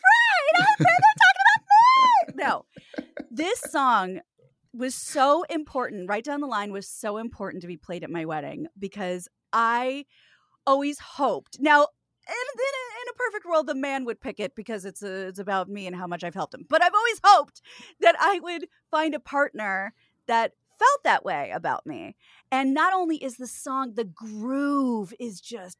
bride. 0.57 0.67
Oh, 0.67 0.75
they're 0.79 0.87
talking 1.23 1.45
about 2.25 2.35
me. 2.35 2.43
No, 2.43 2.65
this 3.29 3.59
song 3.71 4.19
was 4.73 4.95
so 4.95 5.43
important. 5.43 6.09
Right 6.09 6.23
down 6.23 6.41
the 6.41 6.47
line 6.47 6.71
was 6.71 6.87
so 6.87 7.17
important 7.17 7.61
to 7.61 7.67
be 7.67 7.77
played 7.77 8.03
at 8.03 8.09
my 8.09 8.25
wedding 8.25 8.67
because 8.77 9.27
I 9.53 10.05
always 10.65 10.99
hoped. 10.99 11.59
Now, 11.59 11.87
in, 12.27 12.33
a, 12.33 13.01
in 13.01 13.09
a 13.09 13.17
perfect 13.17 13.45
world, 13.45 13.67
the 13.67 13.75
man 13.75 14.05
would 14.05 14.21
pick 14.21 14.39
it 14.39 14.55
because 14.55 14.85
it's 14.85 15.01
a, 15.01 15.27
it's 15.27 15.39
about 15.39 15.69
me 15.69 15.87
and 15.87 15.95
how 15.95 16.07
much 16.07 16.23
I've 16.23 16.35
helped 16.35 16.53
him. 16.53 16.65
But 16.69 16.83
I've 16.83 16.93
always 16.93 17.19
hoped 17.23 17.61
that 17.99 18.15
I 18.19 18.39
would 18.41 18.67
find 18.89 19.13
a 19.15 19.19
partner 19.19 19.93
that 20.27 20.53
felt 20.79 21.03
that 21.03 21.25
way 21.25 21.51
about 21.51 21.85
me. 21.85 22.15
And 22.51 22.73
not 22.73 22.93
only 22.93 23.17
is 23.17 23.37
the 23.37 23.47
song, 23.47 23.93
the 23.95 24.03
groove 24.03 25.13
is 25.19 25.41
just 25.41 25.77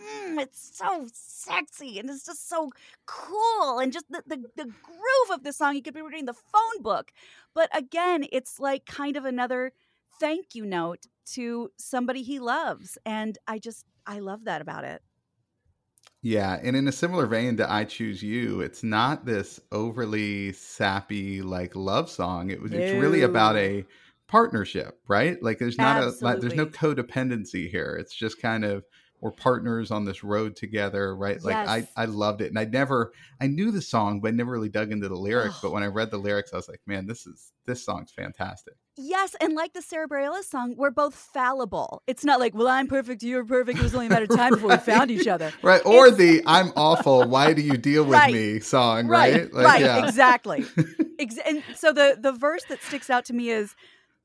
mm, 0.00 0.38
it's 0.40 0.76
so 0.76 1.06
sexy 1.12 1.98
and 1.98 2.08
it's 2.10 2.24
just 2.24 2.48
so 2.48 2.70
cool 3.06 3.78
and 3.78 3.92
just 3.92 4.10
the, 4.10 4.22
the, 4.26 4.36
the 4.56 4.64
groove 4.64 5.30
of 5.30 5.42
the 5.44 5.52
song 5.52 5.74
you 5.74 5.82
could 5.82 5.94
be 5.94 6.02
reading 6.02 6.26
the 6.26 6.32
phone 6.32 6.82
book 6.82 7.12
but 7.54 7.68
again 7.76 8.24
it's 8.32 8.60
like 8.60 8.86
kind 8.86 9.16
of 9.16 9.24
another 9.24 9.72
thank 10.20 10.54
you 10.54 10.64
note 10.64 11.06
to 11.24 11.70
somebody 11.78 12.22
he 12.22 12.38
loves 12.38 12.98
and 13.04 13.38
i 13.46 13.58
just 13.58 13.84
i 14.06 14.18
love 14.18 14.44
that 14.44 14.60
about 14.60 14.84
it 14.84 15.02
yeah, 16.20 16.58
and 16.62 16.74
in 16.74 16.88
a 16.88 16.92
similar 16.92 17.26
vein 17.26 17.56
to 17.58 17.72
"I 17.72 17.84
Choose 17.84 18.22
You," 18.22 18.60
it's 18.60 18.82
not 18.82 19.24
this 19.24 19.60
overly 19.70 20.52
sappy 20.52 21.42
like 21.42 21.76
love 21.76 22.10
song. 22.10 22.50
It 22.50 22.60
was 22.60 22.72
no. 22.72 22.78
it's 22.78 23.00
really 23.00 23.22
about 23.22 23.56
a 23.56 23.84
partnership, 24.26 25.00
right? 25.06 25.40
Like 25.42 25.58
there's 25.58 25.78
not 25.78 26.02
Absolutely. 26.02 26.20
a 26.20 26.30
like, 26.30 26.40
there's 26.40 26.54
no 26.54 26.66
codependency 26.66 27.70
here. 27.70 27.96
It's 28.00 28.14
just 28.14 28.42
kind 28.42 28.64
of 28.64 28.84
we're 29.20 29.30
partners 29.30 29.90
on 29.90 30.04
this 30.04 30.24
road 30.24 30.56
together, 30.56 31.14
right? 31.16 31.42
Like 31.42 31.54
yes. 31.54 31.88
I, 31.96 32.02
I 32.02 32.04
loved 32.06 32.40
it. 32.40 32.48
And 32.48 32.58
I 32.58 32.64
never 32.64 33.12
I 33.40 33.46
knew 33.46 33.70
the 33.70 33.82
song, 33.82 34.20
but 34.20 34.28
I 34.28 34.30
never 34.32 34.50
really 34.50 34.68
dug 34.68 34.90
into 34.90 35.08
the 35.08 35.16
lyrics. 35.16 35.56
Oh. 35.58 35.60
But 35.62 35.72
when 35.72 35.82
I 35.84 35.86
read 35.86 36.10
the 36.10 36.18
lyrics, 36.18 36.52
I 36.52 36.56
was 36.56 36.68
like, 36.68 36.80
man, 36.86 37.06
this 37.06 37.26
is 37.26 37.52
this 37.64 37.84
song's 37.84 38.10
fantastic. 38.10 38.74
Yes, 39.00 39.36
and 39.40 39.54
like 39.54 39.74
the 39.74 39.80
Sara 39.80 40.08
Bareilles 40.08 40.42
song, 40.42 40.74
we're 40.76 40.90
both 40.90 41.14
fallible. 41.14 42.02
It's 42.08 42.24
not 42.24 42.40
like, 42.40 42.52
well, 42.52 42.66
I'm 42.66 42.88
perfect, 42.88 43.22
you're 43.22 43.44
perfect. 43.44 43.78
It 43.78 43.82
was 43.82 43.94
only 43.94 44.06
a 44.06 44.10
matter 44.10 44.24
of 44.24 44.36
time 44.36 44.54
before 44.54 44.70
we 44.70 44.76
found 44.78 45.12
each 45.12 45.28
other. 45.28 45.52
Right. 45.62 45.80
Or 45.86 46.08
it's... 46.08 46.16
the 46.16 46.42
I'm 46.46 46.72
awful, 46.74 47.28
why 47.28 47.52
do 47.52 47.62
you 47.62 47.76
deal 47.76 48.02
with 48.02 48.14
right. 48.14 48.34
me 48.34 48.58
song, 48.58 49.06
right? 49.06 49.34
Right, 49.34 49.54
like, 49.54 49.66
right. 49.66 49.80
Yeah. 49.82 50.04
exactly. 50.04 50.64
Ex- 51.20 51.38
and 51.46 51.62
so 51.76 51.92
the 51.92 52.18
the 52.20 52.32
verse 52.32 52.64
that 52.68 52.82
sticks 52.82 53.08
out 53.08 53.24
to 53.26 53.32
me 53.32 53.50
is 53.50 53.76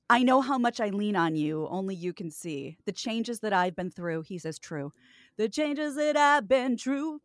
I 0.09 0.23
know 0.23 0.41
how 0.41 0.57
much 0.57 0.79
I 0.79 0.89
lean 0.89 1.15
on 1.15 1.35
you, 1.35 1.67
only 1.69 1.95
you 1.95 2.11
can 2.11 2.31
see. 2.31 2.77
The 2.85 2.91
changes 2.91 3.39
that 3.41 3.53
I've 3.53 3.75
been 3.75 3.91
through, 3.91 4.23
he 4.23 4.37
says, 4.37 4.59
true. 4.59 4.91
The 5.37 5.49
changes 5.49 5.95
that 5.95 6.17
I've 6.17 6.47
been 6.47 6.77
through, 6.77 7.21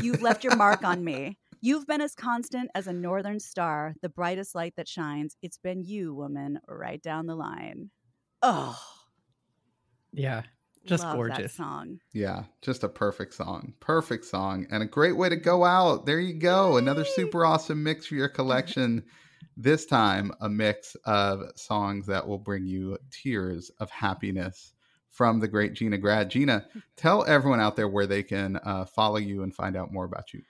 you've 0.00 0.22
left 0.22 0.44
your 0.44 0.56
mark 0.56 0.84
on 0.84 1.04
me. 1.04 1.38
You've 1.64 1.86
been 1.86 2.00
as 2.00 2.16
constant 2.16 2.72
as 2.74 2.88
a 2.88 2.92
northern 2.92 3.38
star, 3.38 3.94
the 4.02 4.08
brightest 4.08 4.56
light 4.56 4.74
that 4.76 4.88
shines. 4.88 5.36
It's 5.42 5.58
been 5.58 5.84
you, 5.84 6.12
woman, 6.12 6.58
right 6.66 7.00
down 7.00 7.26
the 7.26 7.36
line. 7.36 7.90
Oh. 8.42 8.76
Yeah. 10.12 10.42
Just 10.84 11.04
Love 11.04 11.14
gorgeous 11.14 11.54
song. 11.54 12.00
Yeah, 12.12 12.42
just 12.62 12.82
a 12.82 12.88
perfect 12.88 13.34
song. 13.34 13.74
Perfect 13.78 14.24
song 14.24 14.66
and 14.72 14.82
a 14.82 14.86
great 14.86 15.16
way 15.16 15.28
to 15.28 15.36
go 15.36 15.64
out. 15.64 16.04
There 16.04 16.18
you 16.18 16.34
go. 16.34 16.78
Another 16.78 17.04
super 17.04 17.46
awesome 17.46 17.84
mix 17.84 18.06
for 18.06 18.16
your 18.16 18.28
collection. 18.28 19.04
This 19.56 19.86
time, 19.86 20.32
a 20.40 20.48
mix 20.48 20.96
of 21.04 21.44
songs 21.54 22.06
that 22.06 22.26
will 22.26 22.38
bring 22.38 22.66
you 22.66 22.98
tears 23.12 23.70
of 23.78 23.88
happiness 23.90 24.72
from 25.12 25.38
the 25.38 25.46
great 25.46 25.74
Gina 25.74 25.98
Grad. 25.98 26.28
Gina, 26.28 26.66
tell 26.96 27.24
everyone 27.24 27.60
out 27.60 27.76
there 27.76 27.86
where 27.86 28.08
they 28.08 28.24
can 28.24 28.56
uh, 28.56 28.84
follow 28.86 29.18
you 29.18 29.44
and 29.44 29.54
find 29.54 29.76
out 29.76 29.92
more 29.92 30.04
about 30.04 30.34
you. 30.34 30.42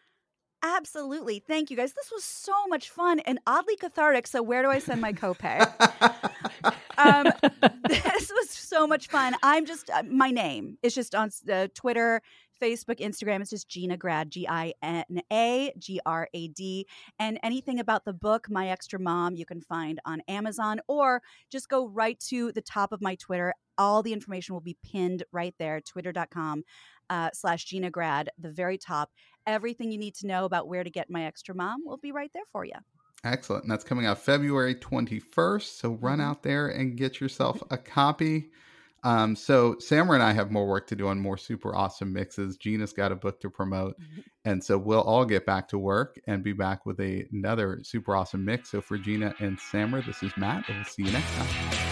Absolutely. 0.62 1.40
Thank 1.40 1.70
you 1.70 1.76
guys. 1.76 1.92
This 1.92 2.12
was 2.12 2.22
so 2.22 2.52
much 2.68 2.90
fun 2.90 3.18
and 3.20 3.40
oddly 3.46 3.76
cathartic. 3.76 4.28
So, 4.28 4.42
where 4.42 4.62
do 4.62 4.70
I 4.70 4.78
send 4.78 5.00
my 5.00 5.12
copay? 5.12 5.60
um, 6.98 7.26
this 7.88 8.30
was 8.30 8.50
so 8.50 8.86
much 8.86 9.08
fun. 9.08 9.34
I'm 9.42 9.66
just, 9.66 9.90
uh, 9.90 10.04
my 10.08 10.30
name 10.30 10.78
is 10.82 10.94
just 10.94 11.16
on 11.16 11.30
uh, 11.52 11.66
Twitter, 11.74 12.22
Facebook, 12.62 13.00
Instagram. 13.00 13.40
It's 13.40 13.50
just 13.50 13.68
Gina 13.68 13.96
Grad, 13.96 14.30
G 14.30 14.46
I 14.48 14.72
N 14.82 15.04
A 15.32 15.72
G 15.78 16.00
R 16.06 16.28
A 16.32 16.48
D. 16.48 16.86
And 17.18 17.40
anything 17.42 17.80
about 17.80 18.04
the 18.04 18.12
book, 18.12 18.48
My 18.48 18.68
Extra 18.68 19.00
Mom, 19.00 19.34
you 19.34 19.44
can 19.44 19.60
find 19.60 19.98
on 20.04 20.22
Amazon 20.28 20.80
or 20.86 21.22
just 21.50 21.68
go 21.68 21.88
right 21.88 22.20
to 22.28 22.52
the 22.52 22.62
top 22.62 22.92
of 22.92 23.02
my 23.02 23.16
Twitter. 23.16 23.52
All 23.78 24.02
the 24.02 24.12
information 24.12 24.54
will 24.54 24.60
be 24.60 24.76
pinned 24.84 25.24
right 25.32 25.54
there, 25.58 25.80
twitter.com 25.80 26.62
uh, 27.10 27.30
slash 27.34 27.64
Gina 27.64 27.90
Grad, 27.90 28.30
the 28.38 28.50
very 28.50 28.78
top. 28.78 29.10
Everything 29.46 29.90
you 29.90 29.98
need 29.98 30.14
to 30.16 30.26
know 30.26 30.44
about 30.44 30.68
where 30.68 30.84
to 30.84 30.90
get 30.90 31.10
My 31.10 31.24
Extra 31.24 31.54
Mom 31.54 31.82
will 31.84 31.98
be 31.98 32.12
right 32.12 32.30
there 32.32 32.44
for 32.52 32.64
you. 32.64 32.74
Excellent. 33.24 33.64
And 33.64 33.70
that's 33.70 33.84
coming 33.84 34.06
out 34.06 34.18
February 34.18 34.74
21st. 34.74 35.78
So 35.78 35.92
run 35.92 36.18
mm-hmm. 36.18 36.28
out 36.28 36.42
there 36.42 36.68
and 36.68 36.96
get 36.96 37.20
yourself 37.20 37.62
a 37.70 37.76
copy. 37.76 38.50
Um, 39.04 39.34
so 39.34 39.76
Samer 39.78 40.14
and 40.14 40.22
I 40.22 40.32
have 40.32 40.52
more 40.52 40.66
work 40.66 40.86
to 40.88 40.96
do 40.96 41.08
on 41.08 41.18
more 41.18 41.36
super 41.36 41.74
awesome 41.74 42.12
mixes. 42.12 42.56
Gina's 42.56 42.92
got 42.92 43.10
a 43.10 43.16
book 43.16 43.40
to 43.40 43.50
promote. 43.50 43.98
Mm-hmm. 44.00 44.20
And 44.44 44.62
so 44.62 44.78
we'll 44.78 45.02
all 45.02 45.24
get 45.24 45.44
back 45.44 45.68
to 45.68 45.78
work 45.78 46.20
and 46.26 46.42
be 46.42 46.52
back 46.52 46.86
with 46.86 47.00
a, 47.00 47.26
another 47.32 47.80
super 47.82 48.14
awesome 48.14 48.44
mix. 48.44 48.70
So 48.70 48.80
for 48.80 48.98
Gina 48.98 49.34
and 49.40 49.58
Samer, 49.58 50.02
this 50.02 50.22
is 50.22 50.36
Matt, 50.36 50.68
and 50.68 50.78
we'll 50.78 50.84
see 50.84 51.04
you 51.04 51.12
next 51.12 51.34
time. 51.34 51.91